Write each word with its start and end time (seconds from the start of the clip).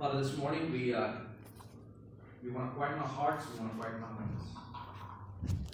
Father, 0.00 0.22
this 0.22 0.34
morning 0.38 0.72
we 0.72 0.94
uh, 0.94 1.08
we 2.42 2.50
want 2.50 2.70
to 2.70 2.74
quieten 2.74 2.98
our 2.98 3.06
hearts, 3.06 3.44
we 3.52 3.58
want 3.60 3.72
to 3.72 3.78
quieten 3.78 4.02
our 4.02 4.14
minds. 4.18 4.44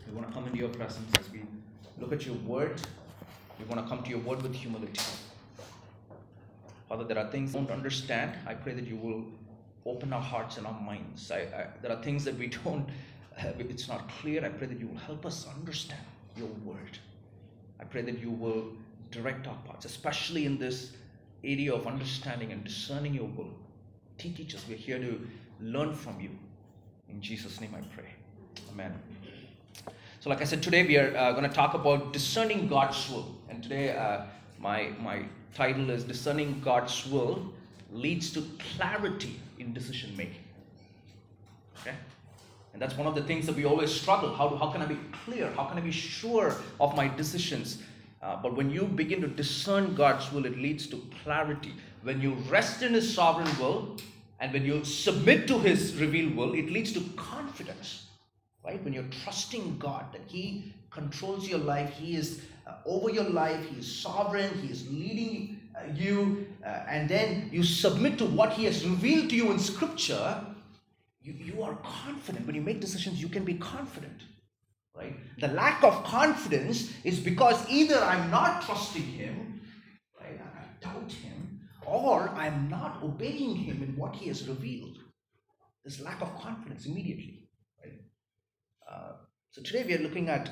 We 0.04 0.14
want 0.16 0.26
to 0.26 0.34
come 0.34 0.46
into 0.48 0.58
your 0.58 0.68
presence 0.70 1.16
as 1.16 1.30
we 1.30 1.42
look 2.00 2.12
at 2.12 2.26
your 2.26 2.34
word. 2.38 2.82
We 3.60 3.66
want 3.66 3.84
to 3.84 3.88
come 3.88 4.02
to 4.02 4.10
your 4.10 4.18
word 4.18 4.42
with 4.42 4.52
humility. 4.52 5.00
Father, 6.88 7.04
there 7.04 7.20
are 7.20 7.30
things 7.30 7.54
we 7.54 7.60
don't 7.60 7.70
understand. 7.70 8.32
I 8.48 8.54
pray 8.54 8.72
that 8.72 8.84
you 8.84 8.96
will 8.96 9.26
open 9.84 10.12
our 10.12 10.20
hearts 10.20 10.56
and 10.56 10.66
our 10.66 10.80
minds. 10.80 11.30
I, 11.30 11.42
I, 11.42 11.66
there 11.80 11.92
are 11.92 12.02
things 12.02 12.24
that 12.24 12.36
we 12.36 12.48
don't, 12.64 12.88
it's 13.60 13.86
not 13.86 14.08
clear. 14.08 14.44
I 14.44 14.48
pray 14.48 14.66
that 14.66 14.80
you 14.80 14.88
will 14.88 14.98
help 14.98 15.24
us 15.24 15.46
understand 15.56 16.02
your 16.36 16.50
word. 16.64 16.98
I 17.78 17.84
pray 17.84 18.02
that 18.02 18.18
you 18.18 18.32
will 18.32 18.72
direct 19.12 19.46
our 19.46 19.58
paths, 19.68 19.84
especially 19.84 20.46
in 20.46 20.58
this 20.58 20.90
area 21.44 21.72
of 21.72 21.86
understanding 21.86 22.50
and 22.50 22.64
discerning 22.64 23.14
your 23.14 23.26
will. 23.26 23.54
Teach 24.18 24.54
us. 24.54 24.64
We're 24.68 24.76
here 24.76 24.98
to 24.98 25.26
learn 25.60 25.94
from 25.94 26.20
you. 26.20 26.30
In 27.08 27.20
Jesus' 27.20 27.60
name 27.60 27.74
I 27.76 27.82
pray. 27.94 28.08
Amen. 28.72 28.94
So, 30.20 30.30
like 30.30 30.40
I 30.40 30.44
said, 30.44 30.62
today 30.62 30.86
we 30.86 30.96
are 30.96 31.16
uh, 31.16 31.32
going 31.32 31.48
to 31.48 31.54
talk 31.54 31.74
about 31.74 32.12
discerning 32.12 32.66
God's 32.66 33.08
will. 33.10 33.36
And 33.48 33.62
today, 33.62 33.96
uh, 33.96 34.22
my, 34.58 34.90
my 35.00 35.24
title 35.54 35.90
is 35.90 36.02
Discerning 36.04 36.60
God's 36.64 37.06
Will 37.06 37.52
Leads 37.92 38.32
to 38.32 38.44
Clarity 38.76 39.38
in 39.58 39.72
Decision 39.72 40.16
Making. 40.16 40.44
Okay? 41.80 41.94
And 42.72 42.82
that's 42.82 42.96
one 42.96 43.06
of 43.06 43.14
the 43.14 43.22
things 43.22 43.46
that 43.46 43.54
we 43.54 43.64
always 43.64 43.92
struggle. 43.92 44.34
How, 44.34 44.48
do, 44.48 44.56
how 44.56 44.70
can 44.70 44.82
I 44.82 44.86
be 44.86 44.98
clear? 45.24 45.50
How 45.52 45.64
can 45.64 45.78
I 45.78 45.80
be 45.80 45.92
sure 45.92 46.54
of 46.80 46.96
my 46.96 47.08
decisions? 47.08 47.82
Uh, 48.22 48.36
but 48.36 48.56
when 48.56 48.70
you 48.70 48.84
begin 48.84 49.20
to 49.20 49.28
discern 49.28 49.94
God's 49.94 50.32
will, 50.32 50.46
it 50.46 50.58
leads 50.58 50.86
to 50.88 51.02
clarity. 51.22 51.74
When 52.06 52.20
you 52.20 52.34
rest 52.48 52.82
in 52.82 52.94
His 52.94 53.12
sovereign 53.12 53.50
will 53.58 53.96
and 54.38 54.52
when 54.52 54.64
you 54.64 54.84
submit 54.84 55.48
to 55.48 55.58
His 55.58 55.96
revealed 55.96 56.36
will, 56.36 56.54
it 56.54 56.70
leads 56.70 56.92
to 56.92 57.00
confidence. 57.16 58.06
Right? 58.64 58.80
When 58.84 58.92
you're 58.92 59.10
trusting 59.24 59.78
God 59.78 60.12
that 60.12 60.20
He 60.28 60.72
controls 60.90 61.48
your 61.48 61.58
life, 61.58 61.90
He 61.94 62.14
is 62.14 62.42
uh, 62.64 62.74
over 62.86 63.10
your 63.10 63.28
life, 63.28 63.58
He 63.68 63.80
is 63.80 63.92
sovereign, 63.92 64.56
He 64.62 64.68
is 64.70 64.88
leading 64.88 65.60
uh, 65.76 65.92
you, 65.96 66.46
uh, 66.64 66.84
and 66.88 67.08
then 67.08 67.48
you 67.50 67.64
submit 67.64 68.18
to 68.18 68.24
what 68.24 68.52
He 68.52 68.66
has 68.66 68.86
revealed 68.86 69.28
to 69.30 69.34
you 69.34 69.50
in 69.50 69.58
Scripture, 69.58 70.44
you, 71.22 71.32
you 71.32 71.60
are 71.64 71.74
confident. 71.82 72.46
When 72.46 72.54
you 72.54 72.62
make 72.62 72.80
decisions, 72.80 73.20
you 73.20 73.28
can 73.28 73.44
be 73.44 73.54
confident 73.54 74.22
right? 74.96 75.14
The 75.40 75.48
lack 75.48 75.84
of 75.84 76.04
confidence 76.04 76.90
is 77.04 77.20
because 77.20 77.68
either 77.68 77.98
I'm 77.98 78.30
not 78.30 78.62
trusting 78.62 79.02
Him, 79.02 79.60
right? 80.18 80.40
I 80.40 80.82
doubt 80.82 81.12
Him, 81.12 81.55
or 81.86 82.28
I'm 82.30 82.68
not 82.68 83.02
obeying 83.02 83.56
Him 83.56 83.82
in 83.82 83.96
what 83.96 84.16
He 84.16 84.28
has 84.28 84.48
revealed. 84.48 84.98
This 85.84 86.00
lack 86.00 86.20
of 86.20 86.36
confidence 86.40 86.86
immediately, 86.86 87.48
right? 87.82 88.00
Uh, 88.90 89.12
so 89.52 89.62
today 89.62 89.84
we 89.86 89.94
are 89.94 90.02
looking 90.02 90.28
at 90.28 90.50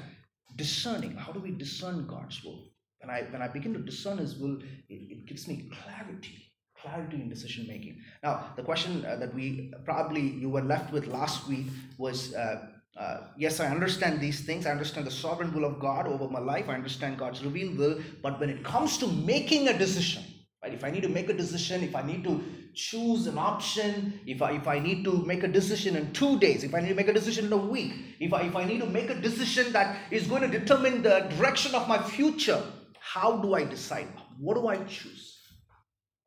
discerning. 0.56 1.16
How 1.16 1.32
do 1.32 1.40
we 1.40 1.50
discern 1.50 2.06
God's 2.06 2.42
will? 2.44 2.70
When 3.00 3.10
I 3.10 3.22
when 3.30 3.42
I 3.42 3.48
begin 3.48 3.74
to 3.74 3.80
discern 3.80 4.18
His 4.18 4.36
will, 4.36 4.58
it, 4.88 4.94
it 4.94 5.26
gives 5.26 5.48
me 5.48 5.70
clarity 5.82 6.44
clarity 6.84 7.16
in 7.16 7.28
decision 7.28 7.66
making. 7.66 7.98
Now, 8.22 8.52
the 8.56 8.62
question 8.62 9.04
uh, 9.06 9.16
that 9.16 9.32
we 9.34 9.72
probably 9.84 10.20
you 10.20 10.50
were 10.50 10.62
left 10.62 10.92
with 10.92 11.06
last 11.06 11.48
week 11.48 11.66
was 11.98 12.34
uh, 12.34 12.66
uh, 12.96 13.20
yes, 13.36 13.58
I 13.58 13.66
understand 13.68 14.20
these 14.20 14.42
things. 14.42 14.66
I 14.66 14.70
understand 14.70 15.06
the 15.06 15.10
sovereign 15.10 15.52
will 15.52 15.64
of 15.64 15.80
God 15.80 16.06
over 16.06 16.28
my 16.28 16.38
life. 16.38 16.68
I 16.68 16.74
understand 16.74 17.18
God's 17.18 17.44
revealed 17.44 17.76
will. 17.76 17.98
But 18.22 18.38
when 18.38 18.50
it 18.50 18.62
comes 18.62 18.98
to 18.98 19.08
making 19.08 19.66
a 19.68 19.76
decision, 19.76 20.22
right? 20.64 20.72
If 20.72 20.82
I 20.82 20.90
need 20.90 21.02
to 21.02 21.08
make 21.08 21.28
a 21.28 21.34
decision, 21.34 21.82
if 21.82 21.94
I 21.94 22.02
need 22.02 22.24
to 22.24 22.42
choose 22.74 23.26
an 23.26 23.36
option, 23.36 24.18
if 24.26 24.40
I 24.40 24.52
if 24.52 24.66
I 24.66 24.78
need 24.78 25.04
to 25.04 25.12
make 25.24 25.42
a 25.44 25.48
decision 25.48 25.96
in 25.96 26.12
two 26.12 26.38
days, 26.38 26.64
if 26.64 26.74
I 26.74 26.80
need 26.80 26.88
to 26.88 26.94
make 26.94 27.08
a 27.08 27.12
decision 27.12 27.46
in 27.46 27.52
a 27.52 27.64
week, 27.74 27.92
if 28.18 28.32
I 28.32 28.42
if 28.42 28.56
I 28.56 28.64
need 28.64 28.80
to 28.80 28.86
make 28.86 29.10
a 29.10 29.14
decision 29.14 29.72
that 29.72 29.98
is 30.10 30.26
going 30.26 30.42
to 30.42 30.58
determine 30.58 31.02
the 31.02 31.20
direction 31.36 31.74
of 31.74 31.86
my 31.86 31.98
future, 32.02 32.62
how 32.98 33.36
do 33.36 33.54
I 33.54 33.64
decide? 33.64 34.08
What 34.38 34.54
do 34.54 34.68
I 34.68 34.78
choose? 34.84 35.38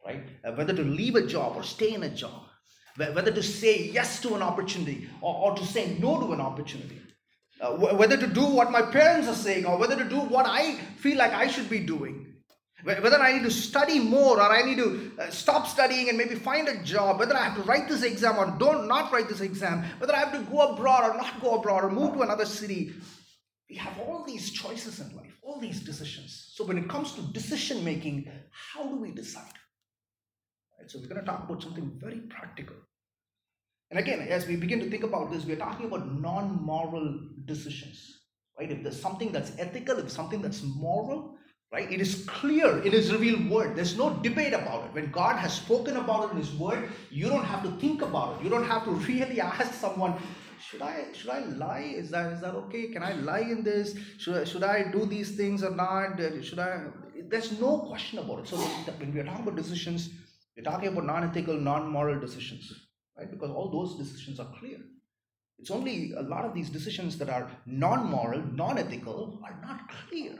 Right? 0.05 0.29
Uh, 0.45 0.51
whether 0.51 0.73
to 0.73 0.83
leave 0.83 1.15
a 1.15 1.25
job 1.25 1.57
or 1.57 1.63
stay 1.63 1.93
in 1.93 2.03
a 2.03 2.09
job 2.09 2.43
whether 2.97 3.31
to 3.31 3.43
say 3.43 3.91
yes 3.93 4.21
to 4.21 4.33
an 4.33 4.41
opportunity 4.41 5.07
or, 5.21 5.35
or 5.35 5.55
to 5.55 5.63
say 5.63 5.97
no 5.99 6.19
to 6.19 6.33
an 6.33 6.41
opportunity. 6.41 6.99
Uh, 7.61 7.71
whether 7.73 8.17
to 8.17 8.25
do 8.25 8.43
what 8.45 8.71
my 8.71 8.81
parents 8.81 9.27
are 9.27 9.35
saying 9.35 9.65
or 9.65 9.77
whether 9.77 9.95
to 9.95 10.03
do 10.03 10.17
what 10.17 10.47
I 10.47 10.75
feel 10.97 11.17
like 11.17 11.31
I 11.31 11.47
should 11.47 11.69
be 11.69 11.79
doing. 11.79 12.36
Whether 12.83 13.19
I 13.19 13.33
need 13.33 13.43
to 13.43 13.51
study 13.51 13.99
more 13.99 14.37
or 14.37 14.51
I 14.51 14.61
need 14.61 14.77
to 14.77 15.11
uh, 15.19 15.29
stop 15.31 15.67
studying 15.67 16.09
and 16.09 16.17
maybe 16.17 16.35
find 16.35 16.67
a 16.67 16.83
job. 16.83 17.17
Whether 17.17 17.35
I 17.35 17.43
have 17.43 17.55
to 17.55 17.63
write 17.63 17.87
this 17.87 18.03
exam 18.03 18.37
or 18.37 18.55
don't 18.59 18.87
not 18.87 19.11
write 19.11 19.27
this 19.27 19.41
exam. 19.41 19.83
Whether 19.97 20.15
I 20.15 20.19
have 20.19 20.33
to 20.33 20.51
go 20.51 20.73
abroad 20.73 21.09
or 21.09 21.17
not 21.17 21.41
go 21.41 21.55
abroad 21.55 21.83
or 21.83 21.89
move 21.89 22.13
to 22.13 22.21
another 22.21 22.45
city. 22.45 22.93
We 23.67 23.77
have 23.77 23.97
all 23.99 24.23
these 24.25 24.51
choices 24.51 24.99
in 24.99 25.13
life, 25.15 25.37
all 25.41 25.59
these 25.59 25.81
decisions. 25.81 26.51
So 26.53 26.63
when 26.65 26.77
it 26.77 26.87
comes 26.87 27.13
to 27.13 27.21
decision 27.33 27.83
making, 27.83 28.31
how 28.51 28.83
do 28.83 28.95
we 28.95 29.11
decide? 29.11 29.43
Right, 30.79 30.89
so 30.89 30.99
we're 30.99 31.07
going 31.07 31.19
to 31.19 31.25
talk 31.25 31.43
about 31.43 31.63
something 31.63 31.91
very 31.99 32.19
practical. 32.29 32.75
And 33.89 33.99
again, 33.99 34.19
as 34.21 34.45
we 34.45 34.55
begin 34.55 34.79
to 34.81 34.89
think 34.89 35.03
about 35.03 35.31
this, 35.31 35.45
we're 35.45 35.55
talking 35.55 35.87
about 35.87 36.13
non 36.13 36.63
moral 36.63 37.19
decisions. 37.45 38.19
Right? 38.57 38.71
If 38.71 38.83
there's 38.83 39.01
something 39.01 39.31
that's 39.31 39.51
ethical, 39.57 39.97
if 39.97 40.11
something 40.11 40.41
that's 40.41 40.61
moral, 40.61 41.37
right? 41.71 41.91
It 41.91 42.01
is 42.01 42.25
clear 42.27 42.79
in 42.79 42.91
His 42.91 43.11
revealed 43.11 43.49
word. 43.49 43.75
There's 43.75 43.97
no 43.97 44.13
debate 44.21 44.53
about 44.53 44.85
it. 44.85 44.93
When 44.93 45.11
God 45.11 45.37
has 45.37 45.53
spoken 45.53 45.97
about 45.97 46.25
it 46.25 46.31
in 46.31 46.37
His 46.37 46.53
word, 46.53 46.89
you 47.09 47.29
don't 47.29 47.43
have 47.43 47.63
to 47.63 47.71
think 47.79 48.01
about 48.01 48.37
it. 48.37 48.43
You 48.43 48.49
don't 48.49 48.65
have 48.65 48.85
to 48.85 48.91
really 48.91 49.41
ask 49.53 49.73
someone, 49.73 50.15
should 50.59 50.81
I 50.81 51.05
should 51.13 51.29
I 51.29 51.39
lie? 51.45 51.93
Is 51.95 52.09
that 52.11 52.33
is 52.33 52.41
that 52.41 52.55
okay? 52.55 52.87
Can 52.87 53.03
I 53.03 53.13
lie 53.13 53.45
in 53.55 53.63
this? 53.63 53.95
Should 54.17 54.37
I, 54.37 54.43
should 54.43 54.63
I 54.63 54.91
do 54.91 55.05
these 55.05 55.35
things 55.35 55.63
or 55.63 55.71
not? 55.71 56.19
Uh, 56.19 56.41
should 56.41 56.59
I? 56.59 56.85
There's 57.29 57.59
no 57.59 57.79
question 57.79 58.19
about 58.19 58.39
it. 58.39 58.47
So 58.47 58.57
when 58.57 59.13
we 59.13 59.19
are 59.19 59.25
talking 59.25 59.43
about 59.43 59.55
decisions, 59.55 60.09
we're 60.55 60.63
talking 60.63 60.87
about 60.87 61.05
non-ethical, 61.05 61.59
non-moral 61.59 62.19
decisions 62.19 62.71
right? 63.17 63.29
Because 63.29 63.49
all 63.49 63.69
those 63.69 63.97
decisions 63.97 64.39
are 64.39 64.51
clear. 64.59 64.77
It's 65.59 65.71
only 65.71 66.13
a 66.13 66.21
lot 66.21 66.45
of 66.45 66.53
these 66.53 66.69
decisions 66.69 67.17
that 67.17 67.29
are 67.29 67.49
non 67.65 68.05
moral, 68.05 68.43
non 68.53 68.77
ethical, 68.77 69.39
are 69.43 69.59
not 69.61 69.89
clear. 69.89 70.37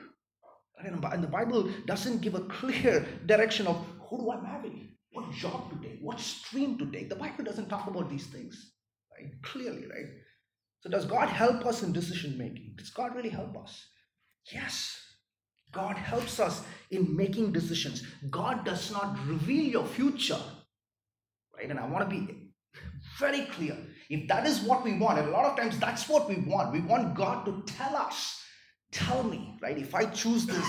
And 0.83 1.23
the 1.23 1.27
Bible 1.27 1.69
doesn't 1.85 2.21
give 2.21 2.35
a 2.35 2.41
clear 2.41 3.05
direction 3.25 3.67
of 3.67 3.85
who 4.07 4.19
do 4.19 4.31
I 4.31 4.41
marry, 4.41 4.95
what 5.11 5.31
job 5.31 5.71
to 5.71 5.87
take, 5.87 5.99
what 6.01 6.19
stream 6.19 6.77
to 6.77 6.85
take. 6.91 7.09
The 7.09 7.15
Bible 7.15 7.43
doesn't 7.43 7.69
talk 7.69 7.87
about 7.87 8.09
these 8.09 8.27
things, 8.27 8.73
right? 9.11 9.31
Clearly, 9.41 9.87
right? 9.87 10.05
So, 10.81 10.89
does 10.89 11.05
God 11.05 11.29
help 11.29 11.65
us 11.65 11.81
in 11.81 11.91
decision 11.91 12.37
making? 12.37 12.75
Does 12.77 12.91
God 12.91 13.15
really 13.15 13.29
help 13.29 13.57
us? 13.57 13.83
Yes. 14.53 15.01
God 15.71 15.97
helps 15.97 16.39
us 16.39 16.63
in 16.91 17.15
making 17.15 17.51
decisions. 17.51 18.03
God 18.29 18.63
does 18.63 18.91
not 18.91 19.17
reveal 19.27 19.65
your 19.65 19.85
future, 19.85 20.39
right? 21.55 21.69
And 21.69 21.79
I 21.79 21.87
want 21.87 22.09
to 22.09 22.15
be 22.15 22.51
very 23.19 23.45
clear. 23.47 23.75
If 24.09 24.27
that 24.29 24.45
is 24.45 24.61
what 24.61 24.83
we 24.83 24.97
want, 24.97 25.19
and 25.19 25.27
a 25.27 25.31
lot 25.31 25.45
of 25.45 25.57
times 25.57 25.77
that's 25.77 26.07
what 26.07 26.29
we 26.29 26.35
want, 26.35 26.71
we 26.71 26.79
want 26.79 27.15
God 27.15 27.45
to 27.45 27.63
tell 27.65 27.95
us, 27.95 28.41
tell 28.91 29.23
me, 29.23 29.57
right? 29.61 29.77
If 29.77 29.93
I 29.95 30.05
choose 30.05 30.45
this, 30.45 30.65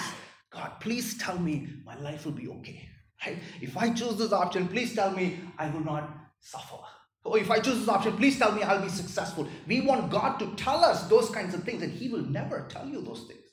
God, 0.50 0.72
please 0.80 1.18
tell 1.18 1.38
me 1.38 1.68
my 1.84 1.98
life 1.98 2.24
will 2.24 2.32
be 2.32 2.48
okay, 2.48 2.88
right? 3.24 3.38
If 3.60 3.76
I 3.76 3.90
choose 3.92 4.16
this 4.16 4.32
option, 4.32 4.68
please 4.68 4.94
tell 4.94 5.10
me 5.10 5.40
I 5.58 5.68
will 5.70 5.84
not 5.84 6.10
suffer. 6.40 6.76
Or 7.24 7.38
if 7.38 7.50
I 7.50 7.58
choose 7.58 7.80
this 7.80 7.88
option, 7.88 8.16
please 8.16 8.38
tell 8.38 8.52
me 8.52 8.62
I'll 8.62 8.82
be 8.82 8.88
successful. 8.88 9.46
We 9.66 9.82
want 9.82 10.10
God 10.10 10.38
to 10.38 10.54
tell 10.56 10.84
us 10.84 11.06
those 11.08 11.30
kinds 11.30 11.54
of 11.54 11.64
things, 11.64 11.82
and 11.82 11.92
He 11.92 12.08
will 12.08 12.22
never 12.22 12.66
tell 12.70 12.86
you 12.88 13.02
those 13.02 13.26
things. 13.26 13.44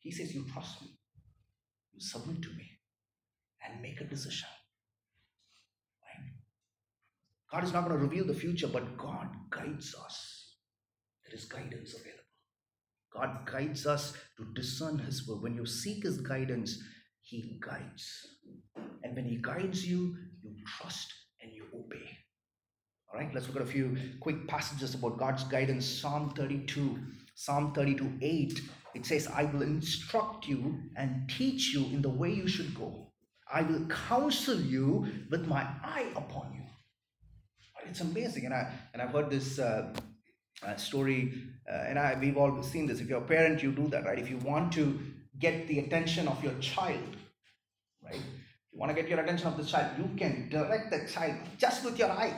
He 0.00 0.10
says, 0.10 0.34
You 0.34 0.44
trust 0.52 0.82
me, 0.82 0.88
you 1.92 2.00
submit 2.00 2.42
to 2.42 2.48
me, 2.50 2.70
and 3.64 3.80
make 3.80 4.00
a 4.00 4.04
decision. 4.04 4.48
Right? 6.02 6.32
God 7.52 7.64
is 7.64 7.72
not 7.72 7.86
going 7.86 7.96
to 7.96 8.02
reveal 8.02 8.26
the 8.26 8.34
future, 8.34 8.68
but 8.68 8.96
God 8.96 9.28
guides 9.50 9.94
us. 9.94 10.56
There 11.24 11.34
is 11.34 11.44
guidance 11.44 11.94
available. 11.94 12.23
God 13.14 13.46
guides 13.46 13.86
us 13.86 14.14
to 14.36 14.44
discern 14.54 14.98
His 14.98 15.26
will. 15.26 15.40
When 15.40 15.54
you 15.54 15.66
seek 15.66 16.04
His 16.04 16.20
guidance, 16.20 16.78
He 17.20 17.60
guides. 17.64 18.26
And 19.02 19.14
when 19.14 19.24
He 19.24 19.38
guides 19.40 19.86
you, 19.86 20.16
you 20.42 20.54
trust 20.66 21.12
and 21.40 21.52
you 21.52 21.64
obey. 21.74 22.08
All 23.12 23.20
right, 23.20 23.32
let's 23.32 23.46
look 23.46 23.56
at 23.56 23.62
a 23.62 23.66
few 23.66 23.96
quick 24.20 24.48
passages 24.48 24.94
about 24.94 25.18
God's 25.18 25.44
guidance. 25.44 25.86
Psalm 25.86 26.32
32, 26.36 26.98
Psalm 27.34 27.72
32 27.72 28.18
8. 28.20 28.60
It 28.94 29.06
says, 29.06 29.28
I 29.28 29.44
will 29.44 29.62
instruct 29.62 30.46
you 30.46 30.80
and 30.96 31.28
teach 31.28 31.74
you 31.74 31.84
in 31.86 32.02
the 32.02 32.08
way 32.08 32.32
you 32.32 32.48
should 32.48 32.74
go. 32.74 33.12
I 33.52 33.62
will 33.62 33.86
counsel 33.86 34.60
you 34.60 35.06
with 35.30 35.46
my 35.46 35.62
eye 35.82 36.06
upon 36.16 36.52
you 36.54 36.64
it's 37.88 38.00
amazing. 38.00 38.46
And 38.46 38.54
I 38.54 38.70
and 38.92 39.02
I've 39.02 39.10
heard 39.10 39.30
this 39.30 39.58
uh, 39.58 39.92
uh, 40.66 40.76
story, 40.76 41.34
uh, 41.70 41.84
and 41.88 41.98
I 41.98 42.16
we've 42.20 42.36
all 42.36 42.62
seen 42.62 42.86
this. 42.86 43.00
If 43.00 43.08
you're 43.08 43.18
a 43.18 43.26
parent, 43.26 43.62
you 43.62 43.72
do 43.72 43.88
that, 43.88 44.04
right? 44.04 44.18
If 44.18 44.30
you 44.30 44.38
want 44.38 44.72
to 44.74 44.98
get 45.38 45.66
the 45.66 45.80
attention 45.80 46.28
of 46.28 46.42
your 46.42 46.54
child, 46.60 47.16
right? 48.04 48.20
You 48.72 48.78
want 48.78 48.94
to 48.94 49.00
get 49.00 49.08
your 49.08 49.20
attention 49.20 49.48
of 49.48 49.56
the 49.56 49.64
child, 49.64 49.92
you 49.98 50.10
can 50.16 50.48
direct 50.48 50.90
the 50.90 51.06
child 51.10 51.36
just 51.58 51.84
with 51.84 51.98
your 51.98 52.10
eye. 52.10 52.34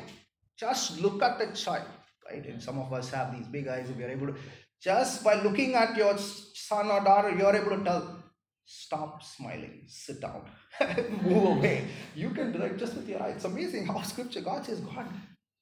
Just 0.56 1.00
look 1.00 1.22
at 1.22 1.38
the 1.38 1.54
child, 1.54 1.86
right? 2.30 2.44
And 2.46 2.62
some 2.62 2.78
of 2.78 2.92
us 2.92 3.10
have 3.10 3.36
these 3.36 3.46
big 3.46 3.68
eyes, 3.68 3.88
we 3.96 4.04
are 4.04 4.10
able 4.10 4.28
to, 4.28 4.34
just 4.80 5.24
by 5.24 5.34
looking 5.42 5.74
at 5.74 5.96
your 5.96 6.16
son 6.18 6.90
or 6.90 7.02
daughter, 7.02 7.30
you're 7.30 7.54
able 7.54 7.76
to 7.76 7.84
tell, 7.84 8.22
stop 8.64 9.22
smiling, 9.22 9.82
sit 9.86 10.20
down, 10.20 10.42
move 11.22 11.58
away. 11.58 11.86
You 12.14 12.30
can 12.30 12.52
direct 12.52 12.78
just 12.78 12.94
with 12.94 13.08
your 13.08 13.22
eye. 13.22 13.30
It's 13.30 13.44
amazing 13.44 13.86
how 13.86 14.02
scripture, 14.02 14.40
God 14.40 14.64
says, 14.64 14.80
God, 14.80 15.06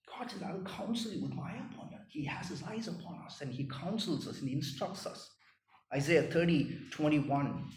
God 0.07 0.31
says, 0.31 0.43
I 0.43 0.53
will 0.53 0.65
counsel 0.65 1.13
you 1.13 1.23
with 1.23 1.35
my 1.35 1.43
eye 1.43 1.63
upon 1.73 1.84
you. 1.84 1.84
He 2.09 2.25
has 2.25 2.49
his 2.49 2.63
eyes 2.63 2.89
upon 2.89 3.21
us 3.25 3.41
and 3.41 3.53
he 3.53 3.69
counsels 3.69 4.29
us 4.29 4.41
and 4.41 4.49
he 4.49 4.55
instructs 4.55 5.07
us. 5.07 5.31
Isaiah 5.95 6.23
30, 6.23 6.89
21. 6.91 7.71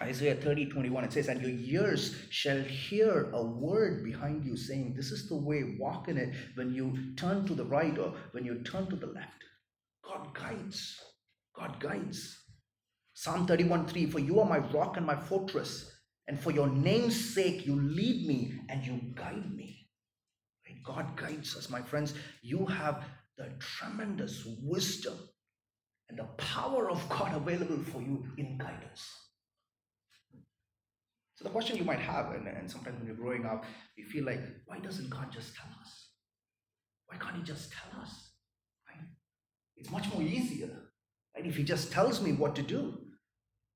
Isaiah 0.00 0.36
30, 0.36 0.66
21, 0.66 1.04
it 1.04 1.12
says, 1.12 1.26
And 1.26 1.40
your 1.42 1.84
ears 1.84 2.14
shall 2.30 2.60
hear 2.60 3.30
a 3.32 3.42
word 3.42 4.04
behind 4.04 4.44
you 4.44 4.56
saying, 4.56 4.94
This 4.94 5.10
is 5.10 5.28
the 5.28 5.36
way, 5.36 5.76
walk 5.78 6.08
in 6.08 6.16
it 6.16 6.34
when 6.54 6.72
you 6.72 7.14
turn 7.16 7.44
to 7.46 7.54
the 7.54 7.64
right 7.64 7.98
or 7.98 8.14
when 8.30 8.44
you 8.44 8.62
turn 8.62 8.86
to 8.90 8.96
the 8.96 9.08
left. 9.08 9.42
God 10.04 10.32
guides. 10.34 10.96
God 11.56 11.80
guides. 11.80 12.38
Psalm 13.14 13.48
31, 13.48 13.88
3, 13.88 14.06
For 14.06 14.20
you 14.20 14.38
are 14.38 14.48
my 14.48 14.58
rock 14.58 14.96
and 14.96 15.04
my 15.04 15.16
fortress, 15.16 15.90
and 16.28 16.38
for 16.38 16.52
your 16.52 16.68
name's 16.68 17.34
sake 17.34 17.66
you 17.66 17.74
lead 17.74 18.28
me 18.28 18.54
and 18.68 18.86
you 18.86 19.00
guide 19.16 19.52
me. 19.52 19.88
God 20.88 21.16
guides 21.16 21.54
us, 21.56 21.68
my 21.68 21.82
friends. 21.82 22.14
You 22.42 22.64
have 22.66 23.04
the 23.38 23.48
tremendous 23.60 24.44
wisdom 24.62 25.14
and 26.08 26.18
the 26.18 26.24
power 26.36 26.90
of 26.90 27.08
God 27.08 27.34
available 27.34 27.82
for 27.84 28.02
you 28.02 28.26
in 28.36 28.58
guidance. 28.58 29.06
So 31.36 31.44
the 31.44 31.50
question 31.50 31.76
you 31.76 31.84
might 31.84 32.00
have, 32.00 32.32
and, 32.32 32.48
and 32.48 32.68
sometimes 32.68 32.98
when 32.98 33.06
you're 33.06 33.14
growing 33.14 33.46
up, 33.46 33.64
you 33.96 34.04
feel 34.04 34.24
like, 34.24 34.40
why 34.66 34.80
doesn't 34.80 35.08
God 35.08 35.30
just 35.32 35.54
tell 35.54 35.70
us? 35.80 36.08
Why 37.06 37.16
can't 37.16 37.36
He 37.36 37.42
just 37.42 37.72
tell 37.72 38.00
us? 38.00 38.32
Right? 38.88 39.06
It's 39.76 39.90
much 39.90 40.12
more 40.12 40.22
easier, 40.22 40.70
right? 41.36 41.46
If 41.46 41.56
He 41.56 41.62
just 41.62 41.92
tells 41.92 42.20
me 42.20 42.32
what 42.32 42.56
to 42.56 42.62
do. 42.62 42.98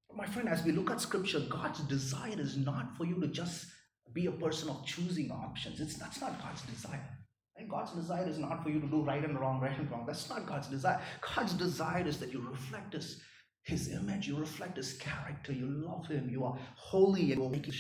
But 0.09 0.17
my 0.17 0.27
friend, 0.27 0.49
as 0.49 0.65
we 0.65 0.73
look 0.73 0.91
at 0.91 1.01
Scripture, 1.01 1.41
God's 1.49 1.81
desire 1.81 2.35
is 2.37 2.57
not 2.57 2.97
for 2.97 3.07
you 3.07 3.21
to 3.21 3.29
just 3.29 3.67
be 4.13 4.27
a 4.27 4.33
person 4.33 4.69
of 4.69 4.85
choosing 4.85 5.31
options. 5.31 5.81
It's 5.81 5.95
that's 5.95 6.21
not 6.21 6.43
God's 6.43 6.63
desire. 6.63 7.22
Right? 7.63 7.71
God's 7.71 7.93
desire 7.93 8.29
is 8.29 8.39
not 8.39 8.63
for 8.63 8.71
you 8.71 8.81
to 8.81 8.87
do 8.87 9.03
right 9.03 9.25
and 9.25 9.39
wrong, 9.39 9.61
right 9.61 9.77
and 9.79 9.91
wrong. 9.91 10.05
That's 10.07 10.29
not 10.29 10.47
God's 10.47 10.69
desire. 10.69 11.01
God's 11.35 11.55
desire 11.55 12.07
is 12.07 12.19
that 12.19 12.33
you 12.33 12.41
reflect 12.41 12.93
His 12.93 13.21
his 13.65 13.93
image, 13.93 14.27
you 14.27 14.37
reflect 14.37 14.77
his 14.77 14.95
character, 14.95 15.53
you 15.53 15.67
love 15.67 16.07
him, 16.07 16.29
you 16.29 16.45
are 16.45 16.59
holy 16.75 17.33
and 17.33 17.51
make 17.51 17.69
it 17.69 17.75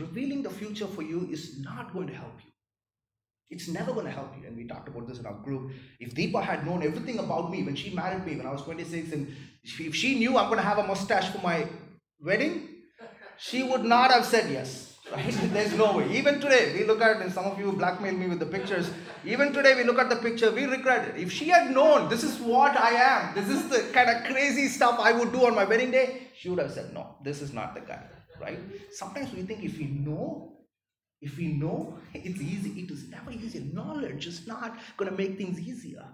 Revealing 0.00 0.42
the 0.42 0.50
future 0.50 0.86
for 0.86 1.02
you 1.02 1.28
is 1.30 1.60
not 1.60 1.92
going 1.92 2.08
to 2.08 2.14
help 2.14 2.34
you. 2.44 2.50
It's 3.48 3.68
never 3.68 3.92
going 3.92 4.06
to 4.06 4.12
help 4.12 4.32
you. 4.40 4.46
And 4.46 4.56
we 4.56 4.66
talked 4.66 4.88
about 4.88 5.08
this 5.08 5.18
in 5.18 5.26
our 5.26 5.34
group. 5.34 5.72
If 5.98 6.14
Deepa 6.14 6.42
had 6.42 6.66
known 6.66 6.82
everything 6.82 7.18
about 7.18 7.50
me 7.50 7.62
when 7.62 7.74
she 7.74 7.94
married 7.94 8.24
me 8.24 8.36
when 8.36 8.46
I 8.46 8.52
was 8.52 8.62
26, 8.62 9.12
and 9.12 9.34
if 9.64 9.94
she 9.94 10.18
knew 10.18 10.36
I'm 10.36 10.46
going 10.46 10.58
to 10.58 10.64
have 10.64 10.78
a 10.78 10.86
mustache 10.86 11.28
for 11.30 11.38
my 11.38 11.66
wedding, 12.20 12.68
she 13.38 13.62
would 13.62 13.84
not 13.84 14.12
have 14.12 14.24
said 14.24 14.50
yes. 14.50 14.89
Right? 15.12 15.32
There's 15.52 15.74
no 15.74 15.96
way. 15.96 16.10
Even 16.16 16.40
today, 16.40 16.72
we 16.78 16.84
look 16.84 17.00
at 17.00 17.16
it, 17.16 17.22
and 17.22 17.32
some 17.32 17.44
of 17.44 17.58
you 17.58 17.72
blackmail 17.72 18.14
me 18.14 18.28
with 18.28 18.38
the 18.38 18.46
pictures. 18.46 18.90
Even 19.24 19.52
today, 19.52 19.74
we 19.74 19.84
look 19.84 19.98
at 19.98 20.08
the 20.08 20.16
picture, 20.16 20.52
we 20.52 20.64
regret 20.64 21.08
it. 21.08 21.20
If 21.20 21.32
she 21.32 21.48
had 21.48 21.70
known 21.72 22.08
this 22.08 22.22
is 22.22 22.38
what 22.38 22.76
I 22.76 22.90
am, 22.90 23.34
this 23.34 23.48
is 23.48 23.68
the 23.68 23.92
kind 23.92 24.08
of 24.08 24.24
crazy 24.24 24.68
stuff 24.68 25.00
I 25.00 25.12
would 25.12 25.32
do 25.32 25.46
on 25.46 25.54
my 25.54 25.64
wedding 25.64 25.90
day, 25.90 26.28
she 26.38 26.48
would 26.48 26.60
have 26.60 26.70
said, 26.70 26.94
No, 26.94 27.16
this 27.24 27.42
is 27.42 27.52
not 27.52 27.74
the 27.74 27.80
guy. 27.80 28.02
Right? 28.40 28.58
Sometimes 28.92 29.32
we 29.34 29.42
think 29.42 29.64
if 29.64 29.76
we 29.76 29.84
know, 29.84 30.52
if 31.20 31.36
we 31.36 31.48
know, 31.48 31.98
it's 32.14 32.40
easy. 32.40 32.80
It 32.80 32.90
is 32.90 33.08
never 33.10 33.32
easy. 33.32 33.70
Knowledge 33.72 34.26
is 34.26 34.46
not 34.46 34.78
going 34.96 35.10
to 35.10 35.16
make 35.16 35.36
things 35.36 35.58
easier. 35.58 36.06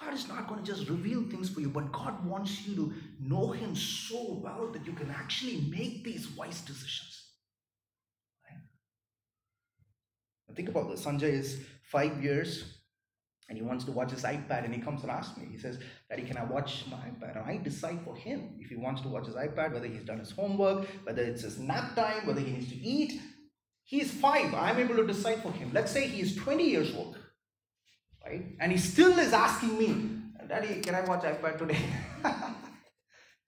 God 0.00 0.12
is 0.12 0.26
not 0.28 0.48
going 0.48 0.62
to 0.62 0.66
just 0.66 0.88
reveal 0.88 1.22
things 1.22 1.48
for 1.48 1.60
you, 1.60 1.68
but 1.68 1.92
God 1.92 2.26
wants 2.26 2.66
you 2.66 2.74
to 2.74 2.92
know 3.20 3.52
Him 3.52 3.76
so 3.76 4.40
well 4.42 4.68
that 4.72 4.84
you 4.84 4.92
can 4.92 5.08
actually 5.10 5.68
make 5.70 6.02
these 6.02 6.28
wise 6.30 6.60
decisions. 6.62 7.23
Think 10.54 10.68
about 10.68 10.90
this. 10.90 11.04
Sanjay 11.04 11.32
is 11.32 11.64
five 11.82 12.22
years 12.22 12.78
and 13.48 13.58
he 13.58 13.64
wants 13.64 13.84
to 13.84 13.92
watch 13.92 14.10
his 14.10 14.22
iPad 14.22 14.64
and 14.64 14.74
he 14.74 14.80
comes 14.80 15.02
and 15.02 15.10
asks 15.10 15.36
me. 15.36 15.46
He 15.50 15.58
says, 15.58 15.78
Daddy, 16.08 16.22
can 16.22 16.36
I 16.36 16.44
watch 16.44 16.84
my 16.90 16.96
iPad? 16.96 17.36
And 17.36 17.50
I 17.50 17.62
decide 17.62 18.00
for 18.04 18.16
him 18.16 18.56
if 18.58 18.68
he 18.70 18.76
wants 18.76 19.02
to 19.02 19.08
watch 19.08 19.26
his 19.26 19.34
iPad, 19.34 19.72
whether 19.72 19.86
he's 19.86 20.04
done 20.04 20.18
his 20.18 20.30
homework, 20.30 20.86
whether 21.04 21.22
it's 21.22 21.42
his 21.42 21.58
nap 21.58 21.94
time, 21.94 22.26
whether 22.26 22.40
he 22.40 22.52
needs 22.52 22.68
to 22.70 22.76
eat. 22.76 23.20
He's 23.82 24.10
five. 24.10 24.54
I'm 24.54 24.78
able 24.78 24.96
to 24.96 25.06
decide 25.06 25.42
for 25.42 25.52
him. 25.52 25.70
Let's 25.74 25.92
say 25.92 26.08
he 26.08 26.22
is 26.22 26.36
20 26.36 26.64
years 26.64 26.94
old, 26.94 27.18
right? 28.24 28.56
And 28.60 28.72
he 28.72 28.78
still 28.78 29.18
is 29.18 29.34
asking 29.34 29.78
me, 29.78 30.10
Daddy, 30.48 30.80
can 30.80 30.94
I 30.94 31.02
watch 31.02 31.22
iPad 31.22 31.58
today? 31.58 31.78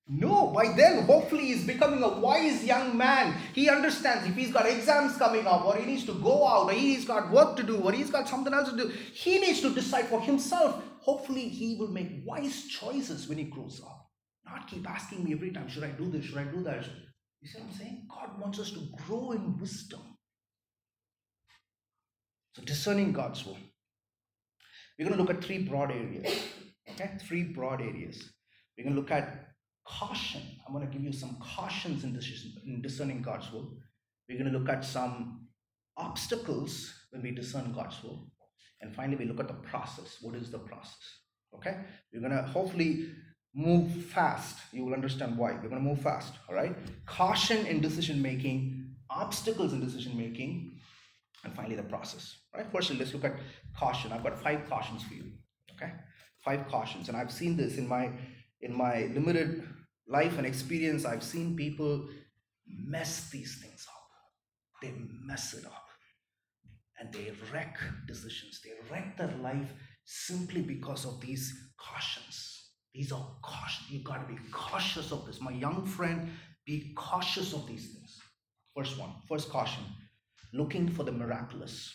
No, 0.09 0.49
by 0.49 0.69
then, 0.69 1.05
hopefully, 1.05 1.47
he's 1.47 1.67
becoming 1.67 2.01
a 2.01 2.09
wise 2.09 2.65
young 2.65 2.97
man. 2.97 3.37
He 3.53 3.69
understands 3.69 4.29
if 4.29 4.37
he's 4.37 4.53
got 4.53 4.67
exams 4.67 5.17
coming 5.17 5.47
up, 5.49 5.65
or 5.65 5.75
he 5.75 5.85
needs 5.85 6.05
to 6.05 6.15
go 6.15 6.47
out, 6.47 6.67
or 6.67 6.73
he's 6.73 7.05
got 7.05 7.33
work 7.33 7.57
to 7.57 7.65
do, 7.65 7.79
or 7.79 7.91
he's 7.91 8.11
got 8.11 8.29
something 8.29 8.55
else 8.55 8.71
to 8.71 8.77
do. 8.77 8.89
He 8.89 9.41
needs 9.41 9.61
to 9.63 9.75
decide 9.75 10.07
for 10.07 10.21
himself. 10.21 10.81
Hopefully, 11.01 11.49
he 11.49 11.75
will 11.75 11.89
make 11.89 12.23
wise 12.25 12.69
choices 12.69 13.29
when 13.29 13.39
he 13.39 13.45
grows 13.45 13.83
up. 13.85 14.07
Not 14.45 14.69
keep 14.69 14.89
asking 14.89 15.25
me 15.25 15.33
every 15.33 15.51
time, 15.51 15.69
should 15.69 15.83
I 15.83 15.91
do 15.91 16.09
this? 16.09 16.27
Should 16.27 16.39
I 16.39 16.45
do 16.45 16.63
that? 16.63 16.85
You 17.41 17.49
see 17.49 17.59
what 17.59 17.69
I'm 17.69 17.75
saying? 17.77 18.07
God 18.09 18.41
wants 18.41 18.61
us 18.61 18.71
to 18.73 18.89
grow 19.07 19.33
in 19.33 19.59
wisdom. 19.59 20.01
So, 22.55 22.63
discerning 22.63 23.13
God's 23.13 23.45
will. 23.45 23.59
We're 24.97 25.09
going 25.09 25.19
to 25.19 25.23
look 25.23 25.37
at 25.37 25.43
three 25.43 25.59
broad 25.59 25.91
areas. 25.91 26.33
Okay? 26.91 27.11
Three 27.27 27.43
broad 27.43 27.81
areas. 27.83 28.31
We're 28.79 28.85
going 28.85 28.95
to 28.95 29.01
look 29.01 29.11
at 29.11 29.56
caution. 29.87 30.43
I'm 30.67 30.75
going 30.75 30.87
to 30.87 30.93
give 30.93 31.03
you 31.03 31.13
some 31.13 31.37
cautions 31.41 32.05
in, 32.05 32.13
decision, 32.13 32.53
in 32.67 32.83
discerning 32.83 33.23
God's 33.23 33.51
will. 33.53 33.77
We're 34.29 34.39
going 34.39 34.53
to 34.53 34.59
look 34.59 34.69
at 34.69 34.85
some 34.85 35.47
obstacles 35.97 36.93
when 37.11 37.23
we 37.23 37.31
discern 37.31 37.73
God's 37.73 38.03
will. 38.03 38.31
And 38.81 38.95
finally, 38.95 39.17
we 39.17 39.25
look 39.25 39.41
at 39.41 39.49
the 39.49 39.55
process. 39.55 40.19
What 40.21 40.35
is 40.35 40.51
the 40.51 40.59
process? 40.59 40.99
Okay? 41.55 41.77
We're 42.13 42.21
going 42.21 42.33
to 42.33 42.43
hopefully 42.43 43.07
move 43.55 43.91
fast. 44.07 44.59
You 44.73 44.85
will 44.85 44.93
understand 44.93 45.39
why. 45.39 45.53
We're 45.53 45.69
going 45.69 45.83
to 45.83 45.89
move 45.89 46.03
fast. 46.03 46.35
All 46.49 46.55
right? 46.55 46.77
Caution 47.07 47.65
in 47.67 47.81
decision 47.81 48.21
making, 48.21 48.95
obstacles 49.09 49.73
in 49.73 49.81
decision 49.81 50.17
making, 50.17 50.79
and 51.45 51.55
finally 51.55 51.77
the 51.77 51.85
process. 51.85 52.37
All 52.53 52.61
right? 52.61 52.71
First, 52.71 52.91
let's 52.95 53.15
look 53.15 53.25
at 53.25 53.37
caution. 53.77 54.13
I've 54.13 54.25
got 54.25 54.39
five 54.39 54.69
cautions 54.69 55.03
for 55.05 55.15
you. 55.15 55.33
Okay? 55.75 55.93
Five 56.45 56.69
cautions. 56.69 57.09
And 57.09 57.17
I've 57.17 57.33
seen 57.33 57.57
this 57.57 57.79
in 57.79 57.89
my 57.89 58.11
in 58.63 58.75
my 58.75 59.11
limited 59.15 59.63
life 60.09 60.39
and 60.39 60.47
experience, 60.47 61.05
I've 61.05 61.23
seen 61.23 61.57
people 61.57 62.09
mess 62.67 63.31
these 63.31 63.59
things 63.63 63.87
up. 63.89 64.03
They 64.83 64.95
mess 65.25 65.55
it 65.55 65.65
up. 65.65 65.85
And 66.99 67.13
they 67.13 67.33
wreck 67.53 67.79
decisions. 68.07 68.61
They 68.65 68.73
wreck 68.91 69.19
their 69.19 69.35
life 69.43 69.73
simply 70.05 70.63
because 70.63 71.05
of 71.05 71.21
these 71.21 71.53
cautions. 71.77 72.71
These 72.95 73.13
are 73.13 73.37
cautions. 73.43 73.91
You've 73.91 74.05
got 74.05 74.27
to 74.27 74.35
be 74.35 74.41
cautious 74.51 75.13
of 75.13 75.27
this. 75.27 75.41
My 75.41 75.51
young 75.51 75.85
friend, 75.85 76.31
be 76.65 76.95
cautious 76.97 77.53
of 77.53 77.67
these 77.67 77.93
things. 77.93 78.19
First 78.75 78.99
one, 78.99 79.11
first 79.29 79.51
caution 79.51 79.85
looking 80.53 80.89
for 80.89 81.05
the 81.05 81.13
miraculous. 81.13 81.95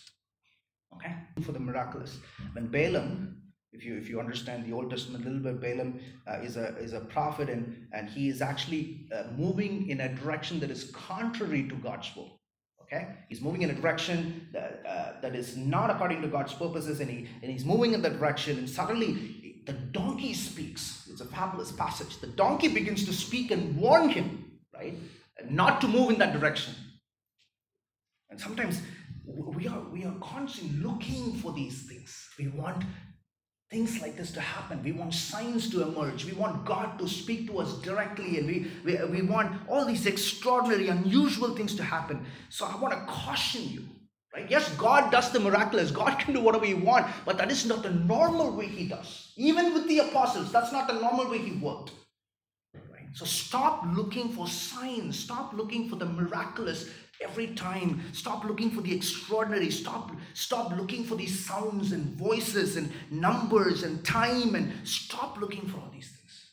Okay? 0.94 1.14
For 1.42 1.52
the 1.52 1.58
miraculous. 1.58 2.18
When 2.52 2.68
Balaam 2.68 3.41
if 3.72 3.84
you 3.84 3.96
if 3.96 4.08
you 4.08 4.20
understand 4.20 4.66
the 4.66 4.72
Old 4.72 4.90
Testament 4.90 5.24
a 5.24 5.30
little 5.30 5.42
bit, 5.42 5.60
Balaam 5.60 6.00
uh, 6.26 6.40
is 6.40 6.56
a 6.56 6.76
is 6.76 6.92
a 6.92 7.00
prophet 7.00 7.48
and 7.48 7.86
and 7.92 8.08
he 8.08 8.28
is 8.28 8.42
actually 8.42 9.06
uh, 9.14 9.24
moving 9.36 9.88
in 9.88 10.00
a 10.00 10.14
direction 10.14 10.60
that 10.60 10.70
is 10.70 10.90
contrary 10.92 11.68
to 11.68 11.74
God's 11.76 12.10
will. 12.14 12.38
Okay, 12.82 13.08
he's 13.28 13.40
moving 13.40 13.62
in 13.62 13.70
a 13.70 13.74
direction 13.74 14.48
that 14.52 14.82
uh, 14.86 15.20
that 15.22 15.34
is 15.34 15.56
not 15.56 15.90
according 15.90 16.20
to 16.22 16.28
God's 16.28 16.52
purposes, 16.52 17.00
and 17.00 17.10
he 17.10 17.28
and 17.42 17.50
he's 17.50 17.64
moving 17.64 17.94
in 17.94 18.02
that 18.02 18.18
direction, 18.18 18.58
and 18.58 18.68
suddenly 18.68 19.62
the 19.64 19.72
donkey 19.72 20.34
speaks. 20.34 21.08
It's 21.10 21.20
a 21.20 21.26
fabulous 21.26 21.72
passage. 21.72 22.18
The 22.20 22.26
donkey 22.26 22.68
begins 22.68 23.06
to 23.06 23.12
speak 23.12 23.50
and 23.52 23.76
warn 23.76 24.10
him, 24.10 24.58
right, 24.74 24.98
not 25.48 25.80
to 25.80 25.88
move 25.88 26.10
in 26.10 26.18
that 26.18 26.38
direction. 26.38 26.74
And 28.28 28.40
sometimes 28.40 28.82
we 29.24 29.66
are 29.66 29.80
we 29.90 30.04
are 30.04 30.14
constantly 30.20 30.78
looking 30.78 31.34
for 31.36 31.52
these 31.52 31.82
things. 31.82 32.28
We 32.38 32.48
want 32.48 32.84
things 33.72 34.02
like 34.02 34.18
this 34.18 34.30
to 34.32 34.40
happen. 34.40 34.82
We 34.84 34.92
want 34.92 35.14
signs 35.14 35.70
to 35.70 35.82
emerge. 35.82 36.26
We 36.26 36.34
want 36.34 36.66
God 36.66 36.98
to 36.98 37.08
speak 37.08 37.46
to 37.46 37.60
us 37.60 37.78
directly, 37.80 38.38
and 38.38 38.46
we, 38.46 38.70
we, 38.84 39.02
we 39.06 39.22
want 39.22 39.50
all 39.66 39.86
these 39.86 40.04
extraordinary, 40.04 40.88
unusual 40.88 41.56
things 41.56 41.74
to 41.76 41.82
happen. 41.82 42.26
So 42.50 42.66
I 42.66 42.76
want 42.76 42.92
to 42.92 43.00
caution 43.06 43.66
you. 43.66 43.84
Right? 44.34 44.50
Yes, 44.50 44.68
God 44.76 45.10
does 45.10 45.32
the 45.32 45.40
miraculous. 45.40 45.90
God 45.90 46.18
can 46.18 46.34
do 46.34 46.40
whatever 46.40 46.66
He 46.66 46.74
wants, 46.74 47.10
but 47.24 47.38
that 47.38 47.50
is 47.50 47.64
not 47.64 47.82
the 47.82 47.90
normal 47.90 48.54
way 48.54 48.66
He 48.66 48.88
does. 48.88 49.32
Even 49.36 49.72
with 49.72 49.88
the 49.88 50.00
apostles, 50.00 50.52
that's 50.52 50.70
not 50.70 50.86
the 50.86 51.00
normal 51.00 51.30
way 51.30 51.38
He 51.38 51.52
worked. 51.52 51.92
Right? 52.74 53.08
So 53.14 53.24
stop 53.24 53.84
looking 53.94 54.34
for 54.34 54.46
signs. 54.46 55.18
Stop 55.18 55.54
looking 55.54 55.88
for 55.88 55.96
the 55.96 56.06
miraculous 56.06 56.90
Every 57.22 57.48
time, 57.48 58.02
stop 58.12 58.44
looking 58.44 58.70
for 58.70 58.80
the 58.80 58.94
extraordinary. 58.94 59.70
Stop, 59.70 60.12
stop 60.34 60.76
looking 60.76 61.04
for 61.04 61.14
these 61.14 61.44
sounds 61.44 61.92
and 61.92 62.04
voices 62.16 62.76
and 62.76 62.92
numbers 63.10 63.82
and 63.82 64.04
time 64.04 64.54
and 64.54 64.72
stop 64.86 65.40
looking 65.40 65.66
for 65.66 65.78
all 65.78 65.90
these 65.92 66.08
things. 66.08 66.50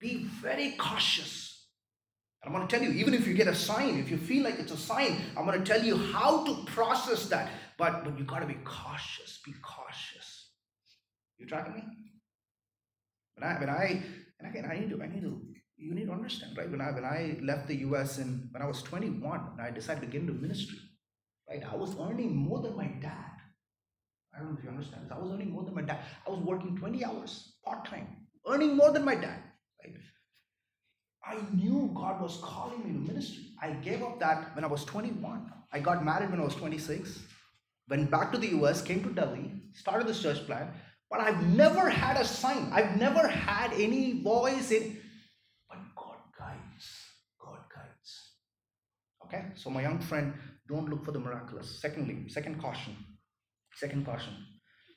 Be 0.00 0.24
very 0.24 0.72
cautious. 0.72 1.50
I'm 2.42 2.52
going 2.52 2.66
to 2.66 2.74
tell 2.74 2.82
you, 2.82 2.92
even 2.98 3.12
if 3.12 3.26
you 3.26 3.34
get 3.34 3.48
a 3.48 3.54
sign, 3.54 3.98
if 3.98 4.10
you 4.10 4.16
feel 4.16 4.44
like 4.44 4.58
it's 4.58 4.72
a 4.72 4.76
sign, 4.76 5.20
I'm 5.36 5.44
going 5.44 5.62
to 5.62 5.64
tell 5.64 5.84
you 5.84 5.96
how 5.96 6.44
to 6.44 6.64
process 6.64 7.26
that. 7.26 7.50
But 7.76 8.04
but 8.04 8.18
you 8.18 8.24
got 8.24 8.40
to 8.40 8.46
be 8.46 8.56
cautious. 8.64 9.40
Be 9.44 9.52
cautious. 9.62 10.50
You 11.38 11.46
tracking 11.46 11.74
me? 11.74 11.82
When 13.34 13.50
I 13.50 13.60
when 13.60 13.68
I 13.68 14.02
and 14.38 14.48
again 14.48 14.70
I 14.70 14.78
need 14.78 14.90
to 14.90 15.02
I 15.02 15.06
need 15.06 15.22
to 15.22 15.40
you 15.80 15.94
need 15.94 16.06
to 16.06 16.12
understand, 16.12 16.56
right? 16.56 16.70
When 16.70 16.80
I 16.80 16.90
when 16.92 17.04
I 17.04 17.38
left 17.42 17.66
the 17.68 17.76
US 17.86 18.18
and 18.18 18.48
when 18.52 18.62
I 18.62 18.66
was 18.66 18.82
21 18.82 19.40
and 19.52 19.60
I 19.60 19.70
decided 19.70 20.02
to 20.02 20.06
get 20.06 20.20
into 20.20 20.34
ministry, 20.34 20.78
right? 21.48 21.62
I 21.70 21.76
was 21.76 21.96
earning 21.98 22.36
more 22.36 22.60
than 22.60 22.76
my 22.76 22.86
dad. 22.86 23.36
I 24.34 24.38
don't 24.38 24.52
know 24.52 24.58
if 24.58 24.64
you 24.64 24.70
understand 24.70 25.04
this. 25.04 25.12
I 25.12 25.18
was 25.18 25.32
earning 25.32 25.50
more 25.50 25.64
than 25.64 25.74
my 25.74 25.82
dad. 25.82 26.00
I 26.26 26.30
was 26.30 26.40
working 26.40 26.76
20 26.76 27.04
hours 27.04 27.54
part-time, 27.64 28.06
earning 28.46 28.76
more 28.76 28.92
than 28.92 29.04
my 29.04 29.14
dad. 29.14 29.42
Right? 29.82 29.96
I 31.24 31.38
knew 31.54 31.90
God 31.94 32.20
was 32.20 32.38
calling 32.42 32.78
me 32.84 32.92
to 32.92 33.12
ministry. 33.12 33.52
I 33.60 33.70
gave 33.72 34.02
up 34.02 34.20
that 34.20 34.54
when 34.54 34.64
I 34.64 34.68
was 34.68 34.84
21. 34.84 35.52
I 35.72 35.80
got 35.80 36.04
married 36.04 36.30
when 36.30 36.40
I 36.40 36.44
was 36.44 36.54
26, 36.54 37.18
went 37.88 38.10
back 38.10 38.32
to 38.32 38.38
the 38.38 38.48
US, 38.58 38.82
came 38.82 39.02
to 39.02 39.10
Delhi, 39.10 39.52
started 39.72 40.06
this 40.06 40.22
church 40.22 40.46
plan. 40.46 40.68
but 41.10 41.20
I've 41.20 41.44
never 41.48 41.90
had 41.90 42.16
a 42.16 42.24
sign. 42.24 42.70
I've 42.72 42.96
never 42.96 43.26
had 43.26 43.72
any 43.72 44.22
voice 44.22 44.70
in 44.70 44.99
Okay, 49.32 49.44
so 49.54 49.70
my 49.70 49.82
young 49.82 50.00
friend, 50.00 50.34
don't 50.68 50.88
look 50.90 51.04
for 51.04 51.12
the 51.12 51.20
miraculous. 51.20 51.80
Secondly, 51.80 52.28
second 52.28 52.60
caution, 52.60 52.96
second 53.76 54.04
caution, 54.04 54.34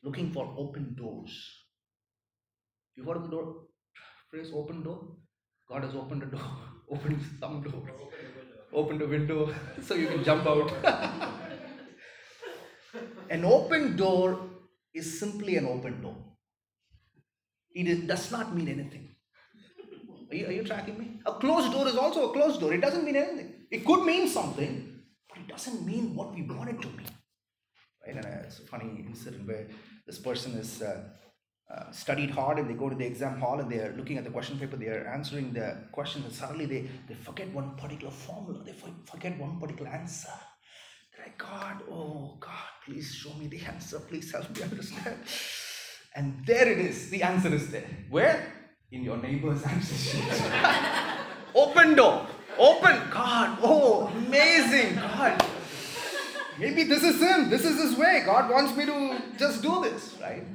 looking 0.03 0.31
for 0.33 0.55
open 0.57 0.95
doors. 0.97 1.31
You 2.95 3.03
heard 3.03 3.23
the 3.25 3.27
door 3.27 3.65
phrase 4.31 4.49
open 4.51 4.81
door? 4.81 5.17
God 5.69 5.83
has 5.83 5.93
opened 5.93 6.23
a 6.23 6.25
door, 6.25 6.41
opened 6.89 7.21
some 7.39 7.61
door, 7.61 7.83
opened 8.73 9.03
a 9.03 9.07
window 9.07 9.53
so 9.83 9.93
you 9.93 10.07
can 10.07 10.23
jump 10.23 10.47
out. 10.47 10.73
an 13.29 13.45
open 13.45 13.95
door 13.95 14.49
is 14.95 15.19
simply 15.19 15.57
an 15.57 15.67
open 15.67 16.01
door. 16.01 16.15
It 17.75 18.07
does 18.07 18.31
not 18.31 18.55
mean 18.55 18.67
anything. 18.67 19.15
Are 20.31 20.35
you, 20.35 20.47
are 20.47 20.51
you 20.51 20.63
tracking 20.63 20.97
me? 20.97 21.19
A 21.27 21.33
closed 21.33 21.71
door 21.71 21.87
is 21.87 21.95
also 21.95 22.31
a 22.31 22.33
closed 22.33 22.59
door. 22.59 22.73
It 22.73 22.81
doesn't 22.81 23.05
mean 23.05 23.15
anything. 23.15 23.52
It 23.71 23.85
could 23.85 24.05
mean 24.05 24.27
something, 24.27 25.01
but 25.29 25.39
it 25.39 25.47
doesn't 25.47 25.85
mean 25.85 26.15
what 26.15 26.33
we 26.33 26.41
want 26.43 26.69
it 26.69 26.81
to 26.81 26.87
mean. 26.87 27.07
Right? 28.05 28.15
And 28.15 28.25
uh, 28.25 28.45
it's 28.45 28.59
a 28.59 28.63
funny 28.63 29.05
incident 29.07 29.47
where 29.47 29.67
this 30.05 30.19
person 30.19 30.53
is 30.53 30.81
uh, 30.81 31.03
uh, 31.73 31.91
studied 31.91 32.29
hard 32.31 32.59
and 32.59 32.69
they 32.69 32.73
go 32.73 32.89
to 32.89 32.95
the 32.95 33.05
exam 33.05 33.39
hall 33.39 33.59
and 33.59 33.71
they 33.71 33.79
are 33.79 33.93
looking 33.97 34.17
at 34.17 34.23
the 34.23 34.29
question 34.29 34.59
paper, 34.59 34.75
they 34.75 34.87
are 34.87 35.07
answering 35.07 35.53
the 35.53 35.77
question, 35.91 36.23
and 36.23 36.33
suddenly 36.33 36.65
they, 36.65 36.89
they 37.07 37.15
forget 37.15 37.51
one 37.53 37.75
particular 37.75 38.11
formula, 38.11 38.63
they 38.63 38.75
forget 39.05 39.37
one 39.39 39.59
particular 39.59 39.89
answer. 39.89 40.29
They're 41.15 41.25
like, 41.25 41.37
God, 41.37 41.83
oh 41.89 42.37
God, 42.39 42.69
please 42.85 43.13
show 43.13 43.33
me 43.35 43.47
the 43.47 43.61
answer, 43.61 43.99
please 43.99 44.31
help 44.31 44.55
me 44.55 44.63
understand. 44.63 45.17
And 46.15 46.45
there 46.45 46.69
it 46.69 46.79
is, 46.79 47.09
the 47.09 47.23
answer 47.23 47.53
is 47.53 47.69
there. 47.71 47.87
Where? 48.09 48.53
in 48.93 49.03
your 49.03 49.17
neighbor's 49.17 49.63
ancestry. 49.73 50.21
Open 51.55 51.95
door. 51.95 52.27
Open. 52.57 53.01
God. 53.09 53.57
Oh, 53.61 54.07
amazing. 54.07 54.95
God. 54.95 55.45
Maybe 56.59 56.83
this 56.83 57.03
is 57.03 57.19
Him. 57.19 57.49
This 57.49 57.65
is 57.65 57.81
His 57.81 57.97
way. 57.97 58.23
God 58.25 58.49
wants 58.49 58.75
me 58.75 58.85
to 58.85 59.21
just 59.37 59.61
do 59.61 59.81
this, 59.83 60.15
right? 60.21 60.45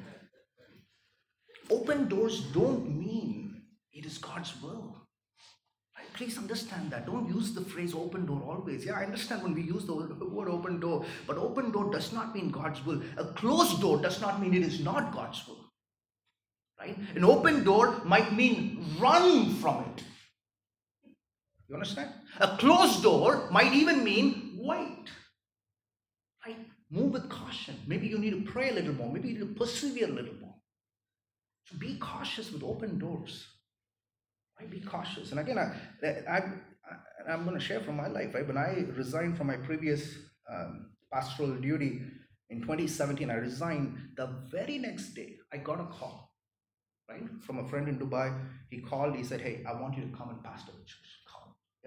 Open 1.71 2.09
doors 2.09 2.41
don't 2.53 2.89
mean 2.99 3.63
it 3.93 4.07
is 4.07 4.17
God's 4.19 4.55
will. 4.63 4.97
Right? 5.97 6.07
Please 6.15 6.39
understand 6.39 6.93
that. 6.93 7.05
Don't 7.05 7.29
use 7.29 7.53
the 7.53 7.61
phrase 7.61 7.95
open 7.95 8.27
door 8.27 8.43
always. 8.47 8.87
Yeah, 8.87 8.95
I 8.95 9.05
understand 9.05 9.43
when 9.43 9.55
we 9.55 9.63
use 9.63 9.85
the 9.85 9.95
word 9.95 10.49
open 10.49 10.79
door, 10.81 11.05
but 11.27 11.37
open 11.37 11.73
door 11.73 11.91
does 11.91 12.13
not 12.13 12.35
mean 12.35 12.51
God's 12.51 12.85
will. 12.87 13.03
A 13.17 13.25
closed 13.25 13.81
door 13.81 13.99
does 14.01 14.21
not 14.21 14.41
mean 14.41 14.55
it 14.55 14.63
is 14.63 14.81
not 14.81 15.13
God's 15.13 15.47
will. 15.47 15.69
Right? 16.79 16.97
An 17.17 17.25
open 17.25 17.65
door 17.65 18.01
might 18.05 18.33
mean 18.33 18.87
run 19.01 19.57
from 19.57 19.85
it. 19.85 20.05
You 21.69 21.75
understand? 21.75 22.11
A 22.41 22.57
closed 22.57 23.03
door 23.03 23.49
might 23.51 23.75
even 23.75 24.03
mean 24.03 24.59
wait. 24.59 25.07
Right? 26.47 26.57
Move 26.91 27.13
with 27.13 27.29
caution. 27.29 27.77
Maybe 27.87 28.07
you 28.07 28.19
need 28.19 28.31
to 28.31 28.51
pray 28.51 28.71
a 28.71 28.73
little 28.73 28.95
more. 28.95 29.13
Maybe 29.13 29.29
you 29.29 29.35
need 29.35 29.55
to 29.55 29.55
persevere 29.59 30.09
a 30.09 30.13
little 30.13 30.35
more. 30.41 30.55
So 31.67 31.79
be 31.79 31.99
cautious 31.99 32.51
with 32.51 32.63
open 32.63 32.99
doors. 32.99 33.47
Right? 34.59 34.71
Be 34.71 34.81
cautious. 34.81 35.31
And 35.31 35.41
again, 35.41 35.59
I, 35.59 36.07
I, 36.07 36.43
I, 37.29 37.35
am 37.35 37.45
going 37.45 37.59
to 37.59 37.65
share 37.65 37.81
from 37.81 37.97
my 37.97 38.09
life. 38.09 38.35
Right? 38.35 38.47
When 38.47 38.57
I 38.57 38.87
resigned 38.97 39.37
from 39.37 39.49
my 39.49 39.57
previous 39.57 40.17
um, 40.51 40.93
pastoral 41.13 41.55
duty 41.57 42.01
in 42.49 42.63
2017, 42.63 43.31
I 43.31 43.35
resigned. 43.35 43.95
The 44.17 44.29
very 44.51 44.79
next 44.79 45.13
day, 45.13 45.37
I 45.53 45.59
got 45.59 45.81
a 45.81 45.85
call 45.85 46.29
right? 47.09 47.23
From 47.41 47.59
a 47.59 47.69
friend 47.69 47.89
in 47.89 47.99
Dubai. 47.99 48.39
He 48.71 48.79
called, 48.79 49.17
he 49.17 49.25
said, 49.25 49.41
Hey, 49.41 49.65
I 49.67 49.81
want 49.81 49.97
you 49.97 50.05
to 50.05 50.17
come 50.17 50.31
and 50.31 50.43
pastor 50.43 50.73
the 50.73 50.85
church. 50.85 51.08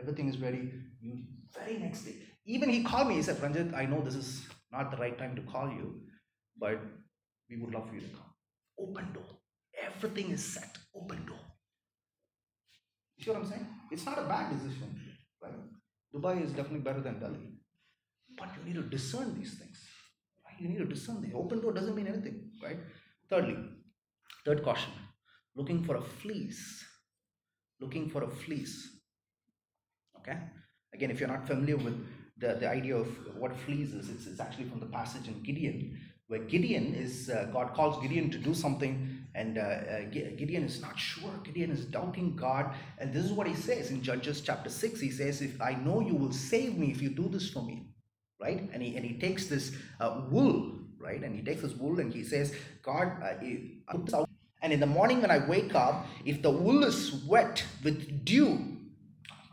Everything 0.02 0.28
is 0.28 0.38
ready. 0.40 0.72
You 1.00 1.20
very 1.54 1.78
next 1.78 2.04
day. 2.04 2.16
Even 2.46 2.70
he 2.70 2.84
called 2.84 3.08
me, 3.08 3.16
he 3.16 3.22
said, 3.22 3.42
Ranjit, 3.42 3.74
I 3.74 3.86
know 3.86 4.02
this 4.02 4.16
is 4.16 4.48
not 4.72 4.90
the 4.92 4.98
right 4.98 5.18
time 5.18 5.36
to 5.36 5.42
call 5.44 5.70
you, 5.70 6.02
but 6.58 6.80
we 7.50 7.58
would 7.58 7.74
love 7.74 7.88
for 7.88 7.96
you 7.96 8.02
to 8.02 8.08
come. 8.08 8.32
Open 8.80 9.14
door. 9.14 9.24
Everything 9.86 10.32
is 10.32 10.44
set. 10.44 10.78
Open 10.96 11.26
door. 11.26 11.40
You 13.18 13.26
see 13.26 13.32
what 13.32 13.42
I'm 13.42 13.48
saying? 13.48 13.68
It's 13.92 14.06
not 14.06 14.18
a 14.18 14.24
bad 14.24 14.52
decision. 14.54 15.00
Right? 15.42 15.54
Dubai 16.14 16.44
is 16.44 16.52
definitely 16.52 16.80
better 16.80 17.02
than 17.02 17.20
Delhi. 17.20 17.60
But 18.38 18.50
you 18.58 18.74
need 18.74 18.82
to 18.82 18.90
discern 18.90 19.38
these 19.38 19.54
things. 19.60 19.86
Right? 20.46 20.60
You 20.60 20.70
need 20.70 20.80
to 20.80 20.86
discern. 20.86 21.22
The 21.22 21.36
open 21.38 21.62
door 21.62 21.74
doesn't 21.74 21.96
mean 21.96 22.08
anything. 22.08 22.50
Right? 22.64 22.80
Thirdly, 23.30 23.58
third 24.46 24.64
caution 24.64 24.92
looking 25.56 25.84
for 25.84 25.96
a 25.98 26.02
fleece. 26.02 26.84
Looking 27.80 28.10
for 28.10 28.24
a 28.24 28.30
fleece. 28.30 29.01
Okay? 30.22 30.38
Again, 30.94 31.12
if 31.12 31.20
you're 31.20 31.30
not 31.30 31.48
familiar 31.48 31.78
with 31.78 32.06
the, 32.38 32.56
the 32.56 32.70
idea 32.70 32.96
of 32.96 33.08
what 33.38 33.56
fleece 33.56 33.94
is, 33.94 34.10
it's, 34.10 34.28
it's 34.28 34.40
actually 34.40 34.66
from 34.66 34.80
the 34.80 34.86
passage 34.88 35.28
in 35.28 35.42
Gideon, 35.42 36.00
where 36.28 36.40
Gideon 36.40 36.94
is, 36.94 37.30
uh, 37.30 37.50
God 37.52 37.74
calls 37.74 38.02
Gideon 38.02 38.30
to 38.32 38.38
do 38.38 38.54
something, 38.54 39.18
and 39.34 39.58
uh, 39.58 39.62
uh, 39.62 40.00
Gideon 40.12 40.64
is 40.64 40.82
not 40.82 41.00
sure. 41.00 41.32
Gideon 41.44 41.72
is 41.72 41.86
doubting 41.86 42.36
God. 42.36 42.74
And 42.98 43.14
this 43.14 43.24
is 43.24 43.32
what 43.32 43.48
he 43.48 43.56
says 43.56 43.90
in 43.90 44.02
Judges 44.02 44.42
chapter 44.42 44.70
6. 44.70 45.00
He 45.00 45.10
says, 45.10 45.42
If 45.42 45.62
I 45.62 45.74
know 45.74 46.02
you 46.02 46.16
will 46.16 46.34
save 46.34 46.78
me 46.78 46.92
if 46.92 47.02
you 47.02 47.10
do 47.10 47.30
this 47.30 47.50
for 47.50 47.64
me. 47.64 47.88
Right? 48.42 48.70
And 48.74 48.82
he, 48.82 48.96
and 48.98 49.06
he 49.06 49.20
takes 49.20 49.46
this 49.46 49.74
uh, 50.00 50.22
wool, 50.30 50.80
right? 51.00 51.24
And 51.24 51.36
he 51.36 51.42
takes 51.44 51.62
this 51.62 51.74
wool 51.76 52.00
and 52.00 52.12
he 52.12 52.24
says, 52.24 52.56
God, 52.82 53.14
uh, 53.22 54.26
and 54.62 54.74
in 54.74 54.80
the 54.80 54.86
morning 54.88 55.22
when 55.22 55.32
I 55.32 55.40
wake 55.48 55.76
up, 55.76 56.08
if 56.26 56.42
the 56.42 56.52
wool 56.52 56.84
is 56.84 57.24
wet 57.26 57.64
with 57.84 58.26
dew, 58.26 58.78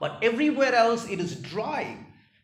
but 0.00 0.18
everywhere 0.22 0.74
else 0.74 1.08
it 1.08 1.20
is 1.20 1.36
dry, 1.36 1.96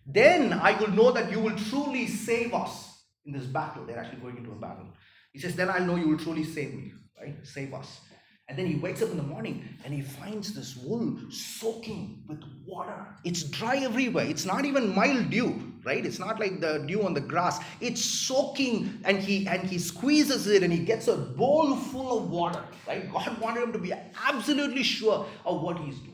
then 0.06 0.52
I 0.52 0.78
will 0.78 0.90
know 0.90 1.12
that 1.12 1.30
you 1.30 1.40
will 1.40 1.56
truly 1.56 2.06
save 2.06 2.52
us 2.52 3.02
in 3.24 3.32
this 3.32 3.46
battle. 3.46 3.84
They're 3.86 3.98
actually 3.98 4.20
going 4.20 4.36
into 4.36 4.52
a 4.52 4.56
battle. 4.56 4.86
He 5.32 5.38
says, 5.38 5.56
Then 5.56 5.70
I'll 5.70 5.84
know 5.84 5.96
you 5.96 6.08
will 6.08 6.18
truly 6.18 6.44
save 6.44 6.74
me, 6.74 6.92
right? 7.20 7.34
Save 7.42 7.74
us. 7.74 8.00
And 8.46 8.58
then 8.58 8.66
he 8.66 8.74
wakes 8.74 9.00
up 9.00 9.10
in 9.10 9.16
the 9.16 9.22
morning 9.22 9.66
and 9.86 9.94
he 9.94 10.02
finds 10.02 10.52
this 10.52 10.76
wool 10.76 11.16
soaking 11.30 12.24
with 12.28 12.42
water. 12.66 13.06
It's 13.24 13.44
dry 13.44 13.78
everywhere. 13.78 14.26
It's 14.26 14.44
not 14.44 14.66
even 14.66 14.94
mild 14.94 15.30
dew, 15.30 15.72
right? 15.82 16.04
It's 16.04 16.18
not 16.18 16.38
like 16.38 16.60
the 16.60 16.84
dew 16.86 17.06
on 17.06 17.14
the 17.14 17.22
grass. 17.22 17.58
It's 17.80 18.04
soaking 18.04 19.00
and 19.04 19.18
he 19.18 19.46
and 19.46 19.62
he 19.62 19.78
squeezes 19.78 20.46
it 20.46 20.62
and 20.62 20.70
he 20.70 20.80
gets 20.80 21.08
a 21.08 21.16
bowl 21.16 21.74
full 21.74 22.18
of 22.18 22.28
water, 22.28 22.62
right? 22.86 23.10
God 23.10 23.40
wanted 23.40 23.62
him 23.62 23.72
to 23.72 23.78
be 23.78 23.94
absolutely 24.22 24.82
sure 24.82 25.26
of 25.46 25.62
what 25.62 25.78
he's 25.78 25.98
doing. 26.00 26.13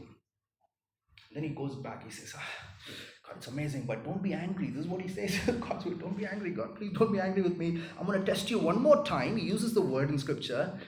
Then 1.33 1.45
he 1.45 1.51
goes 1.51 1.77
back. 1.77 2.05
He 2.05 2.11
says, 2.11 2.35
ah, 2.37 2.43
God, 3.27 3.37
it's 3.37 3.47
amazing, 3.47 3.85
but 3.87 4.05
don't 4.05 4.23
be 4.23 4.33
angry. 4.33 4.71
This 4.71 4.85
is 4.85 4.91
what 4.91 5.01
he 5.01 5.09
says. 5.09 5.39
God, 5.61 5.83
don't 6.01 6.17
be 6.17 6.27
angry, 6.27 6.51
God. 6.51 6.77
Please 6.77 6.93
don't 6.93 7.13
be 7.13 7.21
angry 7.21 7.43
with 7.43 7.57
me. 7.57 7.81
I'm 7.99 8.07
going 8.07 8.19
to 8.19 8.27
test 8.27 8.51
you 8.51 8.59
one 8.59 8.81
more 8.83 9.05
time. 9.05 9.37
He 9.37 9.47
uses 9.47 9.73
the 9.75 9.81
word 9.81 10.11
in 10.11 10.19
scripture 10.19 10.79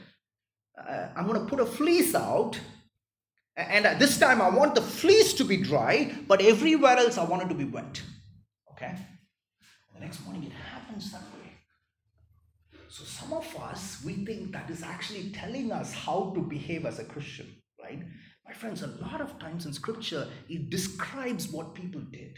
uh, 0.78 1.08
I'm 1.16 1.26
going 1.26 1.40
to 1.40 1.46
put 1.46 1.60
a 1.60 1.66
fleece 1.66 2.14
out. 2.14 2.58
And 3.56 3.86
uh, 3.86 3.94
this 3.94 4.18
time 4.18 4.40
I 4.40 4.48
want 4.48 4.74
the 4.74 4.82
fleece 4.82 5.34
to 5.34 5.44
be 5.44 5.58
dry, 5.58 6.14
but 6.26 6.40
everywhere 6.40 6.96
else 6.96 7.18
I 7.18 7.24
want 7.24 7.42
it 7.42 7.48
to 7.48 7.54
be 7.54 7.64
wet. 7.64 8.00
Okay? 8.72 8.94
The 9.94 10.00
next 10.00 10.24
morning 10.24 10.44
it 10.44 10.52
happens 10.52 11.12
that 11.12 11.20
way. 11.20 12.78
So 12.88 13.04
some 13.04 13.32
of 13.32 13.56
us, 13.56 14.02
we 14.04 14.24
think 14.24 14.52
that 14.52 14.70
is 14.70 14.82
actually 14.82 15.30
telling 15.30 15.70
us 15.70 15.92
how 15.92 16.32
to 16.34 16.40
behave 16.40 16.86
as 16.86 16.98
a 16.98 17.04
Christian, 17.04 17.46
right? 17.82 18.02
My 18.52 18.58
friends, 18.58 18.82
a 18.82 18.88
lot 19.00 19.22
of 19.22 19.38
times 19.38 19.64
in 19.64 19.72
scripture, 19.72 20.28
it 20.46 20.68
describes 20.68 21.48
what 21.48 21.74
people 21.74 22.02
did. 22.02 22.36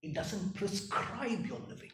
It 0.00 0.14
doesn't 0.14 0.54
prescribe 0.54 1.44
your 1.44 1.58
living. 1.68 1.90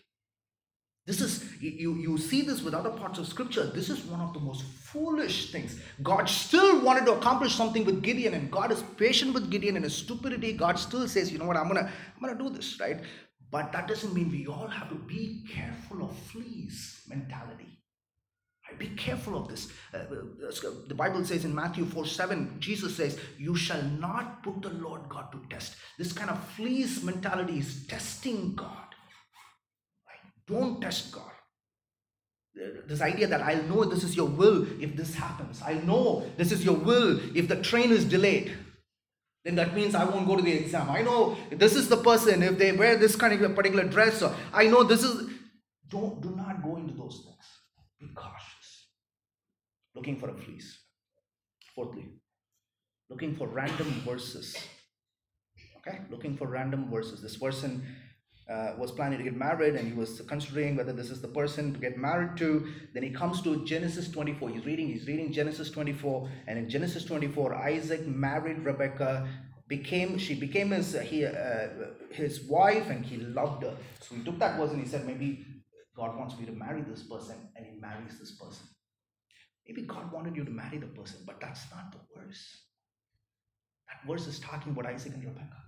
This 1.06 1.22
is, 1.22 1.50
you, 1.58 1.94
you 1.94 2.18
see 2.18 2.42
this 2.42 2.60
with 2.60 2.74
other 2.74 2.90
parts 2.90 3.18
of 3.18 3.26
scripture. 3.26 3.64
This 3.64 3.88
is 3.88 4.04
one 4.04 4.20
of 4.20 4.34
the 4.34 4.40
most 4.40 4.64
foolish 4.64 5.50
things. 5.50 5.80
God 6.02 6.28
still 6.28 6.82
wanted 6.82 7.06
to 7.06 7.12
accomplish 7.12 7.54
something 7.54 7.86
with 7.86 8.02
Gideon, 8.02 8.34
and 8.34 8.52
God 8.52 8.70
is 8.70 8.82
patient 8.98 9.32
with 9.32 9.50
Gideon 9.50 9.78
in 9.78 9.82
his 9.82 9.96
stupidity. 9.96 10.52
God 10.52 10.78
still 10.78 11.08
says, 11.08 11.32
you 11.32 11.38
know 11.38 11.46
what, 11.46 11.56
I'm 11.56 11.68
gonna, 11.68 11.90
I'm 12.16 12.20
gonna 12.20 12.38
do 12.38 12.50
this, 12.50 12.78
right? 12.78 13.00
But 13.50 13.72
that 13.72 13.88
doesn't 13.88 14.12
mean 14.12 14.30
we 14.30 14.46
all 14.46 14.68
have 14.68 14.90
to 14.90 14.94
be 14.94 15.42
careful 15.50 16.04
of 16.04 16.14
fleece 16.14 17.00
mentality. 17.08 17.77
Right? 18.68 18.78
Be 18.78 18.88
careful 18.88 19.36
of 19.36 19.48
this. 19.48 19.72
Uh, 19.94 19.98
the 20.86 20.94
Bible 20.94 21.24
says 21.24 21.44
in 21.44 21.54
Matthew 21.54 21.84
4 21.84 22.06
7, 22.06 22.56
Jesus 22.58 22.96
says, 22.96 23.18
You 23.38 23.56
shall 23.56 23.82
not 23.82 24.42
put 24.42 24.62
the 24.62 24.70
Lord 24.70 25.02
God 25.08 25.32
to 25.32 25.40
test. 25.50 25.76
This 25.98 26.12
kind 26.12 26.30
of 26.30 26.42
fleece 26.50 27.02
mentality 27.02 27.58
is 27.58 27.86
testing 27.86 28.54
God. 28.54 28.88
Don't 30.46 30.80
test 30.80 31.12
God. 31.12 31.30
This 32.88 33.02
idea 33.02 33.28
that 33.28 33.42
I'll 33.42 33.62
know 33.64 33.84
this 33.84 34.02
is 34.02 34.16
your 34.16 34.26
will 34.26 34.66
if 34.82 34.96
this 34.96 35.14
happens. 35.14 35.62
I 35.64 35.74
know 35.74 36.26
this 36.36 36.50
is 36.50 36.64
your 36.64 36.74
will 36.74 37.20
if 37.36 37.46
the 37.46 37.56
train 37.56 37.92
is 37.92 38.04
delayed. 38.04 38.52
Then 39.44 39.54
that 39.56 39.74
means 39.74 39.94
I 39.94 40.04
won't 40.04 40.26
go 40.26 40.36
to 40.36 40.42
the 40.42 40.52
exam. 40.52 40.90
I 40.90 41.02
know 41.02 41.36
this 41.50 41.76
is 41.76 41.88
the 41.88 41.98
person 41.98 42.42
if 42.42 42.58
they 42.58 42.72
wear 42.72 42.96
this 42.96 43.14
kind 43.14 43.40
of 43.40 43.54
particular 43.54 43.84
dress. 43.84 44.22
Or 44.22 44.34
I 44.52 44.66
know 44.66 44.82
this 44.82 45.04
is. 45.04 45.30
Don't 45.88 46.20
do 46.20 46.34
not 46.36 46.62
go 46.62 46.76
into 46.76 46.92
those 46.94 47.22
things. 47.24 47.46
Be 48.00 48.08
cautious. 48.14 48.37
Looking 49.98 50.20
for 50.20 50.30
a 50.30 50.34
fleece. 50.34 50.78
Fourthly, 51.74 52.06
looking 53.10 53.34
for 53.34 53.48
random 53.48 53.90
verses. 54.06 54.56
Okay, 55.78 56.02
looking 56.08 56.36
for 56.36 56.46
random 56.46 56.88
verses. 56.88 57.20
This 57.20 57.36
person 57.36 57.84
uh, 58.48 58.74
was 58.78 58.92
planning 58.92 59.18
to 59.18 59.24
get 59.24 59.36
married 59.36 59.74
and 59.74 59.88
he 59.88 59.94
was 59.94 60.20
considering 60.28 60.76
whether 60.76 60.92
this 60.92 61.10
is 61.10 61.20
the 61.20 61.26
person 61.26 61.72
to 61.72 61.80
get 61.80 61.98
married 61.98 62.36
to. 62.36 62.72
Then 62.94 63.02
he 63.02 63.10
comes 63.10 63.42
to 63.42 63.64
Genesis 63.64 64.08
24. 64.08 64.50
He's 64.50 64.66
reading, 64.66 64.86
he's 64.86 65.08
reading 65.08 65.32
Genesis 65.32 65.68
24, 65.68 66.30
and 66.46 66.60
in 66.60 66.70
Genesis 66.70 67.04
24, 67.04 67.56
Isaac 67.56 68.06
married 68.06 68.64
Rebecca, 68.64 69.28
became 69.66 70.16
she 70.16 70.36
became 70.36 70.70
his 70.70 70.92
he 70.92 71.26
uh, 71.26 71.70
his 72.12 72.44
wife, 72.44 72.88
and 72.88 73.04
he 73.04 73.16
loved 73.16 73.64
her. 73.64 73.76
So 74.00 74.14
he 74.14 74.22
took 74.22 74.38
that 74.38 74.58
verse 74.60 74.70
and 74.70 74.80
he 74.80 74.86
said, 74.86 75.04
maybe 75.04 75.44
God 75.96 76.16
wants 76.16 76.38
me 76.38 76.46
to 76.46 76.52
marry 76.52 76.82
this 76.82 77.02
person, 77.02 77.34
and 77.56 77.66
he 77.66 77.80
marries 77.80 78.16
this 78.20 78.30
person. 78.30 78.64
Maybe 79.68 79.82
God 79.82 80.10
wanted 80.10 80.34
you 80.34 80.44
to 80.44 80.50
marry 80.50 80.78
the 80.78 80.86
person, 80.86 81.20
but 81.26 81.40
that's 81.40 81.70
not 81.70 81.92
the 81.92 81.98
verse. 82.16 82.42
That 83.88 84.10
verse 84.10 84.26
is 84.26 84.40
talking 84.40 84.72
about 84.72 84.86
Isaac 84.86 85.12
and 85.12 85.24
Rebecca. 85.24 85.62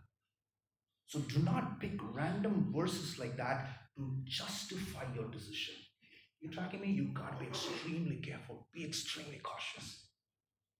So 1.06 1.18
do 1.18 1.40
not 1.40 1.80
pick 1.80 1.92
random 2.14 2.72
verses 2.74 3.18
like 3.18 3.36
that 3.36 3.68
to 3.96 4.16
justify 4.24 5.04
your 5.14 5.30
decision. 5.30 5.74
You 6.40 6.50
tracking 6.50 6.80
me? 6.80 6.88
You 6.88 7.12
gotta 7.12 7.36
be 7.38 7.46
extremely 7.46 8.16
careful. 8.16 8.66
Be 8.72 8.86
extremely 8.86 9.40
cautious. 9.42 10.06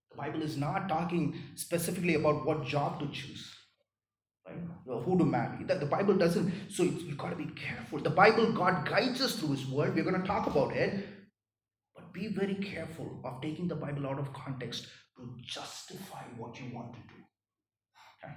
The 0.09 0.17
Bible 0.17 0.41
is 0.41 0.57
not 0.57 0.89
talking 0.89 1.35
specifically 1.55 2.15
about 2.15 2.45
what 2.45 2.65
job 2.65 2.99
to 2.99 3.07
choose, 3.07 3.53
right? 4.47 4.57
Who 4.85 5.17
to 5.17 5.25
marry. 5.25 5.63
That 5.65 5.79
the 5.79 5.85
Bible 5.85 6.15
doesn't. 6.17 6.51
So 6.69 6.83
you 6.83 7.15
gotta 7.15 7.35
be 7.35 7.45
careful. 7.45 7.99
The 7.99 8.09
Bible, 8.09 8.51
God 8.51 8.87
guides 8.87 9.21
us 9.21 9.35
through 9.35 9.51
His 9.51 9.67
Word. 9.67 9.93
We're 9.95 10.03
gonna 10.03 10.25
talk 10.25 10.47
about 10.47 10.75
it, 10.75 11.05
be 12.13 12.27
very 12.27 12.55
careful 12.55 13.19
of 13.23 13.41
taking 13.41 13.67
the 13.67 13.75
Bible 13.75 14.07
out 14.07 14.19
of 14.19 14.33
context 14.33 14.87
to 15.17 15.35
justify 15.41 16.23
what 16.37 16.59
you 16.59 16.73
want 16.73 16.93
to 16.93 16.99
do. 16.99 17.21
Okay. 18.23 18.33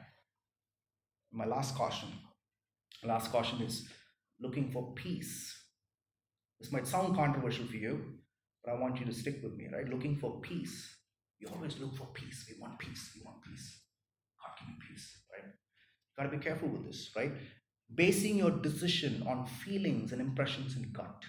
My 1.33 1.45
last 1.45 1.75
caution. 1.75 2.09
Last 3.02 3.31
caution 3.31 3.61
is 3.62 3.87
looking 4.40 4.71
for 4.71 4.93
peace. 4.95 5.54
This 6.61 6.73
might 6.73 6.87
sound 6.87 7.16
controversial 7.16 7.66
for 7.66 7.76
you 7.76 8.14
but 8.64 8.73
i 8.73 8.81
want 8.81 8.99
you 8.99 9.07
to 9.07 9.12
stick 9.12 9.40
with 9.43 9.54
me 9.57 9.69
right? 9.73 9.88
Looking 9.88 10.16
for 10.16 10.40
peace. 10.40 10.97
We 11.40 11.48
always 11.48 11.79
look 11.79 11.94
for 11.96 12.09
peace. 12.14 12.46
We 12.48 12.61
want 12.61 12.79
peace. 12.79 13.11
We 13.14 13.22
want 13.25 13.42
peace. 13.42 13.81
God 14.40 14.53
give 14.59 14.68
me 14.68 14.75
peace 14.88 15.18
right? 15.33 15.53
Got 16.16 16.31
to 16.31 16.37
be 16.37 16.42
careful 16.42 16.68
with 16.68 16.87
this 16.87 17.11
right? 17.16 17.33
Basing 17.94 18.37
your 18.37 18.51
decision 18.51 19.25
on 19.29 19.46
feelings 19.46 20.12
and 20.12 20.20
impressions 20.20 20.77
in 20.77 20.90
gut 20.92 21.22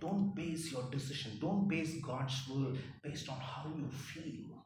don't 0.00 0.34
base 0.34 0.70
your 0.72 0.88
decision 0.90 1.38
don't 1.40 1.68
base 1.68 1.94
god's 2.02 2.48
will 2.48 2.72
based 3.02 3.28
on 3.28 3.36
how 3.36 3.64
you 3.76 3.88
feel 3.90 4.64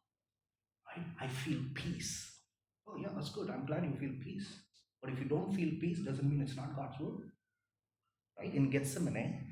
right 0.88 1.06
i 1.20 1.26
feel 1.26 1.60
peace 1.74 2.36
Oh, 2.88 2.96
yeah, 2.96 3.08
that's 3.14 3.30
good. 3.30 3.50
I'm 3.50 3.66
glad 3.66 3.84
you 3.84 3.94
feel 3.98 4.16
peace. 4.22 4.48
But 5.02 5.12
if 5.12 5.18
you 5.18 5.26
don't 5.26 5.54
feel 5.54 5.70
peace, 5.80 5.98
doesn't 5.98 6.28
mean 6.28 6.40
it's 6.40 6.56
not 6.56 6.76
God's 6.76 6.98
will. 7.00 7.20
Right? 8.38 8.54
In 8.54 8.70
Gethsemane, 8.70 9.46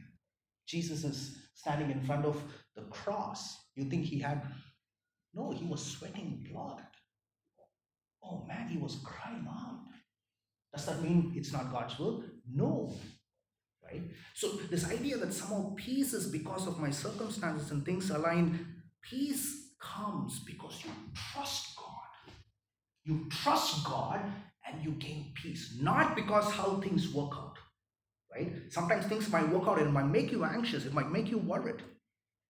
Jesus 0.66 1.04
is 1.04 1.36
standing 1.54 1.90
in 1.90 2.02
front 2.02 2.24
of 2.24 2.40
the 2.76 2.82
cross. 2.82 3.56
You 3.74 3.84
think 3.84 4.04
he 4.04 4.18
had. 4.18 4.42
No, 5.32 5.50
he 5.50 5.64
was 5.64 5.84
sweating 5.84 6.46
blood. 6.50 6.82
Oh 8.22 8.44
man, 8.46 8.68
he 8.68 8.78
was 8.78 8.98
crying 9.04 9.46
out. 9.48 9.80
Does 10.72 10.86
that 10.86 11.02
mean 11.02 11.32
it's 11.34 11.52
not 11.52 11.72
God's 11.72 11.98
will? 11.98 12.24
No. 12.52 12.94
Right? 13.84 14.02
So, 14.34 14.48
this 14.70 14.90
idea 14.90 15.18
that 15.18 15.32
somehow 15.32 15.74
peace 15.76 16.14
is 16.14 16.26
because 16.26 16.66
of 16.66 16.80
my 16.80 16.90
circumstances 16.90 17.70
and 17.70 17.84
things 17.84 18.10
align, 18.10 18.66
peace 19.02 19.74
comes 19.80 20.40
because 20.40 20.82
you 20.84 20.90
trust 21.14 21.76
God. 21.76 22.32
You 23.04 23.28
trust 23.30 23.84
God 23.84 24.20
and 24.66 24.82
you 24.82 24.92
gain 24.92 25.32
peace, 25.34 25.76
not 25.80 26.16
because 26.16 26.50
how 26.50 26.80
things 26.80 27.12
work 27.12 27.32
out, 27.34 27.56
right? 28.34 28.52
Sometimes 28.70 29.06
things 29.06 29.30
might 29.30 29.48
work 29.48 29.68
out 29.68 29.78
and 29.78 29.88
it 29.88 29.92
might 29.92 30.06
make 30.06 30.32
you 30.32 30.44
anxious, 30.44 30.86
it 30.86 30.94
might 30.94 31.10
make 31.10 31.30
you 31.30 31.38
worried. 31.38 31.82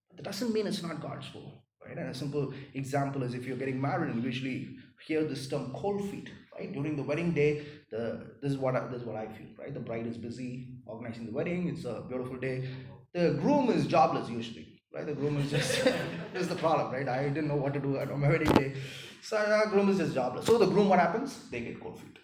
But 0.09 0.16
that 0.16 0.25
doesn't 0.25 0.53
mean 0.53 0.66
it's 0.66 0.83
not 0.83 1.03
God's 1.03 1.27
will, 1.35 1.64
right? 1.85 1.99
And 1.99 2.11
a 2.11 2.14
simple 2.14 2.55
example 2.75 3.25
is 3.25 3.35
if 3.35 3.44
you're 3.44 3.57
getting 3.57 3.81
married 3.81 4.14
and 4.14 4.23
usually 4.23 4.77
hear 5.05 5.25
this 5.25 5.49
term 5.49 5.73
cold 5.75 6.09
feet, 6.09 6.31
right? 6.58 6.72
During 6.72 6.96
the 6.96 7.02
wedding 7.02 7.32
day, 7.32 7.66
the 7.90 8.26
this 8.42 8.52
is 8.52 8.58
what 8.58 8.76
I, 8.76 8.86
this 8.88 9.02
is 9.02 9.06
what 9.06 9.16
I 9.16 9.26
feel, 9.26 9.48
right? 9.58 9.72
The 9.72 9.80
bride 9.80 10.06
is 10.06 10.16
busy 10.16 10.68
organizing 10.86 11.26
the 11.26 11.32
wedding. 11.32 11.68
It's 11.68 11.84
a 11.84 12.02
beautiful 12.08 12.36
day. 12.36 12.68
The 13.12 13.38
groom 13.40 13.70
is 13.70 13.86
jobless 13.86 14.28
usually, 14.28 14.80
right? 14.94 15.06
The 15.06 15.14
groom 15.14 15.36
is 15.38 15.50
just 15.50 15.84
this 16.32 16.42
is 16.42 16.48
the 16.48 16.56
problem, 16.56 16.92
right? 16.92 17.08
I 17.08 17.28
didn't 17.28 17.48
know 17.48 17.56
what 17.56 17.74
to 17.74 17.80
do 17.80 17.98
on 17.98 18.20
my 18.20 18.28
wedding 18.28 18.52
day. 18.52 18.74
So 19.22 19.36
uh, 19.36 19.66
groom 19.70 19.88
is 19.88 19.98
just 19.98 20.14
jobless. 20.14 20.46
So 20.46 20.58
the 20.58 20.66
groom, 20.66 20.88
what 20.88 20.98
happens? 20.98 21.48
They 21.50 21.60
get 21.60 21.80
cold 21.80 21.98
feet. 21.98 22.18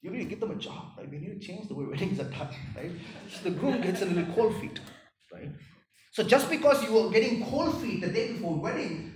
You 0.00 0.10
need 0.10 0.20
to 0.20 0.24
give 0.24 0.40
them 0.40 0.52
a 0.52 0.56
job, 0.56 0.92
right? 0.96 1.10
We 1.10 1.18
need 1.18 1.40
to 1.40 1.46
change 1.46 1.68
the 1.68 1.74
way 1.74 1.84
weddings 1.90 2.20
are 2.20 2.30
done, 2.30 2.48
right? 2.76 2.92
So 3.30 3.50
the 3.50 3.56
groom 3.56 3.80
gets 3.82 4.02
a 4.02 4.06
little 4.06 4.32
cold 4.34 4.60
feet, 4.60 4.80
right? 5.32 5.50
So 6.12 6.22
just 6.22 6.48
because 6.50 6.82
you 6.84 6.98
are 6.98 7.10
getting 7.10 7.44
cold 7.44 7.80
feet 7.80 8.00
the 8.00 8.08
day 8.08 8.32
before 8.32 8.56
wedding, 8.56 9.12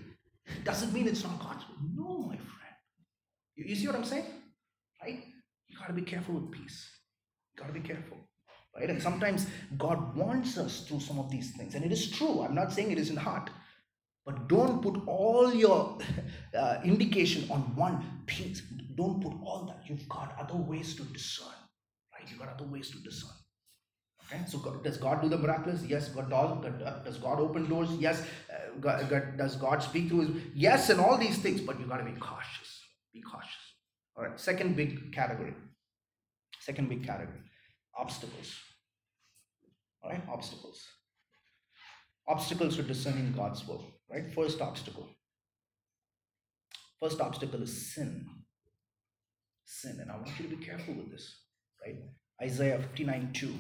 doesn't 0.64 0.92
mean 0.92 1.08
it's 1.08 1.22
not 1.24 1.40
God's 1.40 1.64
will. 1.68 2.04
No, 2.04 2.18
my 2.22 2.36
friend. 2.36 2.76
You, 3.56 3.64
you 3.68 3.76
see 3.76 3.86
what 3.86 3.96
I'm 3.96 4.04
saying? 4.04 4.26
Right? 5.02 5.24
You 5.68 5.78
gotta 5.78 5.92
be 5.92 6.02
careful 6.02 6.34
with 6.34 6.52
peace. 6.52 6.88
You 7.54 7.62
gotta 7.62 7.72
be 7.72 7.80
careful. 7.80 8.18
Right? 8.76 8.88
And 8.88 9.02
sometimes 9.02 9.46
God 9.76 10.16
wants 10.16 10.56
us 10.56 10.84
through 10.86 11.00
some 11.00 11.18
of 11.18 11.30
these 11.30 11.50
things. 11.56 11.74
And 11.74 11.84
it 11.84 11.92
is 11.92 12.10
true. 12.10 12.42
I'm 12.42 12.54
not 12.54 12.72
saying 12.72 12.90
it 12.90 12.98
isn't 12.98 13.16
hard. 13.18 13.50
But 14.24 14.48
don't 14.48 14.80
put 14.80 15.02
all 15.06 15.52
your 15.52 15.98
uh, 16.58 16.76
indication 16.84 17.50
on 17.50 17.74
one 17.74 18.22
thing. 18.28 18.56
Don't 18.94 19.20
put 19.20 19.32
all 19.44 19.66
that. 19.66 19.88
You've 19.88 20.08
got 20.08 20.36
other 20.38 20.56
ways 20.56 20.94
to 20.96 21.02
discern, 21.02 21.48
right? 22.14 22.28
You've 22.30 22.38
got 22.38 22.50
other 22.50 22.64
ways 22.64 22.90
to 22.90 22.98
discern. 22.98 23.32
Okay, 24.24 24.42
so 24.46 24.58
God, 24.58 24.84
does 24.84 24.96
God 24.96 25.20
do 25.22 25.28
the 25.28 25.36
miraculous? 25.36 25.82
Yes. 25.82 26.08
God 26.08 26.30
does. 26.30 27.18
God 27.18 27.40
open 27.40 27.68
doors? 27.68 27.90
Yes. 27.98 28.22
Uh, 28.50 28.78
God, 28.80 29.10
God, 29.10 29.36
does 29.36 29.56
God 29.56 29.82
speak 29.82 30.08
through 30.08 30.20
His? 30.20 30.42
Yes, 30.54 30.90
and 30.90 31.00
all 31.00 31.18
these 31.18 31.38
things. 31.38 31.60
But 31.60 31.80
you 31.80 31.86
got 31.86 31.98
to 31.98 32.04
be 32.04 32.12
cautious. 32.12 32.80
Be 33.12 33.20
cautious. 33.20 33.71
All 34.16 34.24
right. 34.24 34.38
Second 34.38 34.76
big 34.76 35.12
category. 35.12 35.54
Second 36.60 36.88
big 36.88 37.06
category. 37.06 37.40
Obstacles. 37.96 38.54
All 40.02 40.10
right. 40.10 40.22
Obstacles. 40.30 40.82
Obstacles 42.28 42.76
to 42.76 42.82
discerning 42.82 43.32
God's 43.36 43.66
will 43.66 43.84
right? 44.12 44.32
First 44.34 44.60
obstacle. 44.60 45.08
First 47.00 47.20
obstacle 47.20 47.62
is 47.62 47.94
sin. 47.94 48.26
Sin. 49.64 49.98
And 50.00 50.10
I 50.10 50.16
want 50.16 50.28
you 50.38 50.48
to 50.48 50.56
be 50.56 50.64
careful 50.64 50.94
with 50.94 51.10
this, 51.10 51.40
right? 51.84 51.96
Isaiah 52.40 52.78
59 52.78 53.30
2. 53.32 53.54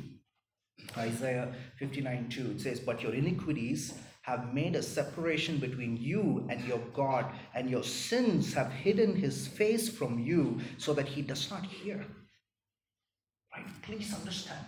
Isaiah 0.98 1.52
59 1.78 2.28
2. 2.28 2.50
It 2.52 2.60
says, 2.60 2.80
But 2.80 3.02
your 3.02 3.14
iniquities 3.14 3.94
have 4.22 4.54
made 4.54 4.76
a 4.76 4.82
separation 4.82 5.58
between 5.58 5.96
you 5.96 6.46
and 6.48 6.64
your 6.64 6.78
God, 6.94 7.26
and 7.54 7.68
your 7.68 7.82
sins 7.82 8.54
have 8.54 8.70
hidden 8.70 9.14
his 9.16 9.46
face 9.48 9.88
from 9.88 10.18
you 10.20 10.60
so 10.78 10.94
that 10.94 11.08
he 11.08 11.22
does 11.22 11.50
not 11.50 11.64
hear. 11.64 12.06
Right? 13.54 13.66
Please 13.82 14.14
understand. 14.14 14.64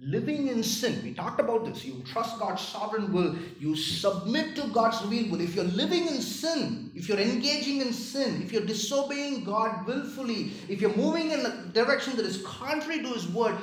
living 0.00 0.46
in 0.46 0.62
sin, 0.62 1.00
we 1.02 1.12
talked 1.12 1.40
about 1.40 1.64
this. 1.64 1.84
You 1.84 2.02
trust 2.06 2.38
God's 2.38 2.62
sovereign 2.62 3.12
will, 3.12 3.34
you 3.58 3.74
submit 3.74 4.54
to 4.56 4.68
God's 4.68 5.02
revealed 5.02 5.32
will. 5.32 5.40
If 5.40 5.56
you're 5.56 5.64
living 5.64 6.06
in 6.06 6.20
sin, 6.20 6.92
if 6.94 7.08
you're 7.08 7.18
engaging 7.18 7.80
in 7.80 7.92
sin, 7.92 8.42
if 8.42 8.52
you're 8.52 8.64
disobeying 8.64 9.44
God 9.44 9.86
willfully, 9.86 10.52
if 10.68 10.80
you're 10.80 10.96
moving 10.96 11.32
in 11.32 11.44
a 11.44 11.64
direction 11.72 12.16
that 12.16 12.26
is 12.26 12.42
contrary 12.42 13.02
to 13.02 13.08
His 13.08 13.28
word, 13.28 13.56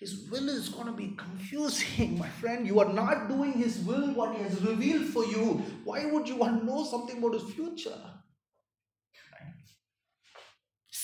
His 0.00 0.28
will 0.30 0.48
is 0.48 0.70
going 0.70 0.86
to 0.86 0.92
be 0.92 1.14
confusing, 1.16 2.18
my 2.24 2.28
friend. 2.28 2.66
You 2.66 2.80
are 2.80 2.92
not 2.92 3.28
doing 3.28 3.52
His 3.52 3.78
will, 3.80 4.12
what 4.14 4.34
He 4.34 4.42
has 4.42 4.60
revealed 4.62 5.06
for 5.06 5.26
you. 5.26 5.62
Why 5.84 6.06
would 6.06 6.26
you 6.26 6.36
want 6.36 6.60
to 6.60 6.66
know 6.66 6.84
something 6.84 7.18
about 7.18 7.34
His 7.34 7.50
future? 7.52 8.00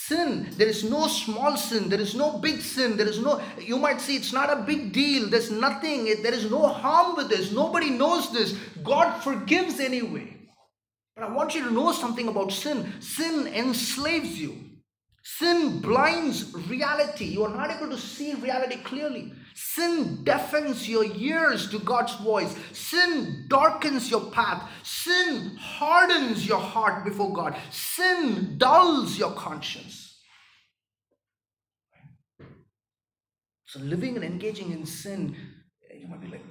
sin 0.07 0.49
there 0.57 0.69
is 0.69 0.85
no 0.85 1.07
small 1.09 1.57
sin. 1.57 1.89
There 1.89 2.01
is 2.01 2.15
no 2.15 2.39
big 2.39 2.61
sin. 2.61 2.97
There 2.97 3.09
is 3.09 3.19
no 3.19 3.41
you 3.59 3.79
might 3.79 4.01
see 4.01 4.17
it's 4.17 4.33
not 4.33 4.51
a 4.51 4.63
big 4.63 4.93
deal. 4.93 5.29
There's 5.29 5.51
nothing. 5.51 6.05
There 6.23 6.35
is 6.35 6.51
no 6.51 6.69
harm 6.69 7.17
with 7.17 7.29
this. 7.29 7.53
Nobody 7.53 7.91
knows 7.91 8.33
this. 8.33 8.57
God 8.85 9.21
forgives 9.23 9.81
anyway. 9.81 10.33
But 11.15 11.25
i 11.25 11.33
want 11.33 11.55
you 11.55 11.65
to 11.65 11.73
know 11.73 11.93
something 11.93 12.29
about 12.29 12.53
sin. 12.53 12.93
Sin 13.01 13.47
enslaves 13.49 14.39
you 14.41 14.76
sin 15.39 15.81
blinds 15.81 16.55
reality 16.69 17.25
you 17.25 17.45
are 17.45 17.57
not 17.57 17.71
able 17.77 17.91
to 17.91 17.99
see 17.99 18.35
reality 18.35 18.77
clearly 18.91 19.33
Sin 19.59 20.23
deafens 20.23 20.87
your 20.87 21.07
ears 21.17 21.71
to 21.71 21.79
God's 21.79 22.15
voice. 22.17 22.55
Sin 22.73 23.47
darkens 23.49 24.11
your 24.11 24.31
path. 24.31 24.69
Sin 24.83 25.57
hardens 25.57 26.47
your 26.47 26.59
heart 26.59 27.07
before 27.07 27.33
God. 27.33 27.57
Sin 27.71 28.59
dulls 28.59 29.19
your 29.19 29.33
conscience. 29.33 30.21
So, 33.65 33.81
living 33.81 34.17
and 34.17 34.25
engaging 34.27 34.73
in 34.73 34.85
sin, 34.85 35.35
eh, 35.91 35.97
you 36.01 36.07
might 36.07 36.21
be 36.21 36.29
like, 36.29 36.45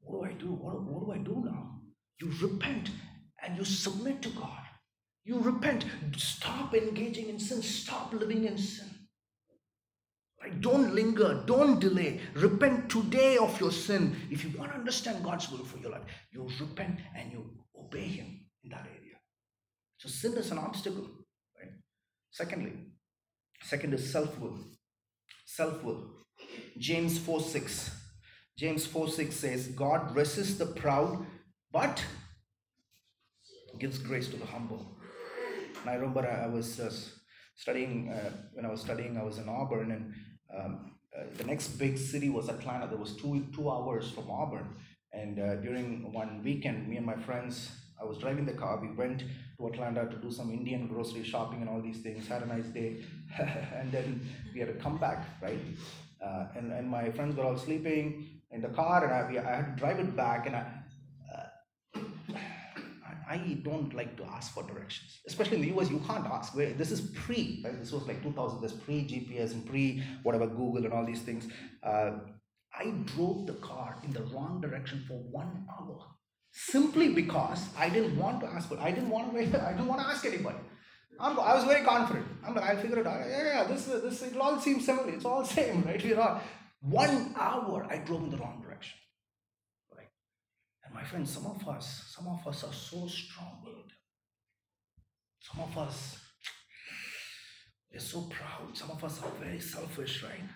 what 0.00 0.24
do 0.24 0.24
I 0.24 0.32
do? 0.32 0.46
What, 0.46 0.82
what 0.84 1.04
do 1.04 1.20
I 1.20 1.22
do 1.22 1.42
now? 1.44 1.82
You 2.18 2.32
repent 2.40 2.88
and 3.42 3.58
you 3.58 3.64
submit 3.66 4.22
to 4.22 4.30
God. 4.30 4.65
You 5.26 5.40
repent. 5.40 5.84
Stop 6.16 6.72
engaging 6.72 7.28
in 7.28 7.38
sin. 7.40 7.60
Stop 7.60 8.12
living 8.12 8.44
in 8.44 8.56
sin. 8.56 8.86
Don't 10.60 10.94
linger, 10.94 11.42
don't 11.46 11.80
delay. 11.80 12.20
Repent 12.34 12.88
today 12.88 13.36
of 13.36 13.60
your 13.60 13.72
sin. 13.72 14.14
If 14.30 14.44
you 14.44 14.56
want 14.56 14.70
to 14.70 14.78
understand 14.78 15.24
God's 15.24 15.50
will 15.50 15.64
for 15.64 15.78
your 15.78 15.90
life, 15.90 16.04
you 16.30 16.48
repent 16.60 17.00
and 17.16 17.32
you 17.32 17.44
obey 17.76 18.04
Him 18.04 18.46
in 18.62 18.70
that 18.70 18.86
area. 18.86 19.16
So 19.98 20.08
sin 20.08 20.34
is 20.34 20.52
an 20.52 20.58
obstacle. 20.58 21.08
Right? 21.58 21.72
Secondly, 22.30 22.74
second 23.62 23.94
is 23.94 24.12
self-will. 24.12 24.58
Self-will. 25.44 26.04
James 26.78 27.18
4 27.18 27.40
6. 27.40 27.90
James 28.56 28.86
4 28.86 29.08
6 29.08 29.34
says, 29.34 29.66
God 29.68 30.14
resists 30.14 30.54
the 30.54 30.66
proud, 30.66 31.26
but 31.72 32.04
gives 33.78 33.98
grace 33.98 34.28
to 34.28 34.36
the 34.36 34.46
humble. 34.46 34.95
I 35.88 35.94
remember 35.94 36.26
I 36.26 36.46
was 36.46 36.80
uh, 36.80 36.90
studying, 37.56 38.10
uh, 38.10 38.30
when 38.52 38.64
I 38.66 38.70
was 38.70 38.80
studying, 38.80 39.16
I 39.16 39.22
was 39.22 39.38
in 39.38 39.48
Auburn, 39.48 39.90
and 39.92 40.14
um, 40.56 40.92
uh, 41.16 41.24
the 41.36 41.44
next 41.44 41.68
big 41.78 41.98
city 41.98 42.28
was 42.28 42.48
Atlanta. 42.48 42.86
There 42.86 42.98
was 42.98 43.16
two 43.16 43.46
two 43.54 43.70
hours 43.70 44.10
from 44.10 44.30
Auburn, 44.30 44.68
and 45.12 45.38
uh, 45.38 45.56
during 45.56 46.12
one 46.12 46.42
weekend, 46.44 46.88
me 46.88 46.96
and 46.96 47.06
my 47.06 47.16
friends, 47.16 47.70
I 48.00 48.04
was 48.04 48.18
driving 48.18 48.44
the 48.44 48.52
car. 48.52 48.78
We 48.80 48.92
went 48.92 49.24
to 49.58 49.66
Atlanta 49.66 50.06
to 50.06 50.16
do 50.16 50.30
some 50.30 50.50
Indian 50.50 50.86
grocery 50.86 51.24
shopping 51.24 51.60
and 51.62 51.70
all 51.70 51.80
these 51.80 51.98
things. 51.98 52.28
Had 52.28 52.42
a 52.42 52.46
nice 52.46 52.66
day, 52.66 53.02
and 53.38 53.90
then 53.90 54.20
we 54.52 54.60
had 54.60 54.68
to 54.68 54.74
come 54.74 54.98
back, 54.98 55.24
right? 55.42 55.60
Uh, 56.22 56.46
and 56.56 56.72
and 56.72 56.88
my 56.88 57.10
friends 57.10 57.36
were 57.36 57.44
all 57.44 57.56
sleeping 57.56 58.40
in 58.50 58.60
the 58.60 58.68
car, 58.68 59.04
and 59.04 59.12
I, 59.12 59.50
I 59.50 59.56
had 59.56 59.76
to 59.76 59.80
drive 59.80 59.98
it 59.98 60.14
back, 60.16 60.46
and 60.46 60.56
I 60.56 60.64
I 63.28 63.58
don't 63.62 63.92
like 63.94 64.16
to 64.18 64.24
ask 64.24 64.54
for 64.54 64.62
directions, 64.62 65.20
especially 65.26 65.56
in 65.56 65.62
the 65.62 65.80
US. 65.80 65.90
You 65.90 66.00
can't 66.06 66.26
ask. 66.26 66.54
Where 66.54 66.72
this 66.72 66.90
is 66.90 67.00
pre, 67.00 67.62
right? 67.64 67.78
This 67.78 67.92
was 67.92 68.06
like 68.06 68.22
2000. 68.22 68.60
There's 68.60 68.72
pre 68.72 69.02
GPS 69.02 69.52
and 69.52 69.66
pre 69.66 70.02
whatever 70.22 70.46
Google 70.46 70.84
and 70.84 70.92
all 70.92 71.04
these 71.04 71.22
things. 71.22 71.48
Uh, 71.82 72.12
I 72.78 72.90
drove 73.14 73.46
the 73.46 73.54
car 73.54 73.96
in 74.04 74.12
the 74.12 74.22
wrong 74.24 74.60
direction 74.60 75.04
for 75.08 75.14
one 75.14 75.66
hour 75.70 75.98
simply 76.52 77.08
because 77.10 77.68
I 77.76 77.88
didn't 77.88 78.16
want 78.16 78.40
to 78.40 78.46
ask 78.46 78.68
for. 78.68 78.78
I 78.78 78.90
didn't 78.90 79.10
want 79.10 79.32
to. 79.32 79.38
I 79.68 79.72
didn't 79.72 79.86
want 79.86 80.00
to 80.00 80.06
ask 80.06 80.24
anybody. 80.24 80.58
I'm, 81.18 81.38
i 81.40 81.54
was 81.54 81.64
very 81.64 81.84
confident. 81.84 82.26
I'm 82.46 82.54
like, 82.54 82.64
I'll 82.64 82.76
figure 82.76 82.98
it 83.00 83.06
out. 83.06 83.20
Yeah, 83.28 83.44
yeah, 83.44 83.64
this, 83.64 83.86
this, 83.86 84.22
it 84.22 84.36
all 84.36 84.60
seems 84.60 84.84
similar. 84.84 85.08
It's 85.10 85.24
all 85.24 85.44
same, 85.44 85.82
right? 85.86 86.02
You 86.04 86.16
know, 86.16 86.40
one 86.80 87.34
hour 87.38 87.86
I 87.88 87.98
drove 87.98 88.24
in 88.24 88.30
the 88.30 88.36
wrong 88.36 88.62
friends, 91.06 91.32
some 91.32 91.46
of 91.46 91.68
us, 91.68 92.12
some 92.14 92.26
of 92.28 92.46
us 92.46 92.64
are 92.64 92.72
so 92.72 93.06
strong-willed. 93.06 93.92
Some 95.40 95.62
of 95.62 95.78
us, 95.78 96.18
we're 97.92 98.00
so 98.00 98.22
proud. 98.22 98.76
Some 98.76 98.90
of 98.90 99.02
us 99.04 99.22
are 99.22 99.30
very 99.42 99.60
selfish, 99.60 100.22
right? 100.22 100.48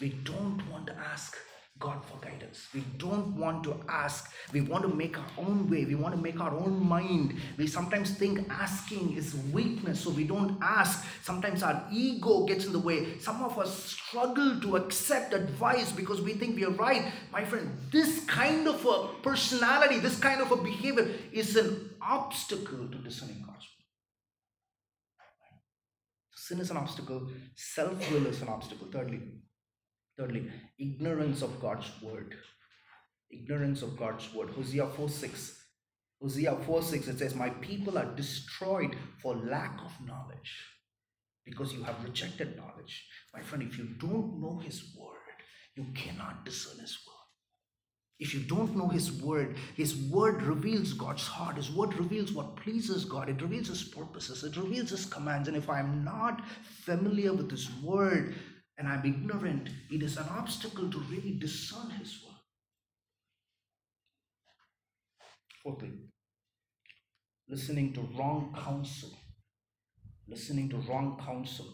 We 0.00 0.10
don't 0.24 0.62
want 0.70 0.86
to 0.88 0.96
ask 0.96 1.36
God 1.78 2.04
for 2.04 2.16
guidance. 2.18 2.68
We 2.72 2.84
don't 2.96 3.36
want 3.36 3.64
to 3.64 3.74
ask. 3.88 4.30
We 4.52 4.60
want 4.60 4.84
to 4.84 4.94
make 4.94 5.18
our 5.18 5.26
own 5.36 5.68
way. 5.68 5.84
We 5.84 5.96
want 5.96 6.14
to 6.14 6.20
make 6.20 6.40
our 6.40 6.54
own 6.54 6.86
mind. 6.86 7.40
We 7.56 7.66
sometimes 7.66 8.12
think 8.12 8.46
asking 8.48 9.16
is 9.16 9.34
weakness, 9.52 10.00
so 10.00 10.10
we 10.10 10.24
don't 10.24 10.58
ask. 10.62 11.04
Sometimes 11.22 11.62
our 11.62 11.84
ego 11.90 12.46
gets 12.46 12.66
in 12.66 12.72
the 12.72 12.78
way. 12.78 13.18
Some 13.18 13.42
of 13.42 13.58
us 13.58 13.84
struggle 13.84 14.60
to 14.60 14.76
accept 14.76 15.34
advice 15.34 15.90
because 15.90 16.20
we 16.20 16.34
think 16.34 16.54
we 16.56 16.64
are 16.64 16.70
right. 16.70 17.10
My 17.32 17.44
friend, 17.44 17.76
this 17.90 18.24
kind 18.26 18.68
of 18.68 18.84
a 18.86 19.08
personality, 19.22 19.98
this 19.98 20.18
kind 20.18 20.40
of 20.40 20.52
a 20.52 20.56
behavior 20.56 21.10
is 21.32 21.56
an 21.56 21.90
obstacle 22.00 22.86
to 22.86 22.98
discerning 22.98 23.42
God's 23.44 23.66
will. 23.66 23.82
Sin 26.36 26.60
is 26.60 26.70
an 26.70 26.76
obstacle, 26.76 27.28
self 27.56 28.12
will 28.12 28.26
is 28.26 28.40
an 28.42 28.48
obstacle. 28.48 28.88
Thirdly, 28.92 29.20
Thirdly, 30.16 30.50
ignorance 30.78 31.42
of 31.42 31.60
God's 31.60 31.90
word. 32.02 32.36
Ignorance 33.30 33.82
of 33.82 33.96
God's 33.96 34.32
word. 34.34 34.50
Hosea 34.50 34.86
4 34.86 35.08
6. 35.08 35.58
Hosea 36.20 36.56
4 36.56 36.82
6, 36.82 37.08
it 37.08 37.18
says, 37.18 37.34
My 37.34 37.50
people 37.50 37.98
are 37.98 38.14
destroyed 38.14 38.96
for 39.20 39.34
lack 39.34 39.80
of 39.84 40.06
knowledge 40.06 40.64
because 41.44 41.72
you 41.72 41.82
have 41.82 42.04
rejected 42.04 42.56
knowledge. 42.56 43.06
My 43.34 43.40
friend, 43.40 43.62
if 43.64 43.78
you 43.78 43.84
don't 43.98 44.40
know 44.40 44.60
His 44.62 44.94
word, 44.96 45.16
you 45.74 45.86
cannot 45.94 46.44
discern 46.44 46.78
His 46.78 46.98
word. 47.06 47.12
If 48.20 48.34
you 48.34 48.40
don't 48.40 48.76
know 48.76 48.86
His 48.86 49.10
word, 49.20 49.56
His 49.74 49.96
word 49.96 50.42
reveals 50.42 50.92
God's 50.92 51.26
heart. 51.26 51.56
His 51.56 51.72
word 51.72 51.94
reveals 51.94 52.32
what 52.32 52.54
pleases 52.56 53.04
God. 53.04 53.28
It 53.28 53.42
reveals 53.42 53.66
His 53.66 53.82
purposes. 53.82 54.44
It 54.44 54.56
reveals 54.56 54.90
His 54.90 55.06
commands. 55.06 55.48
And 55.48 55.56
if 55.56 55.68
I'm 55.68 56.04
not 56.04 56.46
familiar 56.84 57.32
with 57.32 57.50
His 57.50 57.68
word, 57.82 58.36
and 58.78 58.88
I'm 58.88 59.04
ignorant, 59.04 59.68
it 59.90 60.02
is 60.02 60.16
an 60.16 60.26
obstacle 60.30 60.90
to 60.90 60.98
really 61.10 61.36
discern 61.38 61.90
His 61.90 62.18
will. 62.22 62.34
Fourthly, 65.62 65.92
listening 67.48 67.92
to 67.94 68.00
wrong 68.18 68.54
counsel. 68.64 69.10
Listening 70.28 70.68
to 70.70 70.76
wrong 70.88 71.20
counsel. 71.24 71.66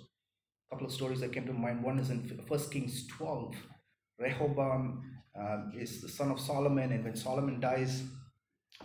A 0.67 0.75
couple 0.75 0.87
of 0.87 0.93
stories 0.93 1.21
that 1.21 1.33
came 1.33 1.47
to 1.47 1.53
mind. 1.53 1.83
One 1.83 1.99
is 1.99 2.11
in 2.11 2.19
1 2.19 2.61
Kings 2.71 3.07
12. 3.07 3.55
Rehoboam 4.19 5.03
uh, 5.39 5.59
is 5.75 6.01
the 6.03 6.09
son 6.09 6.31
of 6.31 6.41
Solomon, 6.41 6.93
and 6.93 7.05
when 7.05 7.17
Solomon 7.17 7.61
dies, 7.61 8.03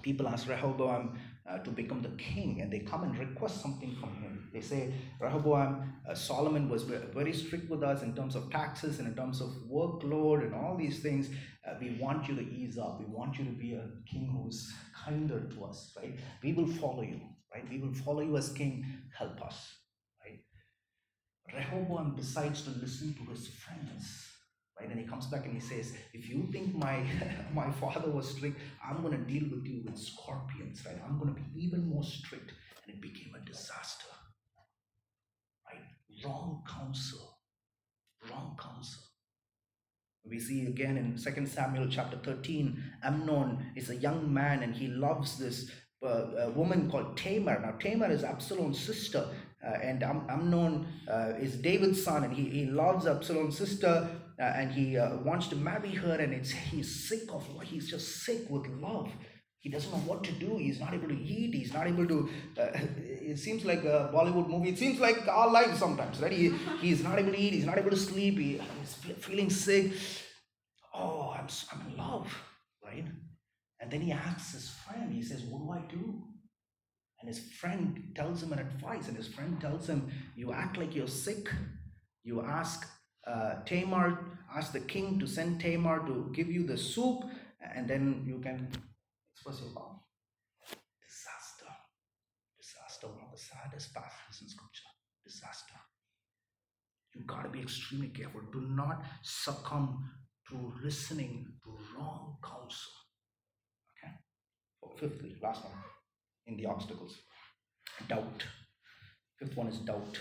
people 0.02 0.28
ask 0.28 0.48
Rehoboam 0.48 1.18
uh, 1.50 1.58
to 1.60 1.70
become 1.72 2.02
the 2.02 2.16
king, 2.18 2.62
and 2.62 2.72
they 2.72 2.80
come 2.80 3.04
and 3.04 3.18
request 3.18 3.62
something 3.62 3.96
from 4.00 4.16
him. 4.16 4.50
They 4.54 4.62
say, 4.62 4.94
Rehoboam, 5.20 5.94
uh, 6.08 6.16
Solomon 6.16 6.70
was 6.70 6.84
very 6.84 7.34
strict 7.34 7.70
with 7.70 7.84
us 7.84 8.02
in 8.02 8.16
terms 8.16 8.36
of 8.36 8.50
taxes 8.52 9.00
and 9.00 9.08
in 9.08 9.16
terms 9.16 9.42
of 9.42 9.50
workload 9.70 10.44
and 10.44 10.54
all 10.54 10.78
these 10.78 11.00
things. 11.00 11.30
Uh, 11.68 11.74
we 11.82 11.98
want 12.00 12.28
you 12.28 12.36
to 12.36 12.42
ease 12.42 12.78
up. 12.78 13.00
We 13.00 13.06
want 13.06 13.38
you 13.38 13.46
to 13.46 13.52
be 13.52 13.74
a 13.74 13.90
king 14.10 14.30
who's 14.32 14.72
kinder 15.06 15.42
to 15.42 15.66
us, 15.66 15.94
right? 15.98 16.18
We 16.44 16.54
will 16.54 16.68
follow 16.68 17.02
you, 17.02 17.20
right? 17.54 17.68
We 17.70 17.80
will 17.80 17.94
follow 17.94 18.22
you 18.22 18.38
as 18.38 18.50
king. 18.50 18.86
Help 19.18 19.42
us, 19.42 19.76
right? 20.24 20.40
Rehoboam 21.54 22.16
decides 22.16 22.62
to 22.64 22.70
listen 22.72 23.16
to 23.16 23.32
his 23.32 23.48
friends 23.48 24.33
right? 24.80 24.90
And 24.90 25.00
he 25.00 25.06
comes 25.06 25.28
back 25.28 25.46
and 25.46 25.54
he 25.54 25.60
says 25.60 25.94
if 26.14 26.30
you 26.30 26.48
think 26.52 26.76
my 26.76 27.04
my 27.54 27.72
father 27.72 28.10
was 28.10 28.30
strict 28.30 28.60
i'm 28.88 29.02
going 29.02 29.18
to 29.18 29.34
deal 29.34 29.44
with 29.50 29.66
you 29.66 29.82
with 29.86 29.98
scorpions 29.98 30.84
right? 30.86 30.98
I'm 31.08 31.20
going 31.20 31.34
to 31.34 31.40
be 31.40 31.66
even 31.66 31.88
more 31.88 32.04
strict. 32.04 32.54
And 32.86 32.96
it 32.96 33.02
became 33.02 33.34
a 33.36 33.46
disaster. 33.46 34.08
Right? 35.70 35.82
Wrong 36.26 36.64
counsel. 36.68 37.38
Wrong 38.30 38.58
counsel. 38.62 39.02
We 40.26 40.40
see 40.40 40.66
again 40.68 40.98
in 40.98 41.18
2 41.18 41.46
samuel 41.46 41.88
chapter 41.90 42.18
13 42.18 42.82
amnon 43.04 43.74
is 43.76 43.90
a 43.90 43.96
young 43.96 44.34
man 44.34 44.64
and 44.64 44.74
he 44.74 44.88
loves 44.88 45.38
this 45.38 45.70
uh, 46.06 46.52
woman 46.56 46.90
called 46.90 47.18
Tamar. 47.18 47.60
Now, 47.62 47.72
Tamar 47.80 48.12
is 48.12 48.24
Absalom's 48.24 48.80
sister, 48.80 49.26
uh, 49.66 49.78
and 49.82 50.04
Am- 50.04 50.26
Amnon 50.30 50.86
uh, 51.10 51.34
is 51.40 51.56
David's 51.56 52.04
son, 52.04 52.26
and 52.26 52.34
he, 52.34 52.50
he 52.50 52.66
loves 52.66 53.08
Absalom's 53.08 53.58
sister 53.58 54.10
uh, 54.40 54.44
and 54.44 54.72
he 54.72 54.98
uh, 54.98 55.18
wants 55.18 55.48
to 55.48 55.56
marry 55.56 55.92
her, 55.92 56.16
and 56.16 56.34
it's 56.34 56.52
he's 56.52 57.08
sick 57.08 57.24
of 57.32 57.44
what 57.56 57.66
he's 57.66 57.90
just 57.90 58.24
sick 58.24 58.50
with 58.50 58.68
love. 58.68 59.12
He 59.60 59.70
doesn't 59.70 59.92
know 59.92 60.00
what 60.00 60.24
to 60.26 60.32
do. 60.34 60.58
He's 60.58 60.80
not 60.80 60.94
able 60.94 61.08
to 61.08 61.18
eat. 61.18 61.54
He's 61.56 61.74
not 61.74 61.88
able 61.88 62.06
to. 62.06 62.30
Uh, 62.60 62.68
it 62.98 63.40
seems 63.40 63.64
like 63.64 63.84
a 63.86 64.12
Bollywood 64.14 64.50
movie. 64.50 64.70
It 64.70 64.78
seems 64.78 65.00
like 65.00 65.26
our 65.28 65.50
life 65.50 65.78
sometimes, 65.78 66.20
right? 66.20 66.32
He, 66.32 66.50
he's 66.82 67.02
not 67.02 67.18
able 67.18 67.32
to 67.32 67.40
eat. 67.40 67.54
He's 67.54 67.66
not 67.66 67.78
able 67.78 67.92
to 67.92 67.96
sleep. 67.96 68.38
He, 68.38 68.62
he's 68.80 68.96
feeling 69.20 69.50
sick. 69.50 69.94
Oh, 70.94 71.34
I'm, 71.38 71.48
I'm 71.72 71.92
in 71.92 71.98
love, 71.98 72.28
right? 72.84 73.06
And 73.80 73.92
then 73.92 74.02
he 74.02 74.12
asks 74.12 74.54
his 74.54 74.70
friend, 74.70 75.14
he 75.14 75.22
says, 75.22 75.44
What 75.44 75.60
do 75.60 75.72
I 75.72 75.92
do? 75.92 76.24
And 77.20 77.28
his 77.28 77.40
friend 77.40 78.12
tells 78.16 78.44
him 78.44 78.52
an 78.52 78.60
advice, 78.60 79.08
and 79.08 79.16
his 79.16 79.28
friend 79.28 79.60
tells 79.62 79.88
him, 79.88 80.12
You 80.36 80.52
act 80.52 80.78
like 80.78 80.94
you're 80.94 81.08
sick. 81.08 81.50
You 82.24 82.42
ask 82.42 82.86
uh, 83.28 83.56
Tamar, 83.66 84.20
ask 84.56 84.72
the 84.72 84.80
king 84.80 85.20
to 85.20 85.28
send 85.28 85.60
Tamar 85.60 86.06
to 86.06 86.32
give 86.34 86.50
you 86.50 86.66
the 86.66 86.78
soup, 86.78 87.24
and 87.76 87.88
then 87.88 88.24
you 88.26 88.40
can 88.40 88.68
express 89.34 89.62
your 89.62 89.72
love. 89.72 90.00
Disaster. 91.02 91.72
Disaster, 92.60 93.08
one 93.08 93.26
of 93.26 93.32
the 93.32 93.38
saddest 93.38 93.94
passages 93.94 94.42
in 94.42 94.50
scripture. 94.50 94.90
Disaster. 95.24 95.76
You 97.16 97.24
gotta 97.26 97.50
be 97.50 97.62
extremely 97.62 98.10
careful. 98.10 98.42
Do 98.52 98.62
not 98.62 99.04
succumb 99.22 100.10
to 100.50 100.74
listening 100.84 101.48
to 101.64 101.78
wrong 101.96 102.38
counsel. 102.44 102.92
Okay? 103.98 104.14
Fifthly, 105.00 105.38
last 105.42 105.64
one 105.64 105.74
in 106.48 106.58
the 106.58 106.66
obstacles 106.66 107.20
doubt. 108.08 108.44
Fifth 109.40 109.56
one 109.56 109.68
is 109.68 109.78
doubt. 109.80 110.20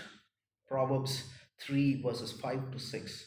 Proverbs 0.67 1.23
3, 1.61 2.01
verses 2.01 2.31
5 2.31 2.71
to 2.71 2.79
6. 2.79 3.25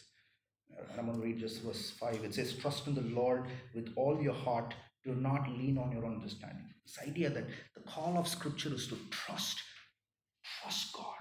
And 0.78 1.00
I'm 1.00 1.06
going 1.06 1.18
to 1.18 1.24
read 1.24 1.38
just 1.38 1.62
verse 1.62 1.90
5. 1.90 2.24
It 2.24 2.34
says, 2.34 2.54
Trust 2.54 2.86
in 2.86 2.94
the 2.94 3.00
Lord 3.00 3.46
with 3.74 3.92
all 3.96 4.20
your 4.20 4.34
heart. 4.34 4.74
Do 5.04 5.14
not 5.14 5.48
lean 5.48 5.78
on 5.78 5.92
your 5.92 6.04
understanding. 6.04 6.66
This 6.84 6.98
idea 7.08 7.30
that 7.30 7.46
the 7.74 7.82
call 7.82 8.18
of 8.18 8.28
Scripture 8.28 8.74
is 8.74 8.86
to 8.88 8.96
trust. 9.10 9.60
Trust 10.62 10.92
God. 10.92 11.14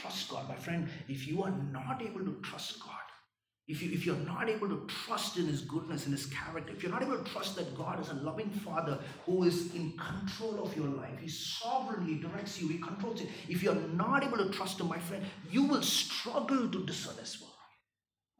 Trust 0.00 0.28
God. 0.28 0.48
My 0.48 0.56
friend, 0.56 0.88
if 1.08 1.26
you 1.26 1.42
are 1.42 1.56
not 1.72 2.02
able 2.02 2.24
to 2.24 2.40
trust 2.42 2.80
God, 2.80 3.07
if, 3.68 3.82
you, 3.82 3.92
if 3.92 4.06
you're 4.06 4.16
not 4.16 4.48
able 4.48 4.66
to 4.66 4.86
trust 4.88 5.36
in 5.36 5.46
His 5.46 5.60
goodness 5.60 6.06
and 6.06 6.16
His 6.16 6.26
character, 6.26 6.72
if 6.72 6.82
you're 6.82 6.90
not 6.90 7.02
able 7.02 7.18
to 7.18 7.30
trust 7.30 7.54
that 7.56 7.76
God 7.76 8.00
is 8.00 8.08
a 8.08 8.14
loving 8.14 8.48
Father 8.48 8.98
who 9.26 9.44
is 9.44 9.74
in 9.74 9.92
control 9.92 10.64
of 10.64 10.74
your 10.74 10.88
life, 10.88 11.18
He 11.20 11.28
sovereignly 11.28 12.14
directs 12.14 12.60
you, 12.60 12.68
He 12.68 12.78
controls 12.78 13.20
it. 13.20 13.28
If 13.46 13.62
you're 13.62 13.74
not 13.74 14.24
able 14.24 14.38
to 14.38 14.48
trust 14.48 14.80
Him, 14.80 14.88
my 14.88 14.98
friend, 14.98 15.22
you 15.50 15.64
will 15.64 15.82
struggle 15.82 16.66
to 16.68 16.86
discern 16.86 17.16
His 17.18 17.38
will. 17.40 17.48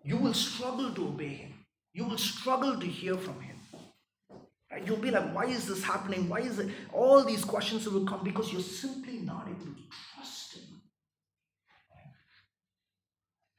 You 0.02 0.16
will 0.16 0.34
struggle 0.34 0.92
to 0.92 1.08
obey 1.08 1.34
Him. 1.34 1.52
You 1.92 2.04
will 2.04 2.18
struggle 2.18 2.80
to 2.80 2.86
hear 2.86 3.16
from 3.18 3.38
Him. 3.42 3.56
Right? 4.72 4.86
You'll 4.86 4.96
be 4.96 5.10
like, 5.10 5.34
why 5.34 5.44
is 5.44 5.66
this 5.66 5.84
happening? 5.84 6.28
Why 6.30 6.38
is 6.38 6.58
it? 6.58 6.70
All 6.90 7.22
these 7.22 7.44
questions 7.44 7.86
will 7.86 8.06
come 8.06 8.24
because 8.24 8.50
you're 8.50 8.62
simply 8.62 9.18
not 9.18 9.46
able 9.46 9.74
to 9.74 9.82
trust 10.14 10.56
Him. 10.56 10.80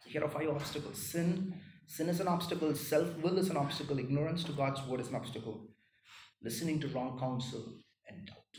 Here 0.09 0.23
are 0.23 0.29
five 0.29 0.49
obstacles 0.49 0.97
sin. 0.97 1.53
Sin 1.85 2.09
is 2.09 2.19
an 2.19 2.27
obstacle. 2.27 2.73
Self 2.75 3.15
will 3.19 3.37
is 3.37 3.51
an 3.51 3.57
obstacle. 3.57 3.99
Ignorance 3.99 4.43
to 4.45 4.53
God's 4.53 4.81
word 4.87 5.01
is 5.01 5.09
an 5.09 5.15
obstacle. 5.15 5.67
Listening 6.43 6.79
to 6.79 6.87
wrong 6.87 7.17
counsel 7.19 7.63
and 8.07 8.25
doubt. 8.25 8.55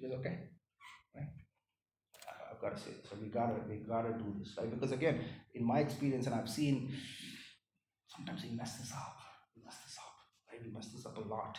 Is 0.00 0.12
okay? 0.18 0.38
Right? 1.14 1.28
I've 2.52 2.60
got 2.60 2.76
to 2.76 2.82
say 2.82 2.90
So 3.08 3.16
we 3.18 3.28
gotta 3.28 3.54
we 3.66 3.76
gotta 3.76 4.12
do 4.12 4.34
this, 4.38 4.54
right? 4.58 4.70
Because 4.70 4.92
again, 4.92 5.24
in 5.54 5.64
my 5.64 5.78
experience, 5.78 6.26
and 6.26 6.34
I've 6.34 6.50
seen 6.50 6.92
sometimes 8.06 8.42
we 8.42 8.50
mess 8.50 8.76
this 8.76 8.92
up. 8.92 9.16
We 9.56 9.62
mess 9.64 9.78
this 9.82 9.96
up, 9.96 10.12
right? 10.52 10.60
We 10.62 10.70
mess 10.70 10.88
this 10.88 11.06
up 11.06 11.16
a 11.16 11.26
lot. 11.26 11.58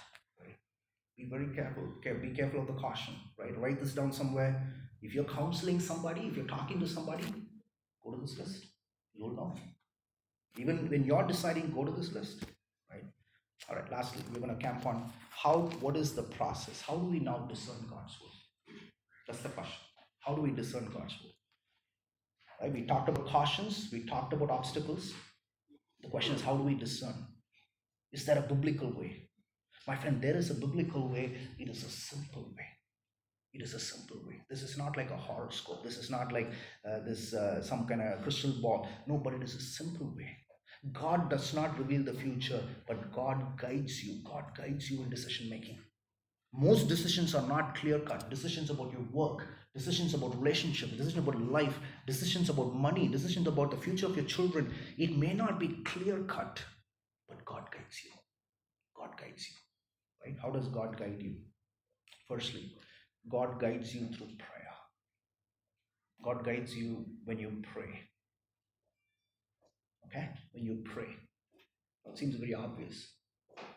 Be 1.17 1.27
very 1.27 1.47
careful. 1.55 1.83
Be 2.21 2.29
careful 2.35 2.61
of 2.61 2.67
the 2.67 2.73
caution, 2.73 3.15
right? 3.39 3.57
Write 3.59 3.81
this 3.81 3.95
down 3.95 4.11
somewhere. 4.11 4.71
If 5.01 5.15
you're 5.15 5.23
counseling 5.23 5.79
somebody, 5.79 6.21
if 6.27 6.35
you're 6.35 6.45
talking 6.45 6.79
to 6.79 6.87
somebody, 6.87 7.25
Go 8.07 8.15
to 8.15 8.21
this 8.21 8.37
list. 8.39 8.65
You'll 9.13 9.35
know. 9.35 9.53
Even 10.57 10.89
when 10.89 11.03
you're 11.03 11.27
deciding, 11.27 11.71
go 11.71 11.83
to 11.83 11.91
this 11.91 12.13
list. 12.13 12.45
Right? 12.89 13.03
All 13.69 13.75
right, 13.75 13.91
lastly, 13.91 14.23
we're 14.33 14.39
going 14.39 14.55
to 14.55 14.63
camp 14.63 14.85
on 14.85 15.11
how, 15.29 15.69
what 15.81 15.97
is 15.97 16.13
the 16.13 16.23
process? 16.23 16.81
How 16.81 16.95
do 16.95 17.05
we 17.05 17.19
now 17.19 17.45
discern 17.49 17.75
God's 17.89 18.17
will? 18.21 18.75
That's 19.27 19.41
the 19.41 19.49
question. 19.49 19.81
How 20.21 20.35
do 20.35 20.41
we 20.41 20.51
discern 20.51 20.85
God's 20.85 21.15
will? 21.21 21.33
Right? 22.61 22.73
We 22.73 22.83
talked 22.83 23.09
about 23.09 23.27
cautions, 23.27 23.89
we 23.91 24.03
talked 24.03 24.31
about 24.31 24.51
obstacles. 24.51 25.13
The 26.01 26.09
question 26.09 26.35
is, 26.35 26.41
how 26.41 26.55
do 26.55 26.63
we 26.63 26.75
discern? 26.75 27.15
Is 28.13 28.25
there 28.25 28.37
a 28.37 28.41
biblical 28.41 28.89
way? 28.89 29.27
My 29.85 29.97
friend, 29.97 30.21
there 30.21 30.37
is 30.37 30.49
a 30.49 30.55
biblical 30.55 31.09
way, 31.09 31.37
it 31.59 31.69
is 31.69 31.83
a 31.83 31.89
simple 31.89 32.53
way. 32.55 32.76
It 33.57 33.63
is 33.63 33.73
a 33.73 33.79
simple 33.79 34.17
way. 34.27 34.39
This 34.51 34.61
is 34.61 34.77
not 34.77 34.95
like 34.97 35.09
a 35.09 35.17
horoscope. 35.17 35.83
This 35.83 35.97
is 35.97 36.11
not 36.11 36.31
like 36.31 36.51
uh, 36.87 36.99
this 36.99 37.33
uh, 37.33 37.63
some 37.63 37.87
kind 37.87 38.03
of 38.03 38.21
crystal 38.21 38.51
ball. 38.61 38.87
No, 39.07 39.17
but 39.17 39.33
it 39.33 39.41
is 39.41 39.55
a 39.55 39.61
simple 39.61 40.13
way. 40.15 40.37
God 40.93 41.31
does 41.31 41.55
not 41.55 41.77
reveal 41.79 42.03
the 42.03 42.13
future, 42.13 42.61
but 42.87 43.11
God 43.11 43.57
guides 43.57 44.03
you. 44.03 44.21
God 44.23 44.43
guides 44.55 44.91
you 44.91 45.01
in 45.01 45.09
decision 45.09 45.49
making. 45.49 45.79
Most 46.53 46.87
decisions 46.87 47.33
are 47.33 47.47
not 47.47 47.73
clear 47.75 47.97
cut. 47.97 48.29
Decisions 48.29 48.69
about 48.69 48.91
your 48.91 49.07
work, 49.11 49.47
decisions 49.73 50.13
about 50.13 50.37
relationships, 50.37 50.91
decisions 50.91 51.27
about 51.27 51.41
life, 51.41 51.79
decisions 52.05 52.49
about 52.51 52.75
money, 52.75 53.07
decisions 53.07 53.47
about 53.47 53.71
the 53.71 53.77
future 53.77 54.05
of 54.05 54.15
your 54.15 54.25
children. 54.25 54.71
It 54.99 55.17
may 55.17 55.33
not 55.33 55.59
be 55.59 55.79
clear 55.83 56.19
cut, 56.25 56.61
but 57.27 57.43
God 57.43 57.71
guides 57.71 58.03
you. 58.05 58.11
God 58.95 59.17
guides 59.19 59.49
you. 59.49 59.55
Right? 60.23 60.37
How 60.43 60.51
does 60.51 60.67
God 60.67 60.95
guide 60.95 61.23
you? 61.23 61.37
Firstly, 62.27 62.75
God 63.29 63.59
guides 63.59 63.93
you 63.93 64.07
through 64.07 64.27
prayer. 64.37 64.73
God 66.23 66.45
guides 66.45 66.75
you 66.75 67.05
when 67.25 67.39
you 67.39 67.61
pray. 67.73 68.09
Okay? 70.05 70.29
When 70.51 70.63
you 70.65 70.83
pray. 70.85 71.09
It 72.05 72.17
seems 72.17 72.35
very 72.35 72.53
obvious. 72.53 73.13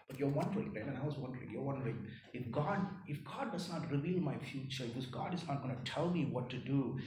But 0.08 0.18
you're 0.18 0.28
wondering, 0.28 0.72
right? 0.74 0.86
And 0.86 0.98
I 0.98 1.04
was 1.04 1.16
wondering, 1.16 1.50
you're 1.50 1.62
wondering, 1.62 1.98
if 2.32 2.50
God, 2.50 2.78
if 3.06 3.24
God 3.24 3.52
does 3.52 3.68
not 3.70 3.90
reveal 3.90 4.20
my 4.20 4.36
future, 4.38 4.84
because 4.84 5.06
God 5.06 5.34
is 5.34 5.46
not 5.46 5.62
going 5.62 5.74
to 5.76 5.90
tell 5.90 6.10
me 6.10 6.28
what 6.30 6.50
to 6.50 6.56
do, 6.56 6.98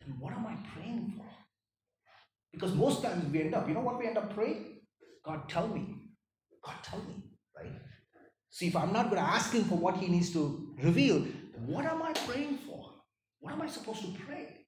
then 0.00 0.16
what 0.18 0.32
am 0.32 0.46
I 0.46 0.56
praying 0.74 1.14
for? 1.16 1.26
Because 2.52 2.74
most 2.74 3.02
times 3.02 3.30
we 3.30 3.40
end 3.40 3.54
up, 3.54 3.68
you 3.68 3.74
know 3.74 3.80
what 3.80 3.98
we 3.98 4.06
end 4.06 4.18
up 4.18 4.34
praying? 4.34 4.80
God 5.24 5.48
tell 5.48 5.68
me. 5.68 5.94
God 6.64 6.76
tell 6.82 7.00
me, 7.00 7.22
right? 7.56 7.72
See, 8.50 8.68
if 8.68 8.76
I'm 8.76 8.92
not 8.92 9.10
going 9.10 9.22
to 9.22 9.28
ask 9.28 9.52
him 9.52 9.64
for 9.64 9.76
what 9.76 9.98
he 9.98 10.08
needs 10.08 10.32
to 10.32 10.74
reveal, 10.82 11.26
what 11.66 11.84
am 11.84 12.02
I 12.02 12.12
praying 12.12 12.58
for? 12.66 12.90
What 13.40 13.52
am 13.52 13.62
I 13.62 13.68
supposed 13.68 14.02
to 14.02 14.12
pray? 14.26 14.66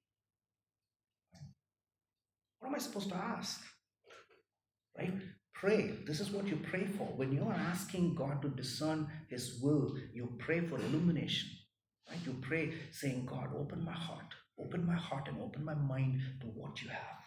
What 2.59 2.69
am 2.69 2.75
I 2.75 2.79
supposed 2.79 3.09
to 3.09 3.17
ask? 3.17 3.61
Right? 4.97 5.13
Pray. 5.55 5.95
This 6.07 6.21
is 6.21 6.31
what 6.31 6.47
you 6.47 6.59
pray 6.71 6.87
for. 6.87 7.05
When 7.17 7.33
you 7.33 7.45
are 7.45 7.55
asking 7.55 8.15
God 8.15 8.43
to 8.43 8.49
discern 8.49 9.09
His 9.29 9.61
will, 9.63 9.95
you 10.13 10.33
pray 10.39 10.61
for 10.61 10.79
illumination. 10.79 11.51
Right? 12.09 12.19
You 12.25 12.37
pray 12.41 12.75
saying, 12.93 13.27
God, 13.27 13.51
open 13.57 13.85
my 13.85 13.93
heart. 13.93 14.35
Open 14.59 14.87
my 14.87 14.97
heart 14.97 15.29
and 15.29 15.41
open 15.41 15.65
my 15.65 15.75
mind 15.75 16.21
to 16.41 16.47
what 16.47 16.83
you 16.83 16.89
have. 16.89 17.21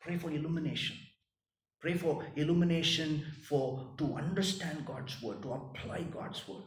Pray 0.00 0.16
for 0.16 0.30
illumination. 0.30 0.96
Pray 1.80 1.94
for 1.94 2.24
illumination 2.36 3.24
for 3.48 3.94
to 3.98 4.14
understand 4.14 4.86
God's 4.86 5.20
word, 5.22 5.42
to 5.42 5.52
apply 5.52 6.02
God's 6.02 6.46
word. 6.48 6.64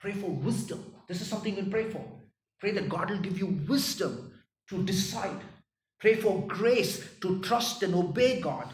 Pray 0.00 0.12
for 0.12 0.30
wisdom. 0.30 0.94
This 1.08 1.20
is 1.20 1.28
something 1.28 1.56
you 1.56 1.62
can 1.62 1.70
pray 1.70 1.90
for. 1.90 2.04
Pray 2.60 2.72
that 2.72 2.88
God 2.88 3.10
will 3.10 3.18
give 3.18 3.38
you 3.38 3.58
wisdom 3.68 4.32
to 4.68 4.82
decide. 4.82 5.40
Pray 6.00 6.14
for 6.14 6.46
grace 6.46 7.04
to 7.20 7.40
trust 7.40 7.82
and 7.82 7.94
obey 7.94 8.40
God. 8.40 8.68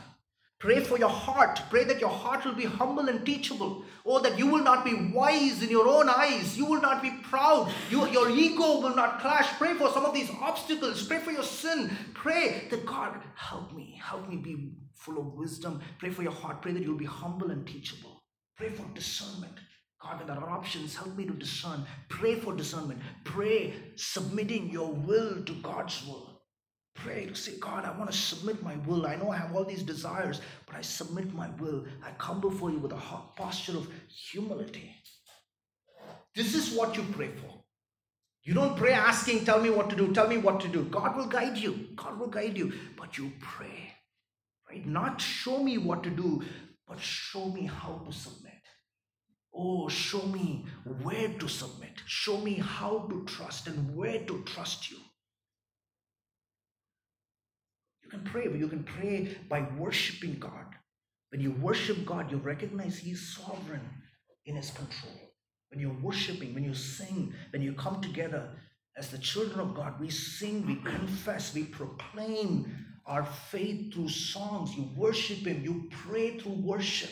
Pray 0.58 0.80
for 0.80 0.98
your 0.98 1.10
heart. 1.10 1.60
Pray 1.68 1.84
that 1.84 2.00
your 2.00 2.10
heart 2.10 2.44
will 2.44 2.54
be 2.54 2.64
humble 2.64 3.08
and 3.08 3.24
teachable. 3.26 3.84
Oh, 4.06 4.18
that 4.20 4.38
you 4.38 4.46
will 4.46 4.62
not 4.62 4.84
be 4.84 4.94
wise 5.12 5.62
in 5.62 5.68
your 5.68 5.87
own 5.87 6.08
eyes. 6.08 6.56
You 6.56 6.64
will 6.64 6.80
not 6.80 7.02
be 7.02 7.10
proud. 7.22 7.70
You, 7.90 8.08
your 8.08 8.30
ego 8.30 8.80
will 8.80 8.96
not 8.96 9.20
clash. 9.20 9.46
Pray 9.58 9.74
for 9.74 9.90
some 9.90 10.06
of 10.06 10.14
these 10.14 10.30
obstacles. 10.40 11.06
Pray 11.06 11.18
for 11.18 11.32
your 11.32 11.42
sin. 11.42 11.94
Pray 12.14 12.66
that 12.70 12.87
God 12.87 13.20
help 13.34 13.74
me. 13.74 14.00
Help 14.02 14.26
me 14.28 14.37
be 14.37 14.72
full 14.94 15.18
of 15.18 15.34
wisdom. 15.34 15.80
Pray 15.98 16.08
for 16.08 16.22
your 16.22 16.32
heart. 16.32 16.62
Pray 16.62 16.72
that 16.72 16.82
you'll 16.82 16.96
be 16.96 17.04
humble 17.04 17.50
and 17.50 17.66
teachable. 17.66 18.22
Pray 18.56 18.70
for 18.70 18.87
discernment. 18.94 19.58
God, 20.04 20.18
when 20.18 20.26
there 20.26 20.36
are 20.36 20.50
options, 20.50 20.94
help 20.94 21.16
me 21.16 21.24
to 21.24 21.32
discern. 21.32 21.86
Pray 22.10 22.34
for 22.34 22.54
discernment. 22.54 23.00
Pray 23.24 23.72
submitting 23.96 24.68
your 24.68 24.92
will 24.92 25.42
to 25.42 25.52
God's 25.62 26.06
will. 26.06 26.42
Pray 26.94 27.26
to 27.26 27.34
say, 27.34 27.58
God, 27.58 27.86
I 27.86 27.96
want 27.96 28.10
to 28.10 28.16
submit 28.16 28.62
my 28.62 28.76
will. 28.86 29.06
I 29.06 29.16
know 29.16 29.30
I 29.30 29.38
have 29.38 29.56
all 29.56 29.64
these 29.64 29.82
desires, 29.82 30.42
but 30.66 30.76
I 30.76 30.82
submit 30.82 31.32
my 31.32 31.48
will. 31.58 31.86
I 32.04 32.10
come 32.18 32.40
before 32.40 32.70
you 32.70 32.78
with 32.78 32.92
a 32.92 33.00
posture 33.36 33.78
of 33.78 33.88
humility. 34.08 34.94
This 36.34 36.54
is 36.54 36.76
what 36.76 36.96
you 36.96 37.04
pray 37.12 37.28
for. 37.28 37.50
You 38.42 38.52
don't 38.52 38.76
pray 38.76 38.92
asking, 38.92 39.46
tell 39.46 39.60
me 39.60 39.70
what 39.70 39.88
to 39.88 39.96
do, 39.96 40.12
tell 40.12 40.28
me 40.28 40.36
what 40.36 40.60
to 40.60 40.68
do. 40.68 40.84
God 40.84 41.16
will 41.16 41.26
guide 41.26 41.56
you. 41.56 41.88
God 41.96 42.18
will 42.20 42.28
guide 42.28 42.58
you. 42.58 42.74
But 42.96 43.16
you 43.16 43.32
pray. 43.40 43.94
Right? 44.68 44.84
Not 44.84 45.18
show 45.18 45.62
me 45.62 45.78
what 45.78 46.02
to 46.02 46.10
do, 46.10 46.42
but 46.86 47.00
show 47.00 47.46
me 47.46 47.62
how 47.66 48.02
to 48.06 48.12
submit. 48.12 48.53
Oh, 49.56 49.88
show 49.88 50.22
me 50.22 50.66
where 51.02 51.28
to 51.28 51.48
submit. 51.48 51.92
Show 52.06 52.38
me 52.38 52.54
how 52.54 53.06
to 53.08 53.24
trust 53.24 53.68
and 53.68 53.94
where 53.94 54.18
to 54.24 54.42
trust 54.44 54.90
you. 54.90 54.96
You 58.02 58.10
can 58.10 58.24
pray, 58.24 58.48
but 58.48 58.58
you 58.58 58.68
can 58.68 58.82
pray 58.82 59.36
by 59.48 59.66
worshiping 59.78 60.38
God. 60.40 60.66
When 61.30 61.40
you 61.40 61.52
worship 61.52 62.04
God, 62.04 62.30
you 62.30 62.38
recognize 62.38 62.98
He 62.98 63.12
is 63.12 63.34
sovereign 63.34 63.88
in 64.44 64.56
His 64.56 64.70
control. 64.70 65.14
When 65.70 65.80
you're 65.80 66.00
worshiping, 66.02 66.54
when 66.54 66.64
you 66.64 66.74
sing, 66.74 67.32
when 67.50 67.62
you 67.62 67.74
come 67.74 68.00
together 68.00 68.50
as 68.96 69.08
the 69.08 69.18
children 69.18 69.60
of 69.60 69.74
God, 69.74 70.00
we 70.00 70.10
sing, 70.10 70.66
we 70.66 70.76
confess, 70.76 71.54
we 71.54 71.64
proclaim 71.64 72.72
our 73.06 73.24
faith 73.24 73.94
through 73.94 74.08
songs. 74.08 74.76
You 74.76 74.90
worship 74.96 75.38
Him, 75.38 75.64
you 75.64 75.88
pray 75.90 76.38
through 76.38 76.60
worship. 76.60 77.10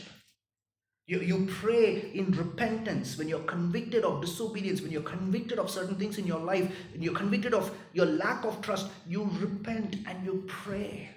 You, 1.12 1.20
you 1.20 1.46
pray 1.60 2.10
in 2.14 2.30
repentance 2.30 3.18
when 3.18 3.28
you're 3.28 3.40
convicted 3.40 4.02
of 4.02 4.22
disobedience, 4.22 4.80
when 4.80 4.90
you're 4.90 5.02
convicted 5.02 5.58
of 5.58 5.68
certain 5.68 5.96
things 5.96 6.16
in 6.16 6.26
your 6.26 6.38
life, 6.40 6.72
when 6.90 7.02
you're 7.02 7.12
convicted 7.12 7.52
of 7.52 7.70
your 7.92 8.06
lack 8.06 8.46
of 8.46 8.62
trust, 8.62 8.88
you 9.06 9.28
repent 9.38 9.96
and 10.06 10.24
you 10.24 10.42
pray. 10.46 11.10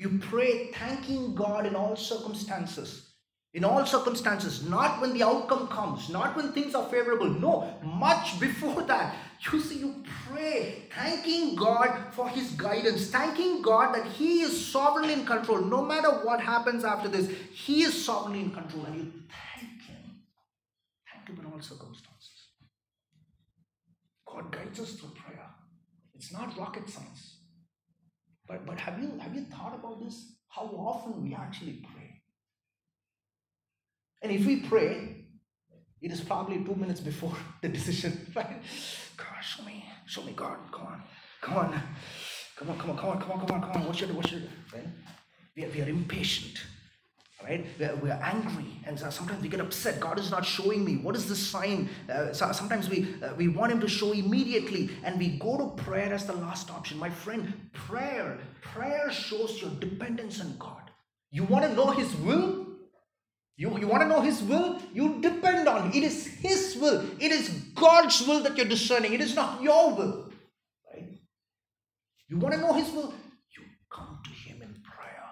You 0.00 0.18
pray 0.20 0.72
thanking 0.72 1.36
God 1.36 1.64
in 1.64 1.76
all 1.76 1.94
circumstances. 1.94 3.12
In 3.54 3.62
all 3.62 3.86
circumstances, 3.86 4.68
not 4.68 5.00
when 5.00 5.14
the 5.14 5.22
outcome 5.22 5.68
comes, 5.68 6.08
not 6.08 6.36
when 6.36 6.50
things 6.50 6.74
are 6.74 6.88
favorable. 6.88 7.30
No, 7.30 7.72
much 7.84 8.40
before 8.40 8.82
that. 8.88 9.14
You 9.40 9.60
see, 9.60 9.78
you 9.78 10.02
pray, 10.28 10.84
thanking 10.94 11.54
God 11.54 12.12
for 12.12 12.28
His 12.28 12.50
guidance, 12.52 13.10
thanking 13.10 13.62
God 13.62 13.94
that 13.94 14.06
He 14.06 14.40
is 14.40 14.66
sovereignly 14.66 15.12
in 15.12 15.26
control. 15.26 15.60
No 15.60 15.84
matter 15.84 16.08
what 16.08 16.40
happens 16.40 16.84
after 16.84 17.08
this, 17.08 17.30
He 17.52 17.82
is 17.82 18.04
sovereignly 18.04 18.40
in 18.40 18.50
control. 18.50 18.84
And 18.86 18.96
you 18.96 19.12
thank 19.28 19.82
Him. 19.82 20.22
Thank 21.12 21.28
Him 21.28 21.44
in 21.44 21.52
all 21.52 21.60
circumstances. 21.60 22.48
God 24.26 24.50
guides 24.50 24.80
us 24.80 24.94
through 24.94 25.10
prayer. 25.10 25.46
It's 26.14 26.32
not 26.32 26.56
rocket 26.58 26.88
science. 26.88 27.36
But, 28.48 28.64
but 28.64 28.78
have, 28.78 29.00
you, 29.00 29.18
have 29.20 29.34
you 29.34 29.42
thought 29.42 29.74
about 29.74 30.02
this? 30.02 30.32
How 30.48 30.62
often 30.62 31.22
we 31.22 31.34
actually 31.34 31.84
pray? 31.92 32.22
And 34.22 34.32
if 34.32 34.46
we 34.46 34.60
pray, 34.60 35.26
it 36.00 36.12
is 36.12 36.20
probably 36.20 36.64
two 36.64 36.74
minutes 36.74 37.00
before 37.00 37.34
the 37.62 37.68
decision, 37.68 38.32
right? 38.34 38.62
God, 39.16 39.42
show 39.42 39.62
me, 39.64 39.84
show 40.06 40.22
me 40.22 40.32
God. 40.32 40.58
Come 40.72 40.86
on, 40.86 41.02
come 41.40 41.56
on, 41.56 41.82
come 42.56 42.70
on, 42.70 42.78
come 42.78 42.90
on, 42.90 42.98
come 42.98 43.10
on, 43.10 43.20
come 43.20 43.30
on, 43.30 43.46
come 43.46 43.50
on, 43.52 43.62
come 43.62 43.82
on. 43.82 43.86
What 43.86 43.96
should, 43.96 44.14
what 44.14 44.28
should, 44.28 44.48
right? 44.74 44.86
We 45.56 45.64
are, 45.64 45.68
we 45.68 45.82
are 45.82 45.88
impatient, 45.88 46.60
right? 47.42 47.66
We 47.78 47.84
are, 47.84 47.96
we 47.96 48.10
are 48.10 48.20
angry, 48.22 48.66
and 48.86 48.98
sometimes 48.98 49.42
we 49.42 49.48
get 49.48 49.60
upset. 49.60 50.00
God 50.00 50.18
is 50.18 50.30
not 50.30 50.44
showing 50.44 50.84
me. 50.84 50.96
What 50.96 51.16
is 51.16 51.28
this 51.28 51.38
sign? 51.38 51.88
Uh, 52.10 52.32
so 52.32 52.52
sometimes 52.52 52.88
we 52.90 53.14
uh, 53.22 53.34
we 53.36 53.48
want 53.48 53.72
Him 53.72 53.80
to 53.80 53.88
show 53.88 54.12
immediately, 54.12 54.90
and 55.04 55.18
we 55.18 55.38
go 55.38 55.56
to 55.56 55.82
prayer 55.82 56.12
as 56.12 56.26
the 56.26 56.34
last 56.34 56.70
option. 56.70 56.98
My 56.98 57.10
friend, 57.10 57.52
prayer, 57.72 58.38
prayer 58.60 59.10
shows 59.10 59.60
your 59.62 59.70
dependence 59.80 60.40
on 60.40 60.56
God. 60.58 60.90
You 61.30 61.44
want 61.44 61.64
to 61.64 61.72
know 61.74 61.90
His 61.90 62.14
will? 62.16 62.65
You, 63.56 63.78
you 63.78 63.88
want 63.88 64.02
to 64.02 64.08
know 64.08 64.20
His 64.20 64.42
will? 64.42 64.80
You 64.92 65.20
depend 65.20 65.66
on 65.66 65.92
It 65.94 66.02
is 66.02 66.26
His 66.26 66.76
will. 66.80 67.04
It 67.18 67.32
is 67.32 67.48
God's 67.74 68.26
will 68.26 68.42
that 68.42 68.56
you're 68.56 68.66
discerning. 68.66 69.14
It 69.14 69.20
is 69.20 69.34
not 69.34 69.62
your 69.62 69.94
will. 69.94 70.30
Right? 70.92 71.08
You 72.28 72.38
want 72.38 72.54
to 72.54 72.60
know 72.60 72.74
His 72.74 72.92
will? 72.92 73.14
You 73.56 73.64
come 73.90 74.18
to 74.24 74.30
Him 74.30 74.60
in 74.60 74.74
prayer. 74.82 75.24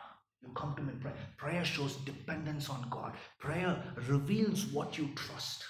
You 0.43 0.49
come 0.57 0.75
to 0.77 0.83
Him 0.83 0.89
in 0.89 1.01
prayer. 1.01 1.15
Prayer 1.37 1.65
shows 1.65 1.97
dependence 1.97 2.71
on 2.71 2.87
God. 2.91 3.13
Prayer 3.39 3.83
reveals 4.09 4.67
what 4.67 4.97
you 4.97 5.11
trust. 5.15 5.65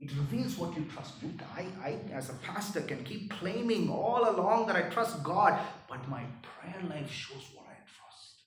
It 0.00 0.10
reveals 0.16 0.58
what 0.58 0.76
you 0.76 0.84
trust. 0.92 1.14
I, 1.56 1.66
I, 1.82 1.98
as 2.12 2.28
a 2.28 2.34
pastor, 2.34 2.82
can 2.82 3.04
keep 3.04 3.30
claiming 3.30 3.88
all 3.88 4.28
along 4.28 4.66
that 4.66 4.76
I 4.76 4.82
trust 4.90 5.22
God, 5.22 5.58
but 5.88 6.06
my 6.10 6.24
prayer 6.42 6.82
life 6.90 7.10
shows 7.10 7.48
what 7.54 7.66
I 7.66 7.78
trust. 7.86 8.42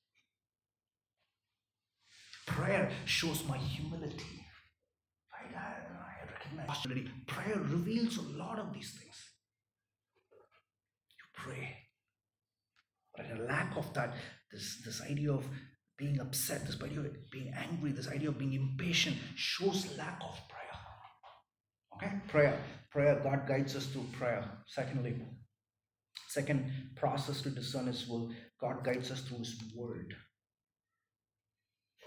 Prayer 2.48 2.90
shows 3.06 3.44
my 3.48 3.58
humility. 3.58 4.46
Right? 5.32 5.54
I, 5.56 5.76
I 5.94 6.66
recognize. 6.66 7.14
Prayer 7.28 7.60
reveals 7.60 8.18
a 8.18 8.22
lot 8.38 8.58
of 8.58 8.74
these 8.74 8.92
things. 9.00 9.16
You 11.18 11.26
pray. 11.34 11.78
But 13.16 13.26
in 13.26 13.38
a 13.38 13.44
lack 13.44 13.76
of 13.76 13.94
that, 13.94 14.14
this, 14.52 14.82
this 14.86 15.02
idea 15.02 15.32
of 15.32 15.44
being 15.98 16.20
upset, 16.20 16.66
this 16.66 16.82
idea 16.82 17.00
of 17.00 17.30
being 17.32 17.52
angry, 17.56 17.92
this 17.92 18.08
idea 18.08 18.30
of 18.30 18.38
being 18.38 18.54
impatient 18.54 19.18
shows 19.36 19.98
lack 19.98 20.22
of 20.24 20.40
prayer. 20.48 20.68
Okay? 21.96 22.16
Prayer. 22.28 22.60
Prayer, 22.92 23.20
God 23.24 23.48
guides 23.48 23.76
us 23.76 23.88
through 23.88 24.06
prayer. 24.18 24.50
Secondly, 24.68 25.16
second 26.30 26.72
process 26.96 27.42
to 27.42 27.50
discern 27.50 27.88
His 27.88 28.08
will, 28.08 28.32
God 28.62 28.84
guides 28.84 29.12
us 29.12 29.22
through 29.22 29.40
His 29.40 29.62
word. 29.76 30.16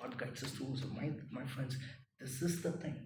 God 0.01 0.17
guides 0.19 0.43
us 0.43 0.51
through. 0.53 0.77
So, 0.77 0.87
my, 0.95 1.11
my 1.31 1.47
friends, 1.47 1.77
this 2.19 2.43
is 2.43 2.63
the 2.63 2.73
thing. 2.73 2.97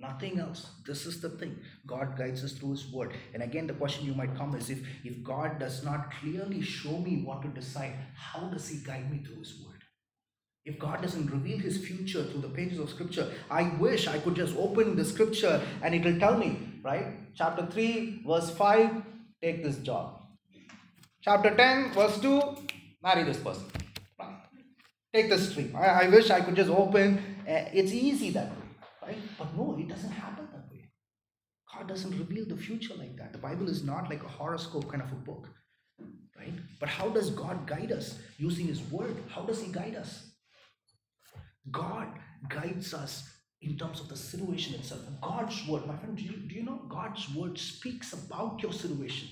Nothing 0.00 0.38
else. 0.38 0.70
This 0.86 1.06
is 1.06 1.20
the 1.20 1.30
thing. 1.30 1.58
God 1.86 2.16
guides 2.16 2.44
us 2.44 2.52
through 2.52 2.70
His 2.72 2.92
Word. 2.92 3.14
And 3.34 3.42
again, 3.42 3.66
the 3.66 3.72
question 3.74 4.06
you 4.06 4.14
might 4.14 4.36
come 4.36 4.54
is 4.54 4.70
if, 4.70 4.78
if 5.04 5.22
God 5.24 5.58
does 5.58 5.84
not 5.84 6.12
clearly 6.20 6.62
show 6.62 6.98
me 6.98 7.22
what 7.24 7.42
to 7.42 7.48
decide, 7.48 7.94
how 8.14 8.48
does 8.48 8.68
He 8.68 8.78
guide 8.78 9.10
me 9.10 9.24
through 9.24 9.40
His 9.40 9.54
Word? 9.64 9.82
If 10.64 10.78
God 10.78 11.02
doesn't 11.02 11.32
reveal 11.32 11.58
His 11.58 11.78
future 11.78 12.22
through 12.24 12.42
the 12.42 12.48
pages 12.48 12.78
of 12.78 12.90
Scripture, 12.90 13.32
I 13.50 13.70
wish 13.80 14.06
I 14.06 14.18
could 14.18 14.36
just 14.36 14.56
open 14.56 14.94
the 14.94 15.04
Scripture 15.04 15.60
and 15.82 15.94
it 15.94 16.04
will 16.04 16.18
tell 16.20 16.38
me, 16.38 16.58
right? 16.84 17.34
Chapter 17.34 17.66
3, 17.66 18.22
verse 18.24 18.50
5, 18.50 19.02
take 19.42 19.64
this 19.64 19.78
job. 19.78 20.20
Chapter 21.22 21.54
10, 21.56 21.92
verse 21.92 22.20
2, 22.20 22.40
marry 23.02 23.24
this 23.24 23.38
person. 23.38 23.64
Take 25.14 25.30
the 25.30 25.38
stream. 25.38 25.74
I, 25.74 25.86
I 25.86 26.08
wish 26.08 26.30
I 26.30 26.40
could 26.40 26.54
just 26.56 26.70
open. 26.70 27.18
Uh, 27.48 27.64
it's 27.72 27.92
easy 27.92 28.30
that 28.30 28.50
way, 28.50 28.66
right? 29.06 29.18
But 29.38 29.56
no, 29.56 29.76
it 29.78 29.88
doesn't 29.88 30.10
happen 30.10 30.46
that 30.52 30.70
way. 30.70 30.90
God 31.74 31.88
doesn't 31.88 32.18
reveal 32.18 32.44
the 32.46 32.56
future 32.56 32.94
like 32.94 33.16
that. 33.16 33.32
The 33.32 33.38
Bible 33.38 33.68
is 33.68 33.84
not 33.84 34.10
like 34.10 34.22
a 34.22 34.28
horoscope 34.28 34.90
kind 34.90 35.02
of 35.02 35.10
a 35.12 35.16
book, 35.16 35.48
right? 36.38 36.52
But 36.78 36.90
how 36.90 37.08
does 37.08 37.30
God 37.30 37.66
guide 37.66 37.90
us 37.90 38.18
using 38.36 38.66
His 38.66 38.82
Word? 38.90 39.16
How 39.28 39.42
does 39.42 39.62
He 39.62 39.72
guide 39.72 39.96
us? 39.96 40.30
God 41.70 42.08
guides 42.48 42.92
us 42.92 43.28
in 43.62 43.76
terms 43.76 44.00
of 44.00 44.08
the 44.08 44.16
situation 44.16 44.74
itself. 44.74 45.00
God's 45.22 45.66
Word, 45.66 45.86
my 45.86 45.96
friend, 45.96 46.16
do 46.16 46.22
you, 46.22 46.36
do 46.36 46.54
you 46.54 46.64
know 46.64 46.82
God's 46.88 47.34
Word 47.34 47.58
speaks 47.58 48.12
about 48.12 48.62
your 48.62 48.72
situation? 48.72 49.28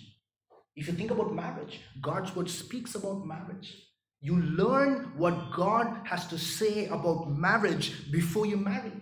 If 0.75 0.89
you 0.89 0.95
think 0.95 1.11
about 1.11 1.35
marriage, 1.35 1.81
God's 2.01 2.35
Word 2.35 2.49
speaks 2.49 2.95
about 2.95 3.27
marriage. 3.27 3.75
You 4.21 4.41
learn 4.41 5.13
what 5.17 5.53
God 5.53 6.01
has 6.05 6.27
to 6.29 6.39
say 6.39 6.87
about 6.87 7.31
marriage 7.31 8.11
before 8.11 8.47
you 8.47 8.57
marry. 8.57 8.93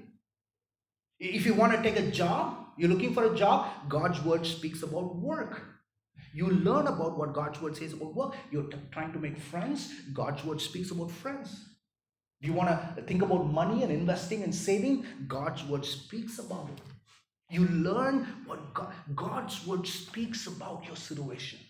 If 1.21 1.47
you 1.47 1.55
want 1.55 1.73
to 1.73 1.83
take 1.83 1.99
a 1.99 2.11
job, 2.11 2.67
you're 2.77 2.91
looking 2.91 3.15
for 3.15 3.33
a 3.33 3.37
job, 3.37 3.69
God's 3.89 4.21
word 4.23 4.45
speaks 4.45 4.83
about 4.83 5.17
work. 5.17 5.63
You 6.33 6.49
learn 6.49 6.89
about 6.89 7.17
what 7.17 7.33
God's 7.33 7.61
word 7.61 7.77
says 7.77 7.93
about 7.93 8.15
work. 8.15 8.35
You're 8.51 8.65
t- 8.65 8.77
trying 8.91 9.13
to 9.13 9.21
make 9.21 9.39
friends, 9.39 9.93
God's 10.13 10.45
word 10.45 10.61
speaks 10.61 10.91
about 10.91 11.11
friends. 11.11 11.65
You 12.41 12.53
want 12.53 12.69
to 12.69 13.03
think 13.03 13.23
about 13.23 13.51
money 13.51 13.85
and 13.85 13.93
investing 13.93 14.43
and 14.43 14.55
saving? 14.55 15.07
God's 15.29 15.65
word 15.65 15.85
speaks 15.85 16.39
about 16.39 16.69
it. 16.69 16.83
You 17.51 17.67
learn 17.69 18.27
what 18.47 18.75
God, 18.75 18.93
God's 19.15 19.65
word 19.67 19.87
speaks 19.87 20.47
about 20.47 20.85
your 20.87 20.97
situation 20.97 21.61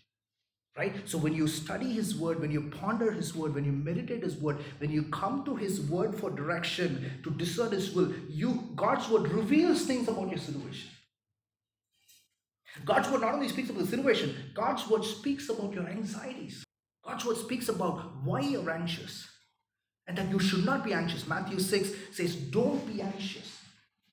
right? 0.77 1.09
So 1.09 1.19
when 1.19 1.35
you 1.35 1.47
study 1.47 1.93
his 1.93 2.17
word 2.17 2.41
when 2.41 2.51
you 2.51 2.63
ponder 2.63 3.13
his 3.13 3.35
word 3.35 3.55
when 3.55 3.65
you 3.65 3.73
meditate 3.73 4.23
his 4.23 4.37
word 4.37 4.59
when 4.79 4.91
you 4.91 5.05
come 5.05 5.45
to 5.45 5.55
his 5.55 5.81
word 5.81 6.15
for 6.15 6.31
direction 6.31 7.21
to 7.23 7.31
discern 7.31 7.73
his 7.73 7.93
will 7.93 8.13
you 8.29 8.69
god's 8.75 9.09
word 9.09 9.29
reveals 9.29 9.85
things 9.85 10.09
about 10.09 10.29
your 10.29 10.39
situation. 10.39 10.91
God's 12.85 13.09
word 13.09 13.21
not 13.21 13.35
only 13.35 13.49
speaks 13.49 13.71
about 13.71 13.83
the 13.83 13.89
situation 13.89 14.35
god's 14.55 14.89
word 14.89 15.05
speaks 15.05 15.49
about 15.49 15.73
your 15.73 15.87
anxieties. 15.87 16.65
God's 17.05 17.25
word 17.25 17.37
speaks 17.37 17.69
about 17.69 18.25
why 18.25 18.41
you're 18.41 18.71
anxious. 18.71 19.29
And 20.07 20.19
that 20.19 20.31
you 20.31 20.39
should 20.39 20.67
not 20.67 20.85
be 20.85 20.93
anxious. 20.93 21.27
Matthew 21.27 21.59
6 21.59 21.91
says 22.13 22.35
don't 22.37 22.85
be 22.87 23.01
anxious. 23.01 23.61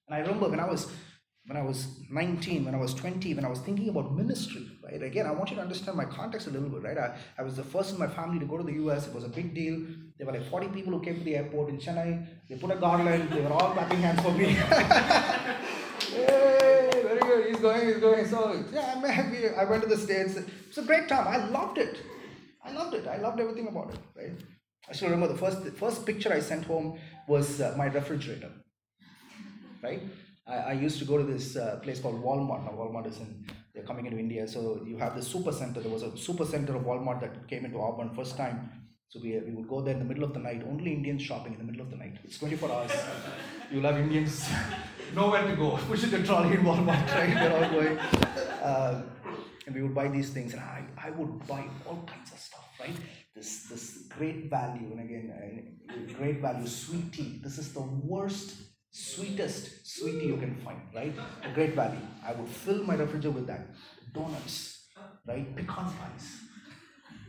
And 0.08 0.16
i 0.16 0.20
remember 0.20 0.50
when 0.50 0.60
i 0.60 0.70
was 0.70 0.92
when 1.46 1.58
I 1.58 1.64
was 1.64 1.88
19, 2.10 2.66
when 2.66 2.76
I 2.76 2.78
was 2.78 2.94
20, 2.94 3.34
when 3.34 3.44
I 3.44 3.50
was 3.50 3.60
thinking 3.60 3.90
about 3.90 4.16
ministry, 4.16 4.68
right? 4.84 5.02
Again, 5.02 5.26
I 5.26 5.32
want 5.32 5.50
you 5.50 5.56
to 5.56 5.62
understand 5.62 5.98
my 5.98 6.06
context 6.06 6.48
a 6.48 6.52
little 6.52 6.70
bit, 6.70 6.84
right? 6.84 6.98
I, 6.98 7.18
I 7.38 7.42
was 7.42 7.56
the 7.56 7.64
first 7.64 7.94
in 7.94 8.00
my 8.00 8.08
family 8.08 8.40
to 8.40 8.46
go 8.46 8.58
to 8.58 8.64
the 8.64 8.74
US. 8.84 9.08
It 9.08 9.14
was 9.14 9.24
a 9.24 9.30
big 9.30 9.56
deal. 9.56 9.80
There 10.18 10.28
were 10.28 10.34
like 10.34 10.50
40 10.50 10.68
people 10.68 10.94
who 10.94 11.02
came 11.02 11.18
to 11.18 11.24
the 11.24 11.36
airport 11.36 11.70
in 11.70 11.80
Chennai. 11.80 12.28
They 12.48 12.56
put 12.58 12.72
a 12.72 12.76
garland. 12.76 13.30
They 13.32 13.42
were 13.42 13.52
all 13.52 13.72
clapping 13.72 14.02
hands 14.02 14.22
for 14.22 14.32
me. 14.32 14.46
Yay, 16.14 16.90
very 16.94 17.20
good. 17.20 17.48
He's 17.48 17.60
going, 17.60 17.88
he's 17.88 17.98
going. 17.98 18.28
So, 18.28 18.64
yeah, 18.72 18.94
I'm 18.96 19.04
happy. 19.04 19.50
I 19.50 19.66
went 19.66 19.82
to 19.84 19.90
the 19.90 19.98
States. 19.98 20.36
It's 20.36 20.78
a 20.78 20.84
great 20.84 21.08
time. 21.08 21.28
I 21.28 21.38
loved 21.50 21.80
it. 21.80 21.98
I 22.64 22.72
loved 22.72 22.94
it. 22.94 23.08
I 23.08 23.18
loved 23.18 23.40
everything 23.40 23.68
about 23.68 23.92
it, 23.94 24.00
right? 24.16 24.32
I 24.88 24.94
still 24.94 25.10
remember 25.10 25.34
the 25.34 25.40
first 25.40 25.64
the 25.64 25.72
first 25.72 26.06
picture 26.06 26.34
I 26.34 26.40
sent 26.40 26.66
home 26.66 27.00
was 27.28 27.62
uh, 27.62 27.74
my 27.78 27.86
refrigerator. 27.86 28.52
Right? 29.82 30.04
I, 30.52 30.58
I 30.72 30.74
used 30.74 31.00
to 31.00 31.06
go 31.06 31.18
to 31.18 31.24
this 31.24 31.56
uh, 31.56 31.80
place 31.84 32.00
called 32.00 32.24
Walmart. 32.24 32.66
Now 32.66 32.74
Walmart 32.82 33.08
is 33.08 33.18
in 33.18 33.46
they're 33.74 33.84
coming 33.84 34.06
into 34.06 34.20
India, 34.20 34.48
so 34.48 34.82
you 34.86 34.98
have 34.98 35.16
the 35.16 35.24
super 35.24 35.52
center. 35.52 35.80
There 35.80 35.92
was 35.92 36.04
a 36.04 36.16
super 36.18 36.46
center 36.46 36.76
of 36.76 36.84
Walmart 36.84 37.22
that 37.22 37.48
came 37.48 37.64
into 37.66 37.80
Auburn 37.80 38.14
first 38.14 38.36
time. 38.36 38.70
So 39.08 39.20
we, 39.24 39.40
we 39.40 39.52
would 39.54 39.68
go 39.68 39.82
there 39.82 39.94
in 39.94 40.00
the 40.00 40.06
middle 40.06 40.24
of 40.24 40.34
the 40.34 40.40
night. 40.40 40.64
Only 40.68 40.94
Indians 40.94 41.22
shopping 41.22 41.54
in 41.54 41.60
the 41.60 41.64
middle 41.64 41.82
of 41.82 41.90
the 41.90 41.98
night. 41.98 42.18
It's 42.24 42.38
24 42.38 42.72
hours. 42.72 42.92
You'll 43.72 43.84
have 43.84 43.98
Indians 43.98 44.50
nowhere 45.16 45.48
to 45.48 45.56
go. 45.56 45.78
Pushing 45.88 46.12
the 46.12 46.24
trolley 46.24 46.56
in 46.56 46.64
Walmart, 46.64 47.08
right? 47.16 47.34
They're 47.34 47.64
all 47.64 47.72
going. 47.72 47.98
Uh, 47.98 49.02
and 49.66 49.76
we 49.76 49.84
would 49.84 49.96
buy 49.96 50.08
these 50.10 50.32
things, 50.32 50.54
and 50.54 50.62
I, 50.62 50.84
I 50.98 51.10
would 51.12 51.48
buy 51.48 51.64
all 51.88 52.04
kinds 52.06 52.32
of 52.32 52.40
stuff, 52.40 52.68
right? 52.80 52.96
This 53.36 53.64
this 53.64 54.04
great 54.10 54.50
value, 54.50 54.92
and 54.92 55.00
again, 55.00 55.26
uh, 55.90 56.14
great 56.18 56.42
value 56.42 56.68
sweet 56.68 57.14
tea. 57.14 57.40
This 57.42 57.58
is 57.58 57.74
the 57.74 57.82
worst, 57.82 58.56
sweetest 58.92 59.88
sweetie 59.88 60.28
you 60.28 60.38
can 60.38 60.56
find, 60.58 60.82
right? 60.94 61.14
A 61.44 61.54
great 61.54 61.74
value. 61.74 62.00
I 62.26 62.34
would 62.34 62.50
fill 62.50 62.84
my 62.84 62.96
refrigerator 62.96 63.32
with 63.32 63.48
that. 63.48 63.68
Donuts, 64.14 64.88
right? 65.26 65.56
Pecan 65.56 65.86
pies, 65.86 66.42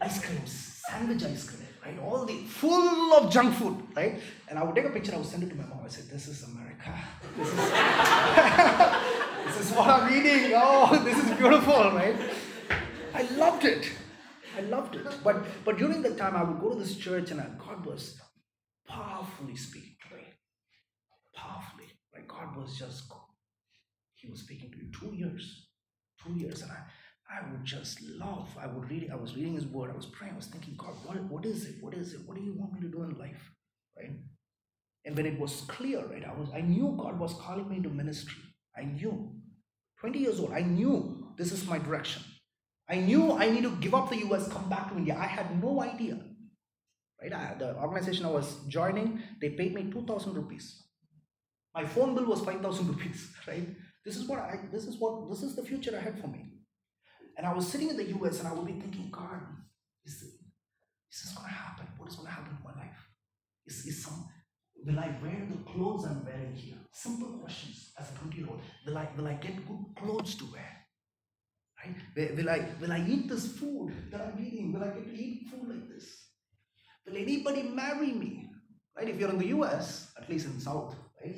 ice 0.01 0.25
creams, 0.25 0.81
sandwich 0.89 1.23
ice 1.25 1.49
cream, 1.49 1.69
right? 1.85 1.99
All 2.01 2.25
the 2.25 2.39
full 2.45 3.15
of 3.15 3.33
junk 3.33 3.55
food, 3.55 3.77
right? 3.95 4.21
And 4.49 4.59
I 4.59 4.65
would 4.65 4.75
take 4.75 4.87
a 4.87 4.91
picture, 4.91 5.15
I 5.15 5.19
would 5.19 5.27
send 5.27 5.45
it 5.45 5.51
to 5.51 5.55
my 5.55 5.65
mom. 5.65 5.81
I 5.85 5.89
said, 5.89 6.11
This 6.11 6.27
is 6.27 6.43
America. 6.43 6.93
This 7.37 7.49
is, 7.49 7.55
this 9.47 9.71
is 9.71 9.77
what 9.77 9.89
I'm 9.89 10.13
eating. 10.13 10.53
Oh, 10.57 11.01
this 11.05 11.19
is 11.19 11.31
beautiful, 11.39 11.93
right? 11.93 12.17
I 13.15 13.23
loved 13.37 13.65
it. 13.65 13.91
I 14.57 14.63
loved 14.63 14.97
it. 14.97 15.07
But 15.23 15.45
but 15.65 15.79
during 15.79 16.03
the 16.03 16.15
time 16.15 16.35
I 16.35 16.43
would 16.43 16.61
go 16.61 16.73
to 16.73 16.79
this 16.79 16.97
church 16.97 17.31
and 17.31 17.41
I, 17.41 17.47
God 17.59 17.87
was 17.87 18.21
powerfully 18.89 19.57
speaking. 19.57 19.92
Like 22.15 22.29
God 22.29 22.57
was 22.57 22.79
just 22.79 23.05
He 24.15 24.31
was 24.31 24.41
speaking 24.41 24.71
to 24.71 24.79
me 24.79 24.87
two 24.93 25.15
years. 25.15 25.69
Two 26.25 26.35
years. 26.35 26.63
And 26.63 26.73
I 26.73 26.79
I 27.31 27.51
would 27.51 27.65
just 27.65 28.03
love. 28.03 28.49
I 28.61 28.67
would 28.67 28.91
read. 28.91 29.11
I 29.11 29.17
was 29.17 29.35
reading 29.37 29.55
His 29.55 29.67
Word. 29.67 29.91
I 29.91 29.97
was 29.97 30.07
praying. 30.07 30.35
I 30.35 30.37
was 30.37 30.47
thinking, 30.47 30.75
God, 30.77 30.95
what, 31.05 31.23
what 31.25 31.47
is 31.47 31.65
it? 31.67 31.77
What 31.81 31.95
is 31.95 32.13
it? 32.13 32.21
What 32.27 32.37
do 32.37 32.43
you 32.43 32.53
want 32.55 32.75
me 32.75 32.81
to 32.81 32.89
do 32.89 33.03
in 33.05 33.19
life? 33.19 33.51
Right. 33.97 34.11
And 35.05 35.17
when 35.17 35.27
it 35.27 35.39
was 35.39 35.63
clear, 35.63 36.05
right, 36.07 36.25
I 36.25 36.33
was. 36.39 36.49
I 36.55 36.61
knew 36.61 36.95
God 36.99 37.19
was 37.19 37.35
calling 37.35 37.69
me 37.69 37.77
into 37.77 37.89
ministry. 37.89 38.43
I 38.77 38.85
knew. 38.85 39.33
Twenty 39.99 40.19
years 40.19 40.41
old. 40.41 40.53
I 40.53 40.61
knew 40.61 41.29
this 41.37 41.53
is 41.53 41.67
my 41.67 41.79
direction. 41.79 42.23
I 42.89 42.97
knew 42.97 43.33
I 43.33 43.49
need 43.51 43.63
to 43.63 43.71
give 43.77 43.95
up 43.95 44.11
the 44.11 44.19
US, 44.27 44.49
come 44.49 44.69
back 44.69 44.91
to 44.91 44.97
India. 44.97 45.17
I 45.19 45.27
had 45.27 45.63
no 45.63 45.81
idea. 45.83 46.19
Right? 47.21 47.33
I, 47.33 47.55
the 47.59 47.77
organization 47.77 48.27
I 48.27 48.31
was 48.31 48.57
joining, 48.69 49.23
they 49.41 49.51
paid 49.51 49.75
me 49.75 49.91
two 49.91 50.05
thousand 50.05 50.35
rupees. 50.35 50.82
My 51.75 51.85
phone 51.85 52.15
bill 52.15 52.27
was 52.27 52.41
five 52.41 52.61
thousand 52.61 52.89
rupees. 52.89 53.31
Right? 53.47 53.69
This 54.05 54.17
is 54.17 54.29
what 54.29 54.41
I. 54.41 54.59
This 54.71 54.85
is 54.85 54.97
what. 54.99 55.31
This 55.31 55.43
is 55.43 55.55
the 55.57 55.63
future 55.63 55.97
ahead 55.97 56.19
for 56.21 56.29
me. 56.29 56.53
And 57.37 57.47
I 57.47 57.53
was 57.53 57.69
sitting 57.69 57.89
in 57.91 57.97
the 57.97 58.05
US 58.19 58.41
and 58.41 58.49
I 58.49 58.53
would 58.53 58.67
be 58.67 58.73
thinking, 58.73 59.09
God, 59.11 59.41
is, 60.05 60.21
this, 60.21 60.31
is 60.31 61.23
this 61.23 61.35
going 61.35 61.49
to 61.49 61.55
happen? 61.55 61.87
What 61.97 62.09
is 62.09 62.17
going 62.17 62.29
to 62.29 62.35
happen 62.35 62.57
to 62.57 62.63
my 62.63 62.75
life? 62.81 63.09
Is, 63.67 63.87
is 63.87 64.05
some, 64.05 64.29
will 64.85 64.99
I 64.99 65.17
wear 65.23 65.49
the 65.51 65.71
clothes 65.71 66.05
I'm 66.05 66.25
wearing 66.25 66.55
here? 66.55 66.77
Simple 66.93 67.39
questions 67.39 67.93
as 67.99 68.11
a 68.11 68.15
20 68.15 68.37
year 68.37 68.47
old. 68.51 68.61
Will 68.87 68.99
I, 68.99 69.09
will 69.17 69.27
I 69.27 69.35
get 69.35 69.67
good 69.67 69.85
clothes 69.97 70.35
to 70.37 70.45
wear? 70.53 70.87
Right? 71.85 71.97
Will, 72.17 72.37
will, 72.37 72.51
I, 72.51 72.69
will 72.81 72.93
I 72.93 73.05
eat 73.09 73.29
this 73.29 73.47
food 73.57 73.93
that 74.11 74.21
I'm 74.21 74.45
eating? 74.45 74.73
Will 74.73 74.85
I 74.85 74.89
get 74.89 75.05
to 75.05 75.15
eat 75.15 75.49
food 75.51 75.69
like 75.69 75.89
this? 75.89 76.27
Will 77.07 77.17
anybody 77.17 77.63
marry 77.63 78.13
me? 78.13 78.51
Right? 78.97 79.09
If 79.09 79.19
you're 79.19 79.31
in 79.31 79.39
the 79.39 79.49
US, 79.49 80.13
at 80.21 80.29
least 80.29 80.47
in 80.47 80.61
South, 80.61 80.95
right? 81.25 81.35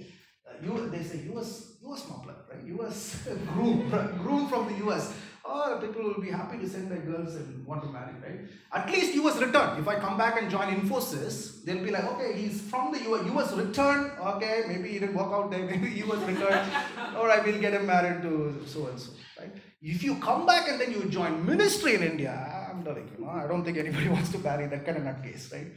You, 0.62 0.88
they 0.90 1.02
say 1.02 1.28
US, 1.34 1.74
US 1.82 2.02
Mapla, 2.02 2.34
right? 2.50 2.64
US 2.80 3.28
groom, 3.52 3.90
right? 3.90 4.18
groom 4.18 4.48
from 4.48 4.66
the 4.72 4.86
US 4.86 5.14
or 5.44 5.74
oh, 5.74 5.78
people 5.78 6.02
will 6.02 6.22
be 6.22 6.30
happy 6.30 6.56
to 6.56 6.66
send 6.66 6.90
their 6.90 7.00
girls 7.00 7.34
and 7.34 7.66
want 7.66 7.82
to 7.82 7.88
marry, 7.90 8.14
right? 8.22 8.48
At 8.72 8.90
least 8.90 9.14
US 9.16 9.36
return. 9.36 9.78
If 9.78 9.86
I 9.86 9.96
come 9.96 10.16
back 10.16 10.40
and 10.40 10.50
join 10.50 10.74
Infosys, 10.74 11.62
they'll 11.64 11.84
be 11.84 11.90
like, 11.90 12.04
okay, 12.12 12.32
he's 12.32 12.62
from 12.62 12.92
the 12.92 13.00
US, 13.10 13.26
US 13.26 13.52
return, 13.52 14.10
okay, 14.18 14.64
maybe 14.66 14.88
he 14.88 14.98
didn't 14.98 15.14
work 15.14 15.32
out 15.32 15.50
there, 15.50 15.64
maybe 15.70 16.02
US 16.06 16.26
return, 16.26 16.66
all 17.16 17.26
right, 17.26 17.44
we'll 17.44 17.60
get 17.60 17.74
him 17.74 17.86
married 17.86 18.22
to 18.22 18.62
so 18.66 18.86
and 18.86 18.98
so, 18.98 19.12
right? 19.38 19.52
If 19.82 20.02
you 20.02 20.16
come 20.16 20.46
back 20.46 20.66
and 20.70 20.80
then 20.80 20.92
you 20.92 21.04
join 21.10 21.44
ministry 21.44 21.94
in 21.96 22.02
India, 22.02 22.32
I'm 22.70 22.82
like, 22.82 23.10
you 23.12 23.22
know, 23.22 23.30
I 23.30 23.46
don't 23.46 23.64
think 23.64 23.76
anybody 23.76 24.08
wants 24.08 24.32
to 24.32 24.38
marry 24.38 24.66
that 24.66 24.86
kind 24.86 24.96
of 24.96 25.04
nut 25.04 25.22
case, 25.22 25.52
right? 25.52 25.70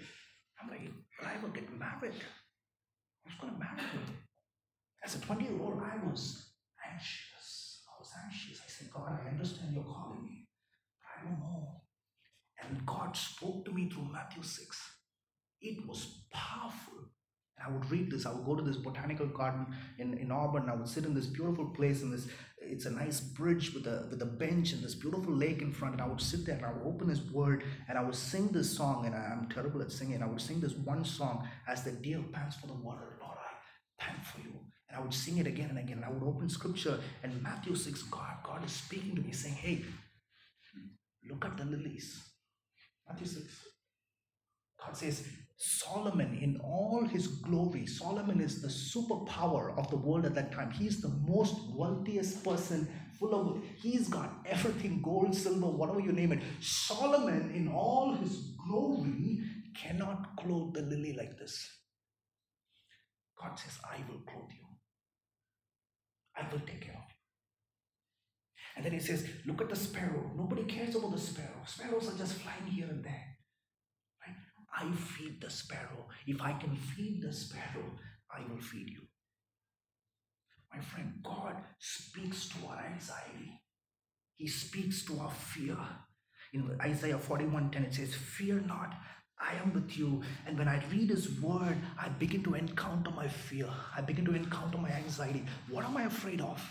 I'm 0.61 0.69
like, 0.69 0.89
I 1.25 1.43
will 1.43 1.49
get 1.49 1.67
married? 1.77 2.13
Who's 3.25 3.35
going 3.41 3.53
to 3.53 3.59
marry 3.59 3.81
me? 3.81 4.26
As 5.07 5.15
a 5.15 5.19
20 5.19 5.45
year 5.45 5.53
old, 5.61 5.81
I 5.81 6.05
was 6.05 6.49
anxious. 6.91 7.81
I 7.87 7.97
was 7.97 8.11
anxious. 8.25 8.59
I 8.59 8.67
said, 8.69 8.89
God, 8.91 9.17
I 9.23 9.29
understand 9.29 9.73
you're 9.73 9.81
calling 9.81 10.25
me, 10.25 10.49
but 10.99 11.07
I 11.15 11.29
don't 11.29 11.39
know. 11.39 11.81
And 12.61 12.85
God 12.85 13.15
spoke 13.15 13.63
to 13.63 13.71
me 13.71 13.89
through 13.89 14.11
Matthew 14.11 14.43
6. 14.43 14.91
It 15.61 15.87
was 15.87 16.25
powerful. 16.33 16.97
And 17.57 17.65
I 17.65 17.71
would 17.71 17.89
read 17.89 18.11
this. 18.11 18.25
I 18.25 18.33
would 18.33 18.43
go 18.43 18.57
to 18.57 18.61
this 18.61 18.75
botanical 18.75 19.27
garden 19.27 19.67
in, 19.97 20.17
in 20.17 20.29
Auburn. 20.29 20.69
I 20.69 20.75
would 20.75 20.89
sit 20.89 21.05
in 21.05 21.13
this 21.13 21.27
beautiful 21.27 21.69
place 21.69 22.01
in 22.01 22.11
this. 22.11 22.27
It's 22.57 22.85
a 22.85 22.91
nice 22.91 23.21
bridge 23.21 23.73
with 23.73 23.87
a 23.87 24.09
with 24.11 24.21
a 24.21 24.25
bench 24.25 24.73
and 24.73 24.83
this 24.83 24.95
beautiful 24.95 25.33
lake 25.33 25.61
in 25.61 25.71
front. 25.71 25.93
And 25.93 26.01
I 26.01 26.07
would 26.07 26.19
sit 26.19 26.45
there 26.45 26.57
and 26.57 26.65
I 26.65 26.73
would 26.73 26.85
open 26.85 27.07
His 27.07 27.21
Word 27.31 27.63
and 27.87 27.97
I 27.97 28.03
would 28.03 28.13
sing 28.13 28.49
this 28.49 28.75
song. 28.75 29.05
And 29.05 29.15
I'm 29.15 29.47
terrible 29.47 29.81
at 29.81 29.89
singing. 29.89 30.21
I 30.21 30.27
would 30.27 30.41
sing 30.41 30.59
this 30.59 30.73
one 30.73 31.05
song 31.05 31.47
as 31.65 31.85
the 31.85 31.93
deer 31.93 32.21
pants 32.33 32.57
for 32.57 32.67
the 32.67 32.73
water. 32.73 33.17
Lord, 33.21 33.37
I 33.37 34.03
pant 34.03 34.25
for 34.25 34.41
you. 34.41 34.66
And 34.89 34.97
I 34.97 35.01
would 35.01 35.13
sing 35.13 35.37
it 35.37 35.47
again 35.47 35.69
and 35.69 35.79
again. 35.79 35.97
And 35.97 36.05
I 36.05 36.09
would 36.09 36.23
open 36.23 36.49
scripture 36.49 36.99
and 37.23 37.41
Matthew 37.41 37.75
6, 37.75 38.03
God, 38.03 38.37
God 38.43 38.65
is 38.65 38.71
speaking 38.71 39.15
to 39.15 39.21
me, 39.21 39.31
saying, 39.31 39.55
Hey, 39.55 39.83
look 41.29 41.45
at 41.45 41.57
the 41.57 41.65
lilies. 41.65 42.23
Matthew 43.07 43.27
6. 43.27 43.67
God 44.83 44.95
says, 44.95 45.27
Solomon, 45.57 46.37
in 46.39 46.61
all 46.63 47.03
his 47.03 47.27
glory, 47.27 47.87
Solomon 47.87 48.39
is 48.41 48.61
the 48.61 48.67
superpower 48.67 49.77
of 49.77 49.89
the 49.89 49.97
world 49.97 50.25
at 50.25 50.35
that 50.35 50.51
time. 50.51 50.69
He's 50.69 51.01
the 51.01 51.09
most 51.09 51.55
wealthiest 51.73 52.43
person, 52.43 52.87
full 53.19 53.33
of, 53.33 53.63
he's 53.81 54.07
got 54.07 54.45
everything 54.45 55.01
gold, 55.01 55.35
silver, 55.35 55.65
whatever 55.65 55.99
you 55.99 56.11
name 56.11 56.31
it. 56.31 56.43
Solomon, 56.61 57.51
in 57.55 57.67
all 57.69 58.13
his 58.13 58.51
glory, 58.69 59.39
cannot 59.75 60.35
clothe 60.37 60.75
the 60.75 60.83
lily 60.83 61.13
like 61.13 61.37
this. 61.39 61.67
God 63.41 63.57
says, 63.57 63.79
I 63.83 63.97
will 64.09 64.19
clothe 64.19 64.51
you. 64.51 64.66
I 66.37 66.43
will 66.51 66.59
take 66.59 66.81
care 66.81 66.93
of 66.93 67.09
you. 67.09 67.15
And 68.75 68.85
then 68.85 68.93
he 68.93 68.99
says, 68.99 69.27
Look 69.45 69.61
at 69.61 69.69
the 69.69 69.75
sparrow. 69.75 70.31
Nobody 70.35 70.63
cares 70.63 70.95
about 70.95 71.11
the 71.11 71.19
sparrow. 71.19 71.63
Sparrows 71.65 72.09
are 72.09 72.17
just 72.17 72.33
flying 72.33 72.67
here 72.71 72.87
and 72.87 73.03
there. 73.03 73.37
Right? 74.25 74.35
I 74.77 74.95
feed 74.95 75.41
the 75.41 75.49
sparrow. 75.49 76.07
If 76.27 76.41
I 76.41 76.53
can 76.53 76.75
feed 76.75 77.23
the 77.23 77.33
sparrow, 77.33 77.91
I 78.31 78.41
will 78.49 78.61
feed 78.61 78.89
you. 78.89 79.01
My 80.73 80.79
friend, 80.79 81.13
God 81.23 81.55
speaks 81.79 82.49
to 82.49 82.67
our 82.67 82.83
anxiety. 82.85 83.61
He 84.35 84.47
speaks 84.47 85.03
to 85.05 85.19
our 85.19 85.31
fear. 85.31 85.77
In 86.53 86.77
Isaiah 86.79 87.17
41:10, 87.17 87.87
it 87.87 87.93
says, 87.95 88.13
Fear 88.13 88.61
not, 88.61 88.93
I 89.39 89.53
am 89.61 89.73
with 89.73 89.97
you. 89.97 90.21
And 90.45 90.57
when 90.57 90.67
I 90.67 90.83
read 90.91 91.09
His 91.09 91.39
word, 91.39 91.77
I 91.99 92.09
begin 92.09 92.43
to 92.43 92.55
encounter 92.55 93.11
my 93.11 93.27
fear. 93.27 93.69
I 93.95 94.01
begin 94.01 94.25
to 94.25 94.35
encounter 94.35 94.77
my 94.77 94.89
anxiety. 94.89 95.43
What 95.69 95.85
am 95.85 95.97
I 95.97 96.03
afraid 96.03 96.41
of? 96.41 96.61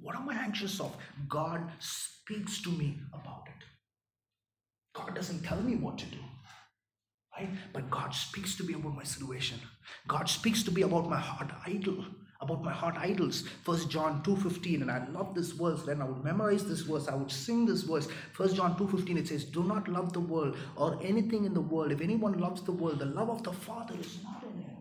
What 0.00 0.14
am 0.16 0.28
I 0.28 0.34
anxious 0.34 0.80
of? 0.80 0.96
God 1.28 1.60
speaks 1.78 2.62
to 2.62 2.70
me 2.70 2.98
about 3.12 3.44
it. 3.46 3.64
God 4.94 5.14
doesn't 5.14 5.42
tell 5.42 5.60
me 5.60 5.76
what 5.76 5.98
to 5.98 6.06
do. 6.06 6.18
Right? 7.36 7.50
But 7.72 7.90
God 7.90 8.14
speaks 8.14 8.56
to 8.58 8.64
me 8.64 8.74
about 8.74 8.94
my 8.94 9.02
situation. 9.02 9.58
God 10.06 10.28
speaks 10.28 10.62
to 10.64 10.70
me 10.70 10.82
about 10.82 11.10
my 11.10 11.18
heart 11.18 11.50
idol 11.66 12.04
about 12.44 12.62
my 12.62 12.72
heart 12.72 12.96
idols. 12.96 13.44
First 13.62 13.90
john 13.90 14.22
2.15 14.22 14.82
and 14.82 14.90
i 14.90 15.06
love 15.08 15.34
this 15.34 15.50
verse. 15.52 15.82
Then 15.82 16.00
i 16.00 16.04
would 16.04 16.22
memorize 16.24 16.66
this 16.66 16.80
verse 16.80 17.08
i 17.08 17.14
would 17.14 17.30
sing 17.30 17.66
this 17.66 17.82
verse. 17.82 18.08
First 18.32 18.56
john 18.56 18.76
2.15 18.76 19.16
it 19.18 19.28
says 19.28 19.44
do 19.44 19.64
not 19.64 19.88
love 19.88 20.12
the 20.12 20.20
world 20.20 20.56
or 20.76 20.98
anything 21.02 21.44
in 21.44 21.54
the 21.54 21.60
world. 21.60 21.92
If 21.92 22.00
anyone 22.00 22.38
loves 22.38 22.62
the 22.62 22.72
world 22.72 22.98
the 22.98 23.06
love 23.06 23.30
of 23.30 23.42
the 23.42 23.52
father 23.52 23.94
is 23.98 24.18
not 24.22 24.44
in 24.44 24.62
him. 24.62 24.76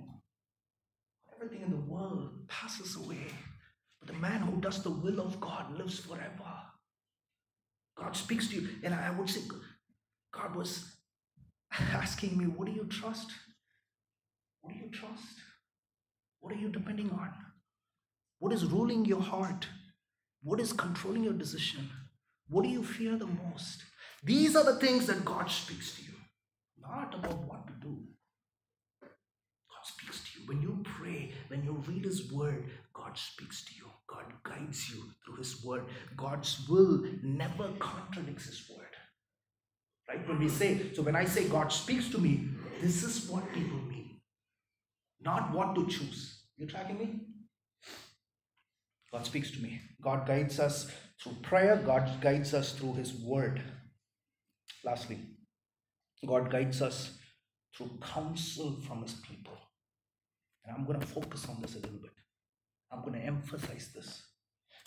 Everything 1.36 1.66
in 1.66 1.72
the 1.72 1.86
world 1.94 2.48
passes 2.48 2.96
away. 2.96 3.28
But 4.00 4.14
the 4.14 4.20
man 4.20 4.42
who 4.42 4.60
does 4.62 4.84
the 4.84 4.92
will 4.92 5.20
of 5.20 5.40
god 5.40 5.78
lives 5.78 6.00
forever. 6.00 6.52
God 7.98 8.16
speaks 8.16 8.50
to 8.50 8.56
you. 8.56 8.70
And 8.84 8.94
i 8.94 9.12
would 9.12 9.30
say 9.30 9.42
god 10.34 10.56
was 10.56 10.94
asking 11.72 12.38
me 12.38 12.46
what 12.46 12.68
do 12.68 12.74
you 12.74 12.86
trust? 12.86 13.32
What 14.62 14.74
do 14.74 14.80
you 14.80 14.90
trust? 14.92 15.40
What 16.40 16.54
are 16.54 16.58
you 16.60 16.70
depending 16.70 17.10
on 17.12 17.30
what 18.44 18.52
is 18.52 18.66
ruling 18.66 19.06
your 19.06 19.22
heart? 19.22 19.68
What 20.42 20.60
is 20.60 20.74
controlling 20.74 21.24
your 21.24 21.32
decision? 21.32 21.90
What 22.50 22.64
do 22.64 22.70
you 22.70 22.84
fear 22.84 23.16
the 23.16 23.26
most? 23.26 23.86
These 24.22 24.58
are 24.58 24.66
the 24.66 24.76
things 24.86 25.08
that 25.08 25.24
God 25.24 25.50
speaks 25.50 25.96
to 25.96 26.04
you, 26.04 26.18
not 26.78 27.16
about 27.16 27.38
what 27.48 27.66
to 27.68 27.74
do. 27.82 27.98
God 29.02 29.86
speaks 29.86 30.26
to 30.26 30.42
you. 30.42 30.48
When 30.50 30.62
you 30.62 30.84
pray, 30.84 31.32
when 31.48 31.64
you 31.64 31.82
read 31.88 32.04
His 32.04 32.34
Word, 32.34 32.66
God 32.94 33.18
speaks 33.18 33.64
to 33.64 33.76
you. 33.78 33.86
God 34.08 34.26
guides 34.44 34.90
you 34.90 35.02
through 35.24 35.38
His 35.38 35.64
Word. 35.64 35.86
God's 36.18 36.68
will 36.68 37.06
never 37.24 37.70
contradicts 37.80 38.48
His 38.48 38.70
Word. 38.70 38.94
Right? 40.10 40.28
When 40.28 40.40
we 40.40 40.50
say, 40.50 40.92
so 40.94 41.02
when 41.02 41.16
I 41.16 41.24
say 41.24 41.48
God 41.48 41.72
speaks 41.72 42.10
to 42.10 42.18
me, 42.18 42.50
this 42.82 43.06
is 43.06 43.30
what 43.30 43.54
people 43.54 43.80
mean, 43.88 44.20
not 45.22 45.54
what 45.54 45.76
to 45.76 45.88
choose. 45.88 46.42
You 46.58 46.66
tracking 46.66 47.00
me? 47.00 47.22
God 49.14 49.28
speaks 49.28 49.52
to 49.52 49.60
me. 49.62 49.80
God 50.02 50.26
guides 50.26 50.60
us 50.60 50.92
through 51.22 51.36
prayer, 51.44 51.76
God 51.86 52.10
guides 52.20 52.54
us 52.56 52.74
through 52.74 52.96
His 52.96 53.14
Word. 53.14 53.62
Lastly, 54.84 55.20
God 56.28 56.50
guides 56.52 56.82
us 56.82 57.20
through 57.78 57.92
counsel 58.02 58.82
from 58.88 59.04
His 59.04 59.14
people. 59.14 59.54
And 60.66 60.76
I'm 60.76 60.86
going 60.86 61.00
to 61.00 61.06
focus 61.06 61.48
on 61.48 61.62
this 61.62 61.76
a 61.76 61.80
little 61.80 62.00
bit. 62.02 62.12
I'm 62.92 63.02
going 63.02 63.14
to 63.14 63.26
emphasize 63.26 63.92
this. 63.94 64.24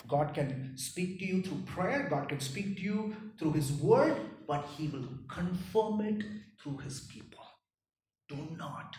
God 0.09 0.33
can 0.33 0.73
speak 0.75 1.19
to 1.19 1.25
you 1.25 1.41
through 1.41 1.63
prayer, 1.65 2.07
God 2.09 2.27
can 2.27 2.41
speak 2.41 2.75
to 2.77 2.81
you 2.81 3.15
through 3.39 3.53
His 3.53 3.71
Word, 3.71 4.17
but 4.45 4.67
He 4.77 4.89
will 4.89 5.07
confirm 5.29 6.01
it 6.01 6.25
through 6.61 6.77
His 6.79 6.99
people. 7.01 7.45
Do 8.27 8.37
not, 8.57 8.97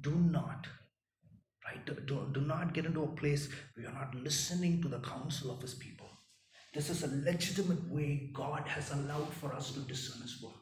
do 0.00 0.10
not, 0.16 0.66
right? 1.66 1.84
Do, 1.86 1.94
do, 2.06 2.28
do 2.32 2.40
not 2.40 2.74
get 2.74 2.86
into 2.86 3.02
a 3.02 3.08
place 3.08 3.48
where 3.74 3.84
you're 3.84 3.94
not 3.94 4.14
listening 4.14 4.82
to 4.82 4.88
the 4.88 5.00
counsel 5.00 5.50
of 5.50 5.60
His 5.60 5.74
people. 5.74 6.08
This 6.74 6.90
is 6.90 7.02
a 7.04 7.24
legitimate 7.24 7.88
way 7.90 8.30
God 8.32 8.66
has 8.66 8.90
allowed 8.92 9.32
for 9.32 9.54
us 9.54 9.72
to 9.72 9.80
discern 9.80 10.22
His 10.22 10.40
will 10.42 10.54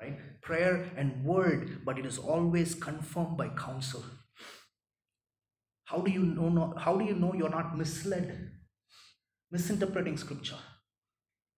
Right? 0.00 0.18
Prayer 0.42 0.90
and 0.96 1.24
word, 1.24 1.80
but 1.84 1.98
it 1.98 2.04
is 2.04 2.18
always 2.18 2.74
confirmed 2.74 3.36
by 3.36 3.48
counsel. 3.48 4.04
How 5.84 5.98
do 5.98 6.10
you 6.10 6.22
know? 6.22 6.48
Not, 6.48 6.78
how 6.78 6.96
do 6.96 7.04
you 7.04 7.14
know 7.14 7.32
you're 7.32 7.48
not 7.48 7.78
misled, 7.78 8.50
misinterpreting 9.50 10.18
scripture? 10.18 10.58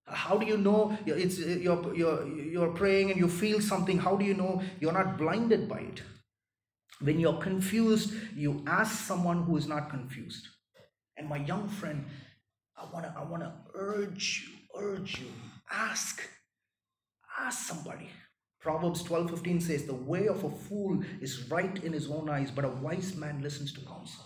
How 0.06 0.38
do 0.38 0.46
you 0.46 0.56
know 0.56 0.96
it's 1.04 1.38
you're 1.38 1.94
you're 1.94 2.26
you're 2.26 2.72
praying 2.72 3.10
and 3.10 3.18
you 3.18 3.28
feel 3.28 3.60
something? 3.60 3.98
How 3.98 4.16
do 4.16 4.24
you 4.24 4.34
know 4.34 4.62
you're 4.80 4.92
not 4.92 5.18
blinded 5.18 5.68
by 5.68 5.80
it? 5.80 6.02
When 7.00 7.20
you're 7.20 7.38
confused, 7.38 8.12
you 8.34 8.62
ask 8.66 9.06
someone 9.06 9.44
who 9.44 9.56
is 9.56 9.68
not 9.68 9.90
confused. 9.90 10.48
And 11.16 11.28
my 11.28 11.36
young 11.36 11.68
friend, 11.68 12.06
I 12.76 12.86
wanna 12.92 13.14
I 13.16 13.24
wanna 13.24 13.54
urge 13.74 14.46
you, 14.46 14.80
urge 14.80 15.20
you, 15.20 15.28
ask, 15.70 16.22
ask 17.38 17.66
somebody. 17.66 18.10
Proverbs 18.60 19.02
12 19.04 19.30
15 19.30 19.60
says, 19.60 19.84
The 19.84 19.94
way 19.94 20.26
of 20.26 20.42
a 20.42 20.50
fool 20.50 21.02
is 21.20 21.48
right 21.50 21.82
in 21.84 21.92
his 21.92 22.10
own 22.10 22.28
eyes, 22.28 22.50
but 22.50 22.64
a 22.64 22.68
wise 22.68 23.14
man 23.14 23.42
listens 23.42 23.72
to 23.74 23.80
counsel. 23.80 24.24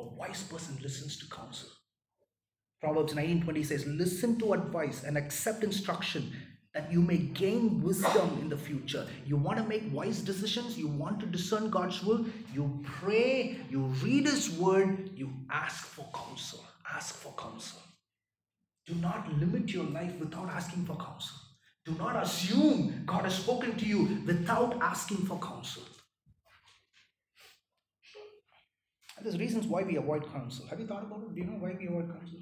A 0.00 0.04
wise 0.04 0.42
person 0.42 0.76
listens 0.82 1.16
to 1.18 1.28
counsel. 1.28 1.68
Proverbs 2.80 3.14
19 3.14 3.42
20 3.42 3.62
says, 3.62 3.86
Listen 3.86 4.38
to 4.40 4.54
advice 4.54 5.04
and 5.04 5.16
accept 5.16 5.62
instruction 5.62 6.32
that 6.74 6.90
you 6.90 7.02
may 7.02 7.18
gain 7.18 7.82
wisdom 7.82 8.38
in 8.40 8.48
the 8.48 8.56
future. 8.56 9.06
You 9.26 9.36
want 9.36 9.58
to 9.58 9.64
make 9.64 9.82
wise 9.92 10.20
decisions, 10.20 10.78
you 10.78 10.88
want 10.88 11.20
to 11.20 11.26
discern 11.26 11.68
God's 11.68 12.02
will, 12.02 12.24
you 12.52 12.82
pray, 12.82 13.58
you 13.70 13.80
read 14.02 14.26
His 14.26 14.50
word, 14.50 15.10
you 15.14 15.30
ask 15.50 15.84
for 15.84 16.06
counsel. 16.14 16.64
Ask 16.94 17.16
for 17.16 17.34
counsel. 17.34 17.80
Do 18.86 18.94
not 18.94 19.32
limit 19.38 19.70
your 19.70 19.84
life 19.84 20.14
without 20.18 20.48
asking 20.48 20.84
for 20.86 20.96
counsel. 20.96 21.36
Do 21.84 21.92
not 21.92 22.22
assume 22.22 23.02
God 23.06 23.24
has 23.24 23.34
spoken 23.36 23.76
to 23.76 23.86
you 23.86 24.22
without 24.26 24.80
asking 24.80 25.18
for 25.26 25.38
counsel. 25.38 25.82
There's 29.20 29.38
reasons 29.38 29.66
why 29.66 29.82
we 29.82 29.96
avoid 29.96 30.30
counsel. 30.32 30.66
Have 30.66 30.80
you 30.80 30.86
thought 30.86 31.04
about 31.04 31.22
it? 31.22 31.34
Do 31.34 31.40
you 31.40 31.46
know 31.46 31.58
why 31.58 31.76
we 31.78 31.86
avoid 31.86 32.10
counsel? 32.10 32.40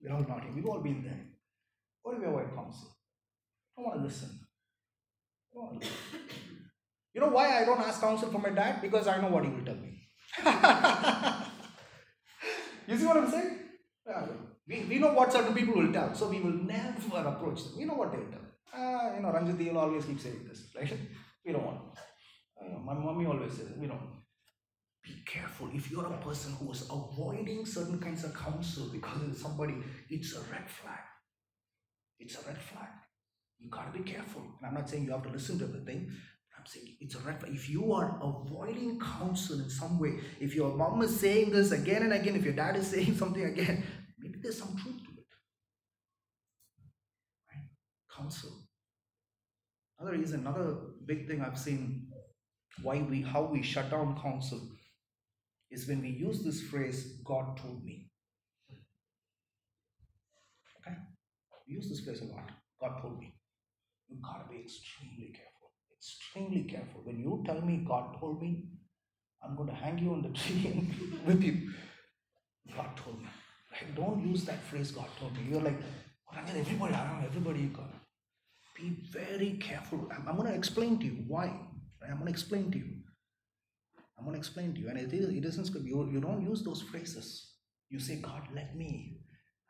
We're 0.00 0.14
all 0.14 0.24
nodding. 0.28 0.54
We've 0.54 0.66
all 0.66 0.80
been 0.80 1.02
there. 1.02 1.20
Do 2.04 2.16
we 2.18 2.26
avoid 2.26 2.54
counsel? 2.54 2.96
I 3.76 3.82
don't 3.82 3.90
want 3.90 4.00
to 4.00 4.06
listen. 4.06 4.30
I 5.52 5.54
don't 5.54 5.64
want 5.66 5.82
to 5.82 5.88
listen. 5.88 5.98
You 7.12 7.20
know 7.20 7.30
why 7.30 7.60
I 7.60 7.64
don't 7.64 7.80
ask 7.80 8.00
counsel 8.00 8.30
from 8.30 8.42
my 8.42 8.50
dad? 8.50 8.80
Because 8.80 9.08
I 9.08 9.20
know 9.20 9.26
what 9.26 9.44
he 9.44 9.50
will 9.50 9.64
tell 9.64 9.74
me. 9.74 10.00
you 12.86 12.96
see 12.96 13.04
what 13.04 13.16
I'm 13.16 13.28
saying? 13.28 13.58
Yeah. 14.06 14.26
We, 14.68 14.84
we 14.88 15.00
know 15.00 15.12
what 15.12 15.32
certain 15.32 15.52
people 15.52 15.74
will 15.74 15.92
tell, 15.92 16.14
so 16.14 16.28
we 16.28 16.38
will 16.38 16.52
never 16.52 17.28
approach 17.28 17.64
them. 17.64 17.78
We 17.78 17.84
know 17.84 17.94
what 17.94 18.12
they 18.12 18.18
will 18.18 18.30
tell. 18.30 18.46
Uh, 18.72 19.16
you 19.16 19.22
know, 19.22 19.32
Ranjit, 19.32 19.58
will 19.72 19.78
always 19.78 20.04
keep 20.04 20.20
saying 20.20 20.46
this, 20.48 20.68
right? 20.76 20.92
We 21.44 21.50
don't 21.52 21.64
want. 21.64 21.80
Uh, 22.60 22.78
my 22.84 22.94
mommy 22.94 23.26
always 23.26 23.54
says, 23.54 23.72
we 23.76 23.88
don't. 23.88 24.19
Be 25.10 25.24
careful. 25.26 25.68
If 25.74 25.90
you're 25.90 26.06
a 26.06 26.18
person 26.18 26.52
who 26.52 26.70
is 26.70 26.82
avoiding 26.82 27.66
certain 27.66 27.98
kinds 27.98 28.22
of 28.22 28.32
counsel 28.32 28.90
because 28.92 29.22
of 29.22 29.36
somebody, 29.36 29.74
it's 30.08 30.36
a 30.36 30.40
red 30.42 30.70
flag. 30.70 31.00
It's 32.20 32.36
a 32.36 32.46
red 32.46 32.58
flag. 32.58 32.90
You 33.58 33.70
gotta 33.70 33.90
be 33.90 34.04
careful. 34.04 34.42
And 34.42 34.68
I'm 34.68 34.74
not 34.74 34.88
saying 34.88 35.06
you 35.06 35.10
have 35.10 35.24
to 35.24 35.28
listen 35.30 35.58
to 35.58 35.64
everything. 35.64 36.12
I'm 36.56 36.64
saying 36.64 36.96
it's 37.00 37.16
a 37.16 37.18
red 37.18 37.40
flag. 37.40 37.52
If 37.52 37.68
you 37.68 37.92
are 37.92 38.20
avoiding 38.22 39.00
counsel 39.00 39.58
in 39.58 39.68
some 39.68 39.98
way, 39.98 40.20
if 40.38 40.54
your 40.54 40.76
mom 40.76 41.02
is 41.02 41.18
saying 41.18 41.50
this 41.50 41.72
again 41.72 42.04
and 42.04 42.12
again, 42.12 42.36
if 42.36 42.44
your 42.44 42.54
dad 42.54 42.76
is 42.76 42.86
saying 42.92 43.16
something 43.16 43.44
again, 43.44 43.82
maybe 44.16 44.38
there's 44.40 44.58
some 44.58 44.76
truth 44.76 44.94
to 44.94 45.10
it. 45.10 45.26
Right? 47.50 47.64
Counsel. 48.16 48.62
Another 49.98 50.16
reason, 50.16 50.46
another 50.46 50.76
big 51.04 51.26
thing 51.26 51.40
I've 51.42 51.58
seen 51.58 52.06
why 52.82 53.02
we 53.02 53.22
how 53.22 53.42
we 53.42 53.60
shut 53.60 53.90
down 53.90 54.16
counsel 54.22 54.60
is 55.70 55.86
when 55.86 56.02
we 56.02 56.08
use 56.08 56.42
this 56.42 56.60
phrase, 56.62 57.18
God 57.24 57.56
told 57.56 57.84
me. 57.84 58.10
Okay? 60.80 60.96
We 61.66 61.74
use 61.74 61.88
this 61.88 62.00
phrase 62.00 62.20
a 62.22 62.24
lot. 62.24 62.50
God 62.80 63.00
told 63.00 63.20
me. 63.20 63.34
You 64.08 64.16
gotta 64.22 64.48
be 64.50 64.60
extremely 64.60 65.32
careful. 65.32 65.70
Extremely 65.96 66.64
careful. 66.64 67.02
When 67.04 67.20
you 67.20 67.42
tell 67.46 67.60
me 67.60 67.84
God 67.86 68.18
told 68.18 68.42
me, 68.42 68.64
I'm 69.42 69.56
going 69.56 69.68
to 69.68 69.74
hang 69.74 69.98
you 69.98 70.12
on 70.12 70.22
the 70.22 70.28
tree 70.38 70.70
whip 71.24 71.42
you. 71.42 71.70
God 72.76 72.96
told 72.96 73.20
me. 73.20 73.28
Right? 73.72 73.94
Don't 73.94 74.26
use 74.26 74.44
that 74.44 74.62
phrase, 74.64 74.90
God 74.90 75.06
told 75.18 75.34
me. 75.34 75.46
You're 75.50 75.62
like, 75.62 75.80
everybody, 76.36 76.92
know, 76.92 77.22
everybody, 77.24 77.70
be 78.76 78.96
very 79.10 79.58
careful. 79.60 80.08
I'm, 80.14 80.28
I'm 80.28 80.36
going 80.36 80.48
to 80.48 80.54
explain 80.54 80.98
to 80.98 81.06
you 81.06 81.24
why. 81.26 81.52
I'm 82.02 82.14
going 82.14 82.26
to 82.26 82.30
explain 82.30 82.70
to 82.72 82.78
you. 82.78 82.96
I'm 84.20 84.26
going 84.26 84.34
to 84.34 84.38
explain 84.38 84.74
to 84.74 84.80
you. 84.80 84.88
And 84.90 84.98
it, 84.98 85.12
is, 85.14 85.34
it 85.34 85.44
isn't 85.44 85.72
good. 85.72 85.82
You, 85.82 86.08
you 86.12 86.20
don't 86.20 86.42
use 86.42 86.62
those 86.62 86.82
phrases. 86.82 87.54
You 87.88 87.98
say, 87.98 88.16
God, 88.16 88.42
let 88.54 88.76
me. 88.76 89.22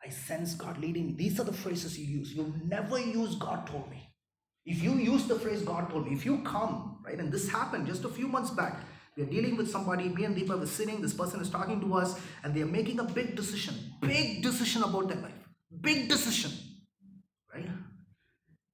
I 0.05 0.09
sense 0.09 0.55
God 0.55 0.77
leading 0.77 1.07
me. 1.07 1.13
These 1.13 1.39
are 1.39 1.45
the 1.45 1.53
phrases 1.53 1.97
you 1.97 2.05
use. 2.05 2.33
You 2.33 2.53
never 2.65 2.99
use 2.99 3.35
God 3.35 3.65
told 3.65 3.89
me. 3.89 4.09
If 4.65 4.83
you 4.83 4.93
use 4.95 5.25
the 5.25 5.39
phrase 5.39 5.61
God 5.61 5.89
told 5.89 6.07
me, 6.07 6.13
if 6.13 6.25
you 6.25 6.39
come, 6.39 6.99
right, 7.05 7.17
and 7.17 7.31
this 7.31 7.49
happened 7.49 7.87
just 7.87 8.03
a 8.03 8.09
few 8.09 8.27
months 8.27 8.51
back, 8.51 8.83
we 9.15 9.23
are 9.23 9.27
dealing 9.27 9.57
with 9.57 9.69
somebody, 9.69 10.09
me 10.09 10.25
and 10.25 10.35
Deepa 10.35 10.59
were 10.59 10.67
sitting, 10.67 11.01
this 11.01 11.13
person 11.13 11.41
is 11.41 11.49
talking 11.49 11.81
to 11.81 11.95
us, 11.95 12.19
and 12.43 12.53
they 12.53 12.61
are 12.61 12.67
making 12.67 12.99
a 12.99 13.03
big 13.03 13.35
decision, 13.35 13.75
big 14.01 14.43
decision 14.43 14.83
about 14.83 15.07
their 15.07 15.17
life. 15.17 15.33
Big 15.81 16.09
decision, 16.09 16.51
right? 17.53 17.67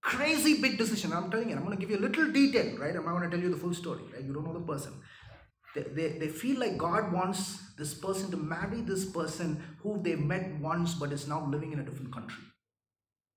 Crazy 0.02 0.62
big 0.62 0.78
decision. 0.78 1.14
I'm 1.14 1.32
telling 1.32 1.50
you, 1.50 1.56
I'm 1.56 1.64
going 1.64 1.78
to 1.78 1.80
give 1.80 1.90
you 1.90 1.98
a 1.98 2.06
little 2.08 2.32
detail, 2.32 2.78
right? 2.78 2.96
I'm 2.96 3.06
not 3.06 3.12
going 3.12 3.30
to 3.30 3.36
tell 3.36 3.40
you 3.40 3.50
the 3.50 3.58
full 3.58 3.74
story, 3.74 4.04
right? 4.14 4.24
You 4.24 4.34
don't 4.34 4.46
know 4.46 4.54
the 4.54 4.66
person. 4.66 4.94
They, 5.82 6.18
they, 6.20 6.28
feel 6.28 6.60
like 6.60 6.78
God 6.78 7.12
wants 7.12 7.60
this 7.78 7.94
person 7.94 8.32
to 8.32 8.38
marry 8.38 8.82
this 8.82 9.06
person 9.06 9.62
who 9.82 10.02
they 10.02 10.16
met 10.16 10.60
once 10.60 10.94
but 10.94 11.12
is 11.12 11.28
now 11.28 11.46
living 11.46 11.74
in 11.74 11.80
a 11.80 11.84
different 11.84 12.14
country. 12.14 12.44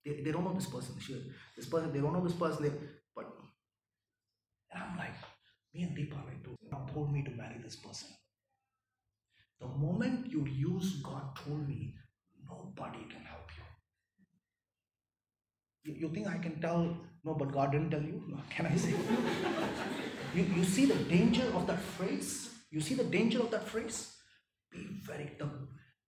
They, 0.05 0.23
they 0.23 0.33
don't 0.33 0.45
know 0.45 0.55
this 0.55 0.67
person. 0.67 0.99
Sure, 0.99 1.19
This 1.57 1.67
person, 1.67 1.93
they 1.93 2.01
don't 2.01 2.13
know 2.13 2.25
this 2.25 2.35
person. 2.35 2.63
They, 2.63 2.73
but 3.15 3.27
and 4.73 4.83
I'm 4.83 4.97
like, 4.97 5.15
me 5.75 5.83
and 5.83 5.97
Deepa 5.97 6.25
like 6.27 6.43
to 6.45 6.57
God 6.71 6.93
told 6.93 7.13
me 7.13 7.23
to 7.25 7.31
marry 7.31 7.57
this 7.63 7.77
person. 7.77 8.09
The 9.61 9.67
moment 9.67 10.31
you 10.31 10.47
use 10.47 11.03
God 11.03 11.37
told 11.37 11.69
me, 11.69 11.95
nobody 12.49 13.05
can 13.11 13.25
help 13.25 13.40
you. 15.85 15.95
You, 15.95 16.09
think 16.09 16.29
I 16.29 16.39
can 16.39 16.61
tell, 16.61 16.97
no, 17.25 17.35
but 17.35 17.53
God 17.53 17.73
didn't 17.73 17.91
tell 17.91 18.03
you? 18.03 18.23
Can 18.51 18.67
I 18.67 18.77
say? 18.77 18.95
you, 20.35 20.43
you 20.57 20.65
see 20.65 20.87
the 20.87 21.03
danger 21.05 21.45
of 21.55 21.67
that 21.67 21.81
phrase? 21.81 22.51
You 22.71 22.81
see 22.81 22.95
the 22.95 23.05
danger 23.05 23.41
of 23.41 23.51
that 23.51 23.67
phrase? 23.67 24.17
Be 24.71 24.87
very, 25.05 25.33
the, 25.39 25.51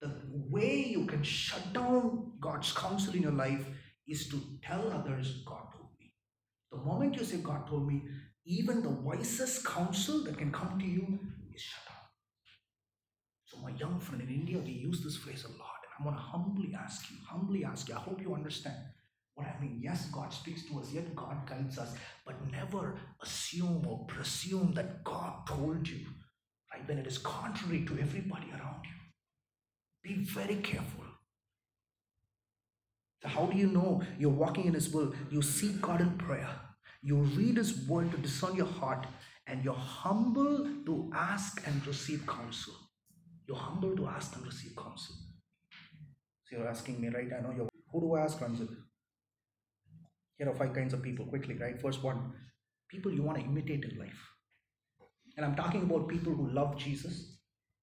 the 0.00 0.12
way 0.50 0.84
you 0.86 1.06
can 1.06 1.22
shut 1.22 1.72
down 1.72 2.32
God's 2.40 2.72
counsel 2.72 3.14
in 3.14 3.22
your 3.22 3.32
life 3.32 3.64
is 4.06 4.28
to 4.28 4.40
tell 4.62 4.90
others, 4.92 5.42
God 5.46 5.64
told 5.72 5.90
me. 5.98 6.12
The 6.70 6.78
moment 6.78 7.16
you 7.16 7.24
say, 7.24 7.38
God 7.38 7.66
told 7.66 7.86
me, 7.86 8.02
even 8.44 8.82
the 8.82 8.90
wisest 8.90 9.64
counsel 9.64 10.24
that 10.24 10.38
can 10.38 10.50
come 10.50 10.78
to 10.78 10.86
you 10.86 11.18
is 11.54 11.60
shut 11.60 11.84
down. 11.86 11.96
So, 13.44 13.58
my 13.58 13.70
young 13.78 14.00
friend 14.00 14.22
in 14.22 14.28
India, 14.28 14.58
we 14.58 14.72
use 14.72 15.02
this 15.02 15.16
phrase 15.16 15.44
a 15.44 15.48
lot. 15.48 15.80
And 15.84 15.92
I 16.00 16.04
want 16.04 16.16
to 16.16 16.22
humbly 16.22 16.74
ask 16.78 17.10
you, 17.10 17.16
humbly 17.28 17.64
ask 17.64 17.88
you, 17.88 17.94
I 17.94 17.98
hope 17.98 18.20
you 18.20 18.34
understand. 18.34 18.76
What 19.34 19.46
I 19.46 19.60
mean, 19.60 19.80
yes, 19.82 20.06
God 20.06 20.32
speaks 20.32 20.64
to 20.66 20.78
us, 20.78 20.92
yet 20.92 21.16
God 21.16 21.46
guides 21.46 21.78
us, 21.78 21.94
but 22.26 22.34
never 22.50 22.98
assume 23.22 23.86
or 23.88 24.04
presume 24.06 24.72
that 24.74 25.02
God 25.04 25.46
told 25.46 25.88
you, 25.88 26.06
right? 26.72 26.86
When 26.86 26.98
it 26.98 27.06
is 27.06 27.18
contrary 27.18 27.84
to 27.86 27.98
everybody 27.98 28.50
around 28.50 28.84
you. 28.84 28.90
Be 30.02 30.22
very 30.24 30.56
careful. 30.56 31.04
So 33.22 33.28
how 33.28 33.46
do 33.46 33.56
you 33.56 33.68
know 33.68 34.02
you're 34.18 34.30
walking 34.30 34.66
in 34.66 34.74
His 34.74 34.92
will? 34.92 35.14
You 35.30 35.42
seek 35.42 35.80
God 35.80 36.00
in 36.00 36.18
prayer. 36.18 36.50
You 37.02 37.16
read 37.18 37.56
His 37.56 37.86
word 37.88 38.10
to 38.10 38.18
discern 38.18 38.56
your 38.56 38.66
heart, 38.66 39.06
and 39.46 39.64
you're 39.64 39.74
humble 39.74 40.68
to 40.86 41.10
ask 41.14 41.62
and 41.66 41.86
receive 41.86 42.26
counsel. 42.26 42.74
You're 43.46 43.56
humble 43.56 43.96
to 43.96 44.06
ask 44.08 44.36
and 44.36 44.44
receive 44.44 44.76
counsel. 44.76 45.16
So 46.44 46.56
you're 46.58 46.68
asking 46.68 47.00
me, 47.00 47.08
right? 47.08 47.28
I 47.38 47.40
know 47.42 47.54
you're. 47.56 47.68
Who 47.92 48.00
do 48.00 48.14
I 48.14 48.22
ask, 48.22 48.38
Ranjit? 48.40 48.68
Here 50.38 50.48
are 50.48 50.54
five 50.54 50.72
kinds 50.74 50.92
of 50.94 51.02
people 51.02 51.24
quickly, 51.26 51.56
right? 51.56 51.80
First 51.80 52.02
one, 52.02 52.32
people 52.88 53.12
you 53.12 53.22
want 53.22 53.38
to 53.38 53.44
imitate 53.44 53.84
in 53.84 53.98
life. 53.98 54.28
And 55.36 55.46
I'm 55.46 55.54
talking 55.54 55.82
about 55.82 56.08
people 56.08 56.32
who 56.32 56.48
love 56.50 56.76
Jesus, 56.76 57.38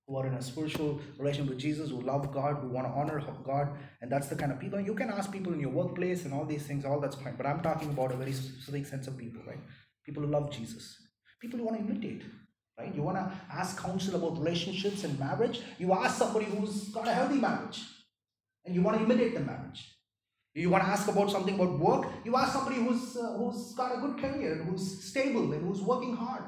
who 0.08 0.18
are 0.18 0.28
in 0.28 0.34
a 0.34 0.42
spiritual 0.42 1.00
relation 1.18 1.48
with 1.48 1.58
Jesus, 1.58 1.90
who 1.90 2.02
love 2.02 2.32
God, 2.34 2.58
who 2.58 2.68
want 2.68 2.88
to 2.88 2.94
honor 2.94 3.24
God, 3.44 3.70
and 4.02 4.12
that's 4.12 4.28
the 4.28 4.36
kind 4.36 4.52
of 4.52 4.60
people. 4.60 4.80
You 4.80 4.96
can 4.96 5.10
ask 5.10 5.32
people 5.32 5.54
in 5.54 5.60
your 5.60 5.70
workplace 5.70 6.26
and 6.26 6.34
all 6.34 6.46
these 6.46 6.64
things, 6.64 6.86
all 6.86 7.00
that's 7.00 7.16
fine. 7.16 7.36
But 7.36 7.46
I'm 7.46 7.62
talking 7.62 7.90
about 7.90 8.12
a 8.12 8.18
very 8.18 8.34
specific 8.34 8.86
sense 8.88 9.08
of 9.08 9.18
people, 9.18 9.42
right? 9.48 9.60
People 10.06 10.24
who 10.24 10.30
love 10.30 10.52
Jesus, 10.52 10.98
people 11.40 11.60
you 11.60 11.66
want 11.66 11.78
to 11.78 11.86
imitate, 11.86 12.24
right? 12.78 12.94
You 12.94 13.04
want 13.04 13.18
to 13.18 13.32
ask 13.52 13.78
counsel 13.78 14.16
about 14.16 14.40
relationships 14.40 15.04
and 15.04 15.20
marriage. 15.20 15.62
You 15.78 15.94
ask 15.94 16.18
somebody 16.18 16.46
who's 16.46 16.90
got 16.90 17.08
a 17.08 17.14
healthy 17.14 17.40
marriage, 17.40 17.84
and 18.66 18.74
you 18.76 18.82
want 18.82 18.98
to 18.98 19.04
imitate 19.04 19.34
the 19.36 19.42
marriage. 19.42 19.96
You 20.56 20.70
want 20.70 20.84
to 20.84 20.90
ask 20.90 21.08
about 21.08 21.30
something 21.32 21.56
about 21.56 21.80
work. 21.80 22.12
You 22.26 22.36
ask 22.36 22.54
somebody 22.54 22.78
who's 22.78 23.16
uh, 23.16 23.34
who's 23.38 23.74
got 23.74 23.96
a 23.96 24.02
good 24.02 24.18
career, 24.18 24.54
and 24.54 24.70
who's 24.70 25.04
stable, 25.04 25.54
and 25.54 25.68
who's 25.68 25.82
working 25.82 26.16
hard, 26.16 26.44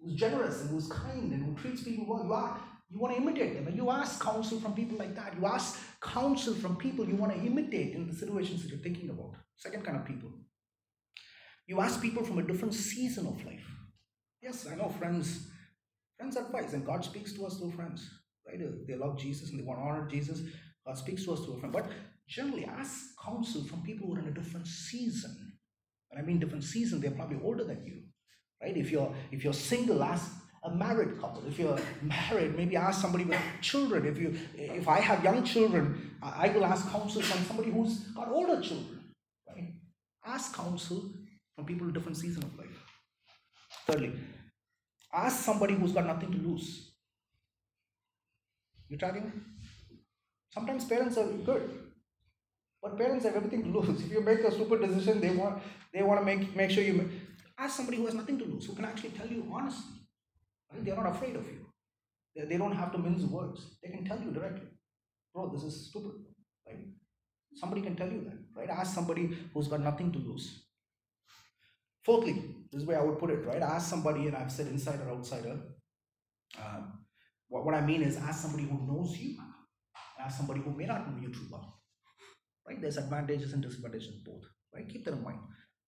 who's 0.00 0.14
generous, 0.14 0.60
and 0.60 0.70
who's 0.70 0.86
kind, 0.88 1.32
and 1.32 1.44
who 1.44 1.54
treats 1.54 1.82
people 1.82 2.06
well. 2.06 2.24
You 2.24 2.32
are 2.32 2.60
you 2.90 2.98
want 2.98 3.14
to 3.16 3.22
imitate 3.22 3.54
them, 3.54 3.66
and 3.68 3.76
you 3.76 3.90
ask 3.90 4.20
counsel 4.20 4.60
from 4.60 4.74
people 4.74 4.98
like 4.98 5.14
that. 5.16 5.34
You 5.38 5.46
ask 5.46 5.80
counsel 6.02 6.54
from 6.54 6.76
people 6.76 7.08
you 7.08 7.16
want 7.16 7.32
to 7.32 7.40
imitate 7.40 7.94
in 7.94 8.06
the 8.06 8.14
situations 8.14 8.62
that 8.62 8.68
you're 8.68 8.80
thinking 8.80 9.08
about. 9.08 9.32
Second 9.56 9.82
kind 9.82 9.96
of 9.96 10.04
people. 10.04 10.30
You 11.66 11.80
ask 11.80 12.02
people 12.02 12.22
from 12.22 12.38
a 12.38 12.42
different 12.42 12.74
season 12.74 13.26
of 13.26 13.42
life. 13.46 13.66
Yes, 14.42 14.66
I 14.70 14.74
know 14.74 14.90
friends. 14.90 15.48
Friends 16.18 16.36
advise, 16.36 16.74
and 16.74 16.84
God 16.84 17.02
speaks 17.02 17.32
to 17.32 17.46
us 17.46 17.56
through 17.56 17.70
friends. 17.72 18.10
Right? 18.46 18.60
They 18.86 18.96
love 18.96 19.18
Jesus 19.18 19.50
and 19.50 19.58
they 19.58 19.64
want 19.64 19.80
to 19.80 19.84
honor 19.84 20.06
Jesus. 20.08 20.42
God 20.86 20.98
speaks 20.98 21.24
to 21.24 21.32
us 21.32 21.40
through 21.44 21.54
a 21.54 21.60
friend. 21.60 21.72
But 21.72 21.86
generally, 22.28 22.64
ask 22.64 23.14
counsel 23.24 23.64
from 23.64 23.82
people 23.82 24.06
who 24.06 24.14
are 24.16 24.20
in 24.20 24.28
a 24.28 24.32
different 24.32 24.66
season. 24.66 25.52
And 26.10 26.20
I 26.20 26.22
mean 26.22 26.38
different 26.38 26.64
season, 26.64 27.00
they're 27.00 27.10
probably 27.10 27.38
older 27.42 27.64
than 27.64 27.84
you. 27.84 28.02
Right? 28.62 28.76
If 28.76 28.90
you're 28.90 29.12
if 29.30 29.42
you're 29.44 29.52
single, 29.52 30.02
ask 30.02 30.30
a 30.64 30.70
married 30.70 31.20
couple. 31.20 31.44
If 31.46 31.58
you're 31.58 31.78
married, 32.02 32.56
maybe 32.56 32.76
ask 32.76 33.00
somebody 33.00 33.24
with 33.24 33.40
children. 33.60 34.06
If 34.06 34.18
you 34.18 34.36
if 34.54 34.86
I 34.88 35.00
have 35.00 35.24
young 35.24 35.42
children, 35.42 36.16
I 36.22 36.48
will 36.50 36.64
ask 36.64 36.88
counsel 36.90 37.22
from 37.22 37.44
somebody 37.44 37.70
who's 37.70 37.98
got 38.14 38.28
older 38.28 38.60
children. 38.60 39.00
Right? 39.48 39.72
Ask 40.24 40.54
counsel 40.54 41.10
from 41.56 41.66
people 41.66 41.88
in 41.88 41.92
different 41.92 42.16
season 42.16 42.44
of 42.44 42.56
life. 42.56 42.84
Thirdly, 43.86 44.12
ask 45.12 45.44
somebody 45.44 45.74
who's 45.74 45.92
got 45.92 46.06
nothing 46.06 46.30
to 46.30 46.38
lose. 46.38 46.92
You 48.88 48.98
tracking? 48.98 49.32
Sometimes 50.50 50.84
parents 50.84 51.16
are 51.16 51.26
good, 51.26 51.91
but 52.82 52.98
parents 52.98 53.24
have 53.24 53.36
everything 53.36 53.62
to 53.62 53.78
lose. 53.78 54.00
If 54.04 54.10
you 54.10 54.20
make 54.20 54.40
a 54.40 54.50
stupid 54.50 54.80
decision, 54.80 55.20
they 55.20 55.30
want 55.30 55.62
they 55.94 56.02
want 56.02 56.20
to 56.20 56.24
make 56.24 56.54
make 56.56 56.70
sure 56.70 56.82
you 56.82 57.08
ask 57.58 57.76
somebody 57.76 57.98
who 57.98 58.06
has 58.06 58.14
nothing 58.14 58.38
to 58.38 58.44
lose, 58.44 58.66
who 58.66 58.74
can 58.74 58.84
actually 58.84 59.10
tell 59.10 59.26
you 59.26 59.46
honestly. 59.52 60.00
Right? 60.72 60.84
They're 60.84 60.96
not 60.96 61.06
afraid 61.14 61.36
of 61.36 61.46
you. 61.46 61.66
They, 62.34 62.44
they 62.44 62.56
don't 62.56 62.72
have 62.72 62.92
to 62.92 62.98
mince 62.98 63.22
words. 63.22 63.66
They 63.82 63.90
can 63.90 64.04
tell 64.04 64.20
you 64.20 64.30
directly, 64.30 64.68
bro, 65.32 65.48
this 65.50 65.62
is 65.62 65.86
stupid. 65.88 66.12
Right? 66.66 66.86
Somebody 67.54 67.82
can 67.82 67.94
tell 67.94 68.10
you 68.10 68.24
that. 68.24 68.38
Right? 68.56 68.70
Ask 68.70 68.94
somebody 68.94 69.36
who's 69.54 69.68
got 69.68 69.80
nothing 69.80 70.12
to 70.12 70.18
lose. 70.18 70.64
Fourthly, 72.04 72.32
this 72.72 72.82
is 72.82 72.86
where 72.86 72.98
I 72.98 73.04
would 73.04 73.18
put 73.18 73.30
it, 73.30 73.46
right? 73.46 73.62
Ask 73.62 73.88
somebody, 73.88 74.26
and 74.26 74.36
I've 74.36 74.50
said 74.50 74.66
insider, 74.66 75.08
outsider. 75.08 75.56
Um, 76.58 77.04
what, 77.48 77.64
what 77.64 77.74
I 77.74 77.80
mean 77.80 78.02
is 78.02 78.16
ask 78.16 78.42
somebody 78.42 78.64
who 78.64 78.76
knows 78.86 79.16
you, 79.16 79.36
ask 80.18 80.36
somebody 80.36 80.60
who 80.60 80.72
may 80.72 80.86
not 80.86 81.08
know 81.08 81.22
you 81.22 81.32
too 81.32 81.46
well. 81.50 81.81
Right? 82.66 82.80
There's 82.80 82.96
advantages 82.96 83.52
and 83.52 83.62
disadvantages 83.62 84.08
both. 84.24 84.44
Right? 84.74 84.88
Keep 84.88 85.04
that 85.04 85.14
in 85.14 85.22
mind. 85.22 85.40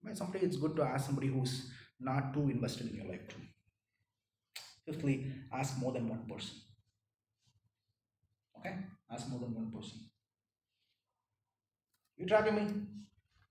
Right? 0.04 0.16
Sometimes 0.16 0.44
it's 0.44 0.56
good 0.56 0.76
to 0.76 0.82
ask 0.82 1.06
somebody 1.06 1.28
who's 1.28 1.70
not 2.00 2.34
too 2.34 2.50
invested 2.50 2.90
in 2.90 2.96
your 2.96 3.06
life 3.06 3.26
too. 3.28 3.40
Fifthly, 4.86 5.32
ask 5.52 5.78
more 5.78 5.92
than 5.92 6.08
one 6.08 6.26
person. 6.28 6.56
Okay? 8.58 8.76
Ask 9.10 9.28
more 9.28 9.40
than 9.40 9.54
one 9.54 9.70
person. 9.70 9.98
You 12.16 12.26
tracking 12.26 12.54
me? 12.54 12.66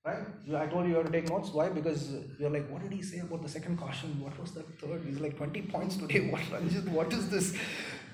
Right? 0.06 0.20
I 0.56 0.68
told 0.68 0.84
you 0.86 0.92
you 0.92 0.96
have 0.98 1.06
to 1.06 1.12
take 1.12 1.30
notes. 1.30 1.50
Why? 1.52 1.70
Because 1.70 2.14
you're 2.38 2.50
like, 2.50 2.70
what 2.70 2.82
did 2.82 2.92
he 2.92 3.02
say 3.02 3.20
about 3.20 3.42
the 3.42 3.48
second 3.48 3.78
caution? 3.78 4.20
What 4.22 4.38
was 4.40 4.52
the 4.52 4.64
third? 4.64 5.02
He's 5.06 5.20
like 5.20 5.38
20 5.38 5.62
points 5.64 5.96
today. 5.96 6.20
What, 6.32 6.42
Ranjit? 6.52 6.90
What 6.90 7.14
is 7.14 7.30
this? 7.30 7.56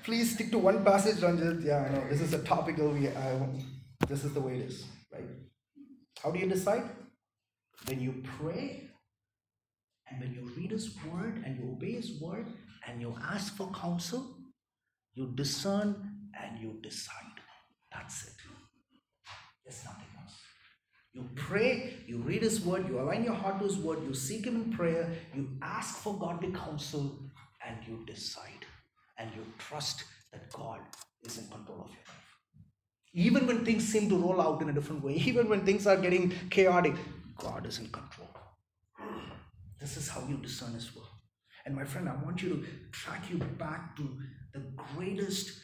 Please 0.04 0.34
stick 0.34 0.52
to 0.52 0.58
one 0.58 0.84
passage, 0.84 1.20
Ranjit. 1.20 1.62
Yeah, 1.62 1.88
I 1.88 1.94
know. 1.94 2.08
This 2.08 2.20
is 2.20 2.32
a 2.32 2.38
topical. 2.44 2.90
We, 2.90 3.08
I, 3.08 3.48
this 4.08 4.24
is 4.24 4.32
the 4.32 4.40
way 4.40 4.54
it 4.58 4.70
is, 4.70 4.84
right? 5.12 5.28
How 6.22 6.30
do 6.30 6.38
you 6.38 6.48
decide? 6.48 6.84
When 7.86 8.00
you 8.00 8.22
pray 8.38 8.90
and 10.08 10.20
when 10.20 10.34
you 10.34 10.50
read 10.56 10.70
His 10.70 10.90
word 11.04 11.42
and 11.44 11.58
you 11.58 11.72
obey 11.72 11.92
His 11.92 12.20
word 12.20 12.46
and 12.86 13.00
you 13.00 13.14
ask 13.22 13.56
for 13.56 13.70
counsel, 13.72 14.36
you 15.14 15.32
discern 15.34 15.96
and 16.40 16.60
you 16.60 16.78
decide. 16.82 17.38
That's 17.92 18.24
it. 18.24 18.34
There's 19.64 19.84
nothing 19.84 20.06
else. 20.20 20.34
You 21.12 21.28
pray, 21.34 21.94
you 22.06 22.18
read 22.18 22.42
His 22.42 22.60
word, 22.60 22.88
you 22.88 23.00
align 23.00 23.24
your 23.24 23.34
heart 23.34 23.58
to 23.58 23.64
His 23.64 23.76
word, 23.78 24.04
you 24.06 24.14
seek 24.14 24.46
Him 24.46 24.56
in 24.56 24.72
prayer, 24.72 25.10
you 25.34 25.48
ask 25.62 25.96
for 25.98 26.16
godly 26.18 26.52
counsel, 26.52 27.18
and 27.66 27.76
you 27.86 28.04
decide. 28.06 28.64
And 29.18 29.30
you 29.36 29.44
trust 29.58 30.04
that 30.32 30.50
God 30.52 30.80
is 31.22 31.38
in 31.38 31.44
control 31.48 31.82
of 31.82 31.88
your 31.88 31.98
life. 31.98 32.19
Even 33.12 33.46
when 33.46 33.64
things 33.64 33.86
seem 33.86 34.08
to 34.08 34.16
roll 34.16 34.40
out 34.40 34.62
in 34.62 34.68
a 34.68 34.72
different 34.72 35.02
way, 35.02 35.14
even 35.30 35.48
when 35.48 35.64
things 35.64 35.86
are 35.86 35.96
getting 35.96 36.32
chaotic, 36.50 36.94
God 37.36 37.66
is 37.66 37.78
in 37.78 37.88
control. 37.88 38.28
This 39.80 39.96
is 39.96 40.08
how 40.08 40.22
you 40.28 40.36
discern 40.36 40.74
His 40.74 40.94
will. 40.94 41.08
And 41.64 41.74
my 41.74 41.84
friend, 41.84 42.08
I 42.08 42.14
want 42.24 42.42
you 42.42 42.48
to 42.50 42.64
track 42.92 43.30
you 43.30 43.38
back 43.38 43.96
to 43.96 44.18
the 44.52 44.62
greatest 44.94 45.58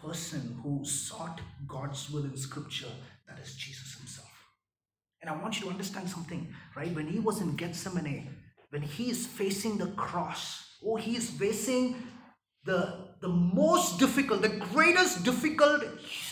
person 0.00 0.58
who 0.62 0.84
sought 0.84 1.40
God's 1.66 2.10
will 2.10 2.24
in 2.24 2.36
Scripture, 2.36 2.92
that 3.28 3.38
is 3.38 3.54
Jesus 3.56 3.94
Himself. 3.96 4.28
And 5.20 5.30
I 5.30 5.36
want 5.36 5.58
you 5.58 5.66
to 5.66 5.70
understand 5.70 6.08
something, 6.08 6.54
right? 6.76 6.94
When 6.94 7.08
He 7.08 7.18
was 7.18 7.40
in 7.40 7.56
Gethsemane, 7.56 8.30
when 8.70 8.82
He 8.82 9.10
is 9.10 9.26
facing 9.26 9.76
the 9.76 9.88
cross, 9.88 10.76
oh, 10.84 10.96
He 10.96 11.16
is 11.16 11.30
facing 11.30 11.96
the, 12.64 13.07
the 13.20 13.28
most 13.28 13.98
difficult, 13.98 14.42
the 14.42 14.48
greatest 14.48 15.24
difficult 15.24 15.82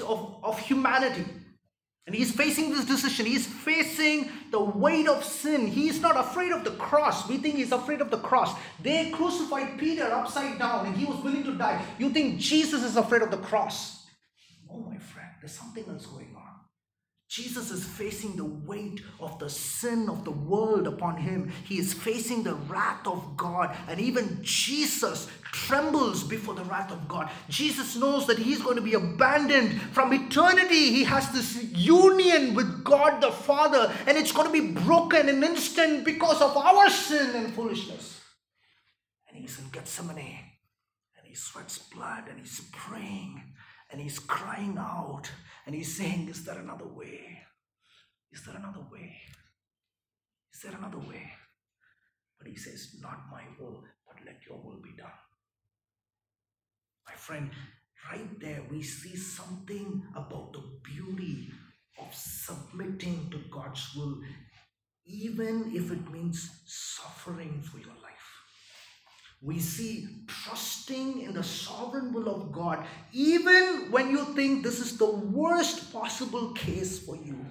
of, 0.00 0.36
of 0.42 0.58
humanity. 0.58 1.24
And 2.06 2.14
he's 2.14 2.30
facing 2.30 2.70
this 2.70 2.84
decision. 2.84 3.26
He's 3.26 3.46
facing 3.46 4.30
the 4.52 4.60
weight 4.60 5.08
of 5.08 5.24
sin. 5.24 5.66
He's 5.66 6.00
not 6.00 6.16
afraid 6.16 6.52
of 6.52 6.62
the 6.62 6.70
cross. 6.72 7.28
We 7.28 7.38
think 7.38 7.56
he's 7.56 7.72
afraid 7.72 8.00
of 8.00 8.12
the 8.12 8.18
cross. 8.18 8.54
They 8.80 9.10
crucified 9.10 9.76
Peter 9.76 10.04
upside 10.04 10.56
down 10.58 10.86
and 10.86 10.96
he 10.96 11.04
was 11.04 11.16
willing 11.24 11.42
to 11.44 11.54
die. 11.58 11.84
You 11.98 12.10
think 12.10 12.38
Jesus 12.38 12.84
is 12.84 12.96
afraid 12.96 13.22
of 13.22 13.32
the 13.32 13.38
cross? 13.38 14.06
Oh, 14.70 14.78
my 14.78 14.98
friend, 14.98 15.30
there's 15.40 15.58
something 15.58 15.84
else 15.88 16.06
going 16.06 16.32
on. 16.36 16.45
Jesus 17.28 17.72
is 17.72 17.84
facing 17.84 18.36
the 18.36 18.44
weight 18.44 19.02
of 19.18 19.36
the 19.40 19.50
sin 19.50 20.08
of 20.08 20.24
the 20.24 20.30
world 20.30 20.86
upon 20.86 21.16
him. 21.16 21.52
He 21.64 21.78
is 21.78 21.92
facing 21.92 22.44
the 22.44 22.54
wrath 22.54 23.04
of 23.04 23.36
God. 23.36 23.76
And 23.88 23.98
even 23.98 24.38
Jesus 24.42 25.28
trembles 25.42 26.22
before 26.22 26.54
the 26.54 26.64
wrath 26.64 26.92
of 26.92 27.08
God. 27.08 27.28
Jesus 27.48 27.96
knows 27.96 28.28
that 28.28 28.38
he's 28.38 28.62
going 28.62 28.76
to 28.76 28.82
be 28.82 28.94
abandoned 28.94 29.80
from 29.92 30.12
eternity. 30.12 30.92
He 30.92 31.02
has 31.04 31.32
this 31.32 31.64
union 31.72 32.54
with 32.54 32.84
God 32.84 33.20
the 33.20 33.32
Father, 33.32 33.92
and 34.06 34.16
it's 34.16 34.32
going 34.32 34.46
to 34.46 34.52
be 34.52 34.72
broken 34.80 35.28
in 35.28 35.42
an 35.42 35.44
instant 35.44 36.04
because 36.04 36.40
of 36.40 36.56
our 36.56 36.88
sin 36.90 37.34
and 37.34 37.52
foolishness. 37.54 38.20
And 39.28 39.36
he's 39.36 39.58
in 39.58 39.68
Gethsemane, 39.70 40.44
and 41.16 41.26
he 41.26 41.34
sweats 41.34 41.78
blood, 41.78 42.24
and 42.28 42.38
he's 42.38 42.60
praying, 42.72 43.42
and 43.90 44.00
he's 44.00 44.18
crying 44.20 44.76
out 44.78 45.30
and 45.66 45.74
he's 45.74 45.96
saying, 45.96 46.28
Is 46.28 46.44
there 46.44 46.58
another 46.58 46.86
way? 46.86 47.42
Is 48.32 48.44
there 48.44 48.56
another 48.56 48.86
way? 48.90 49.16
Is 50.54 50.60
there 50.62 50.76
another 50.76 50.98
way? 50.98 51.32
But 52.38 52.48
he 52.48 52.56
says, 52.56 52.96
Not 53.00 53.26
my 53.30 53.42
will, 53.58 53.82
but 54.06 54.24
let 54.24 54.40
your 54.48 54.58
will 54.58 54.80
be 54.82 54.94
done. 54.96 55.10
My 57.06 57.14
friend, 57.14 57.50
right 58.10 58.40
there 58.40 58.62
we 58.70 58.82
see 58.82 59.16
something 59.16 60.02
about 60.14 60.52
the 60.52 60.62
beauty 60.84 61.50
of 62.00 62.14
submitting 62.14 63.28
to 63.30 63.38
God's 63.50 63.94
will, 63.96 64.20
even 65.04 65.72
if 65.74 65.90
it 65.90 66.10
means 66.10 66.50
suffering 66.66 67.62
for 67.62 67.78
your 67.78 67.94
life. 68.02 68.05
We 69.42 69.60
see 69.60 70.08
trusting 70.26 71.22
in 71.22 71.34
the 71.34 71.44
sovereign 71.44 72.12
will 72.12 72.28
of 72.28 72.52
God, 72.52 72.84
even 73.12 73.90
when 73.90 74.10
you 74.10 74.24
think 74.34 74.62
this 74.62 74.80
is 74.80 74.96
the 74.96 75.10
worst 75.10 75.92
possible 75.92 76.52
case 76.52 76.98
for 76.98 77.16
you. 77.16 77.44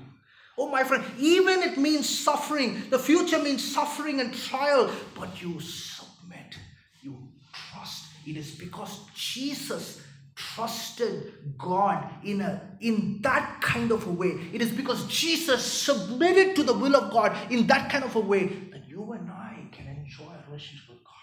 Oh, 0.58 0.70
my 0.70 0.84
friend, 0.84 1.04
even 1.20 1.62
it 1.62 1.78
means 1.78 2.08
suffering, 2.08 2.84
the 2.90 3.00
future 3.00 3.40
means 3.40 3.64
suffering 3.64 4.20
and 4.22 4.34
trial, 4.34 4.90
but 5.14 5.42
you 5.42 5.60
submit, 5.60 6.58
you 7.02 7.30
trust. 7.54 8.06
It 8.26 8.38
is 8.38 8.52
because 8.52 9.02
Jesus 9.14 10.02
trusted 10.36 11.34
God 11.58 12.10
in 12.24 12.42
a 12.42 12.62
in 12.82 13.22
that 13.22 13.62
kind 13.62 13.92
of 13.92 14.06
a 14.08 14.12
way. 14.12 14.38
It 14.54 14.62
is 14.62 14.72
because 14.72 15.08
Jesus 15.08 15.64
submitted 15.64 16.56
to 16.58 16.64
the 16.64 16.74
will 16.74 16.96
of 16.96 17.12
God 17.12 17.36
in 17.52 17.68
that 17.68 17.90
kind 17.90 18.04
of 18.04 18.16
a 18.16 18.20
way 18.20 18.48
that 18.72 18.88
you 18.88 19.14
and 19.14 19.30
I 19.30 19.68
can 19.72 19.88
enjoy 19.88 20.26
a 20.26 20.44
relationship 20.48 20.90
with 20.90 21.04
God. 21.04 21.14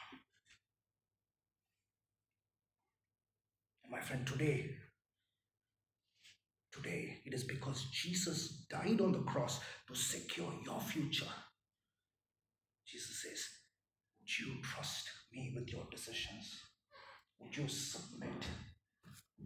My 3.91 3.92
friend, 4.03 4.27
today, 4.27 4.71
today, 6.73 7.21
it 7.25 7.35
is 7.35 7.45
because 7.45 7.85
Jesus 7.93 8.67
died 8.71 9.01
on 9.01 9.13
the 9.13 9.21
cross 9.21 9.61
to 9.89 9.95
secure 9.95 10.53
your 10.65 10.81
future. 10.81 11.33
Jesus 12.87 13.23
says, 13.23 13.45
Would 14.19 14.39
you 14.39 14.61
trust 14.63 15.09
me 15.33 15.53
with 15.55 15.73
your 15.73 15.87
decisions? 15.91 16.61
Would 17.39 17.57
you 17.57 17.69
submit? 17.69 18.47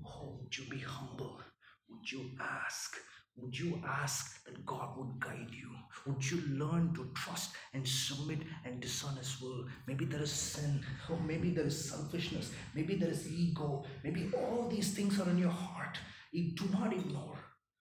Oh, 0.04 0.38
would 0.42 0.56
you 0.56 0.64
be 0.70 0.78
humble? 0.78 1.40
Would 1.88 2.10
you 2.10 2.30
ask? 2.40 2.96
Would 3.36 3.58
you 3.58 3.82
ask 3.86 4.44
that 4.44 4.64
God 4.64 4.96
would 4.96 5.20
guide 5.20 5.50
you? 5.50 5.70
Would 6.06 6.30
you 6.30 6.40
learn 6.48 6.94
to 6.94 7.10
trust 7.14 7.50
and 7.74 7.86
submit 7.86 8.40
and 8.64 8.80
discern 8.80 9.16
His 9.16 9.40
will? 9.40 9.66
Maybe 9.86 10.04
there 10.04 10.22
is 10.22 10.32
sin, 10.32 10.82
or 11.10 11.18
maybe 11.20 11.50
there 11.50 11.66
is 11.66 11.90
selfishness, 11.90 12.50
maybe 12.74 12.96
there 12.96 13.10
is 13.10 13.30
ego, 13.30 13.84
maybe 14.04 14.30
all 14.34 14.68
these 14.68 14.94
things 14.94 15.20
are 15.20 15.28
in 15.28 15.38
your 15.38 15.50
heart. 15.50 15.98
Do 16.32 16.64
not 16.70 16.92
ignore. 16.92 17.38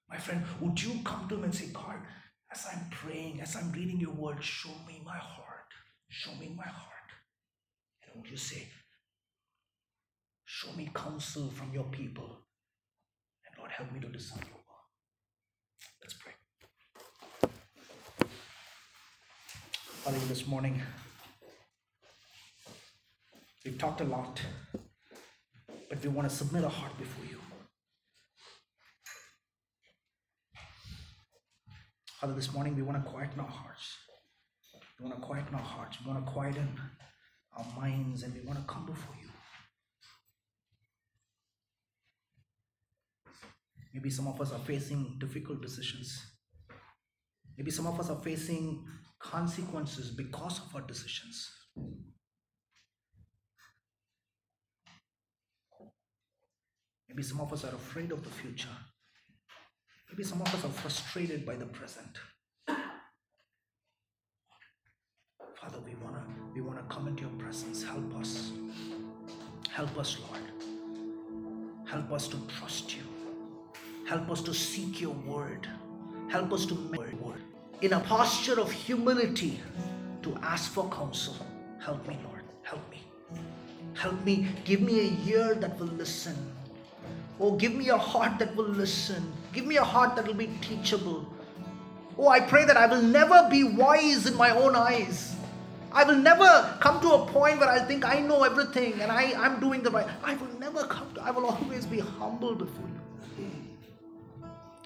My 0.10 0.18
friend, 0.18 0.44
would 0.62 0.82
you 0.82 1.00
come 1.04 1.28
to 1.30 1.36
Him 1.36 1.44
and 1.46 1.56
say, 1.56 1.68
God, 1.74 1.98
as 2.52 2.66
I'm 2.72 2.88
praying, 2.90 3.42
as 3.42 3.56
I'm 3.56 3.72
reading 3.72 4.00
your 4.00 4.14
word, 4.14 4.44
show 4.44 4.70
me 4.88 5.02
my 5.06 5.18
heart. 5.18 5.70
Show 6.10 6.32
me 6.36 6.54
my 6.56 6.64
heart. 6.64 7.10
And 8.04 8.22
would 8.22 8.32
you 8.32 8.38
say, 8.38 8.68
Show 10.46 10.72
me 10.78 10.90
counsel 10.96 11.50
from 11.50 11.74
your 11.74 11.84
people. 11.86 12.30
And 13.46 13.58
Lord, 13.58 13.72
help 13.72 13.92
me 13.92 14.00
to 14.00 14.08
discern 14.08 14.40
your 14.40 14.56
will. 14.56 14.84
Let's 16.02 16.14
pray. 16.14 16.32
Father, 20.06 20.20
this 20.28 20.46
morning, 20.46 20.80
we've 23.66 23.80
talked 23.80 24.02
a 24.02 24.04
lot, 24.04 24.40
but 25.90 26.00
we 26.04 26.10
want 26.10 26.30
to 26.30 26.36
submit 26.36 26.64
our 26.64 26.70
heart 26.70 26.96
before 27.00 27.26
you. 27.26 27.40
Father, 32.22 32.34
this 32.34 32.54
morning 32.54 32.76
we 32.76 32.84
want 32.84 33.04
to 33.04 33.12
quieten 33.12 33.40
our 33.40 33.48
hearts. 33.48 33.98
We 35.00 35.10
want 35.10 35.20
to 35.20 35.28
quieten 35.28 35.56
our 35.56 35.60
hearts. 35.60 35.98
We 36.06 36.12
want 36.12 36.24
to 36.24 36.32
quieten 36.32 36.80
our 37.58 37.66
minds 37.76 38.22
and 38.22 38.32
we 38.32 38.42
want 38.42 38.60
to 38.60 38.66
come 38.72 38.86
before 38.86 39.16
you. 39.20 39.30
Maybe 43.92 44.12
some 44.12 44.28
of 44.28 44.40
us 44.40 44.52
are 44.52 44.60
facing 44.60 45.16
difficult 45.18 45.64
decisions. 45.64 46.35
Maybe 47.58 47.72
some 47.72 47.88
of 47.88 48.00
us 48.00 48.10
are 48.10 48.20
facing 48.20 48.86
consequences 49.20 50.12
because 50.12 50.60
of 50.60 50.76
our 50.76 50.82
decisions. 50.82 51.50
Maybe 57.08 57.24
some 57.24 57.40
of 57.40 57.54
us 57.54 57.64
are 57.64 57.74
afraid 57.74 58.12
of 58.12 58.24
the 58.24 58.30
future. 58.30 58.76
Maybe 60.12 60.24
some 60.24 60.42
of 60.42 60.54
us 60.54 60.66
are 60.66 60.70
frustrated 60.82 61.46
by 61.46 61.56
the 61.56 61.66
present. 61.66 62.18
Father, 65.56 65.80
we 65.86 65.96
wanna 66.04 66.24
we 66.54 66.62
wanna 66.62 66.84
come 66.90 67.08
into 67.08 67.24
your 67.24 67.32
presence. 67.40 67.84
Help 67.84 68.16
us. 68.16 68.52
Help 69.72 69.98
us, 69.98 70.18
Lord. 70.28 70.44
Help 71.88 72.12
us 72.12 72.28
to 72.28 72.38
trust 72.60 72.96
you. 72.96 73.04
Help 74.06 74.30
us 74.30 74.42
to 74.42 74.54
seek 74.54 75.02
your 75.02 75.14
word. 75.14 75.68
Help 76.30 76.54
us 76.54 76.66
to 76.66 76.76
make 76.92 77.02
in 77.82 77.94
a 77.94 78.00
posture 78.00 78.60
of 78.60 78.72
humility 78.72 79.60
to 80.24 80.36
ask 80.42 80.72
for 80.72 80.90
counsel. 80.90 81.36
Help 81.80 82.08
me, 82.08 82.18
Lord. 82.24 82.42
Help 82.64 82.82
me. 82.90 83.04
Help 83.94 84.26
me. 84.26 84.48
Give 84.64 84.82
me 84.82 85.00
a 85.08 85.30
ear 85.30 85.56
that 85.56 85.80
will 85.80 85.88
listen. 85.88 86.36
Oh, 87.40 87.52
give 87.52 87.74
me 87.74 87.90
a 87.90 87.98
heart 87.98 88.40
that 88.40 88.56
will 88.56 88.68
listen. 88.68 89.32
Give 89.54 89.66
me 89.66 89.78
a 89.78 89.84
heart 89.84 90.16
that 90.16 90.26
will 90.26 90.34
be 90.34 90.50
teachable. 90.62 91.28
Oh, 92.18 92.30
I 92.30 92.40
pray 92.40 92.66
that 92.66 92.78
I 92.78 92.88
will 92.88 93.02
never 93.02 93.48
be 93.50 93.64
wise 93.64 94.26
in 94.26 94.36
my 94.36 94.52
own 94.52 94.76
eyes. 94.76 95.36
I 95.92 96.04
will 96.04 96.18
never 96.18 96.78
come 96.82 97.00
to 97.02 97.14
a 97.14 97.26
point 97.28 97.60
where 97.60 97.70
I 97.70 97.80
think 97.80 98.06
I 98.06 98.20
know 98.20 98.44
everything 98.44 99.00
and 99.02 99.12
I, 99.12 99.34
I'm 99.38 99.60
doing 99.60 99.84
the 99.84 99.92
right. 99.92 100.08
I 100.24 100.36
will 100.36 100.60
never 100.60 100.84
come 100.88 101.14
to, 101.16 101.22
I 101.22 101.32
will 101.32 101.46
always 101.46 101.86
be 101.86 102.00
humble 102.00 102.56
before 102.56 102.88
you. 102.88 103.05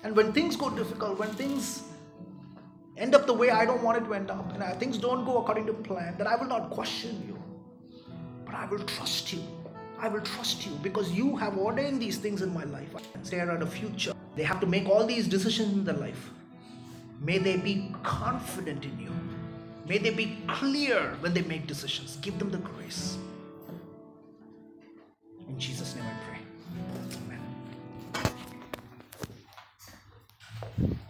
And 0.03 0.15
when 0.15 0.31
things 0.31 0.55
go 0.55 0.69
difficult, 0.69 1.19
when 1.19 1.29
things 1.29 1.83
end 2.97 3.15
up 3.15 3.25
the 3.25 3.33
way 3.33 3.49
I 3.49 3.65
don't 3.65 3.83
want 3.83 3.97
it 3.97 4.05
to 4.05 4.13
end 4.13 4.31
up, 4.31 4.53
and 4.53 4.63
I, 4.63 4.71
things 4.73 4.97
don't 4.97 5.25
go 5.25 5.39
according 5.39 5.65
to 5.67 5.73
plan, 5.73 6.15
then 6.17 6.27
I 6.27 6.35
will 6.35 6.47
not 6.47 6.69
question 6.69 7.23
you. 7.27 7.37
But 8.45 8.55
I 8.55 8.65
will 8.65 8.79
trust 8.79 9.33
you. 9.33 9.43
I 9.99 10.07
will 10.07 10.21
trust 10.21 10.65
you 10.65 10.71
because 10.81 11.11
you 11.11 11.35
have 11.35 11.57
ordained 11.57 12.01
these 12.01 12.17
things 12.17 12.41
in 12.41 12.53
my 12.53 12.63
life. 12.63 12.87
Stare 13.23 13.51
at 13.51 13.61
a 13.61 13.67
future. 13.67 14.13
They 14.35 14.43
have 14.43 14.61
to 14.61 14.67
make 14.67 14.87
all 14.87 15.05
these 15.05 15.27
decisions 15.27 15.73
in 15.73 15.83
their 15.83 15.95
life. 15.95 16.29
May 17.21 17.37
they 17.37 17.57
be 17.57 17.93
confident 18.03 18.85
in 18.85 18.97
you. 18.97 19.11
May 19.85 19.97
they 19.97 20.11
be 20.11 20.37
clear 20.47 21.17
when 21.19 21.33
they 21.33 21.41
make 21.41 21.67
decisions. 21.67 22.17
Give 22.21 22.39
them 22.39 22.49
the 22.49 22.59
grace. 22.59 23.17
In 25.49 25.59
Jesus' 25.59 25.95
name 25.95 26.05
I 26.05 26.13
pray. 26.25 26.28
Amen. 30.79 31.08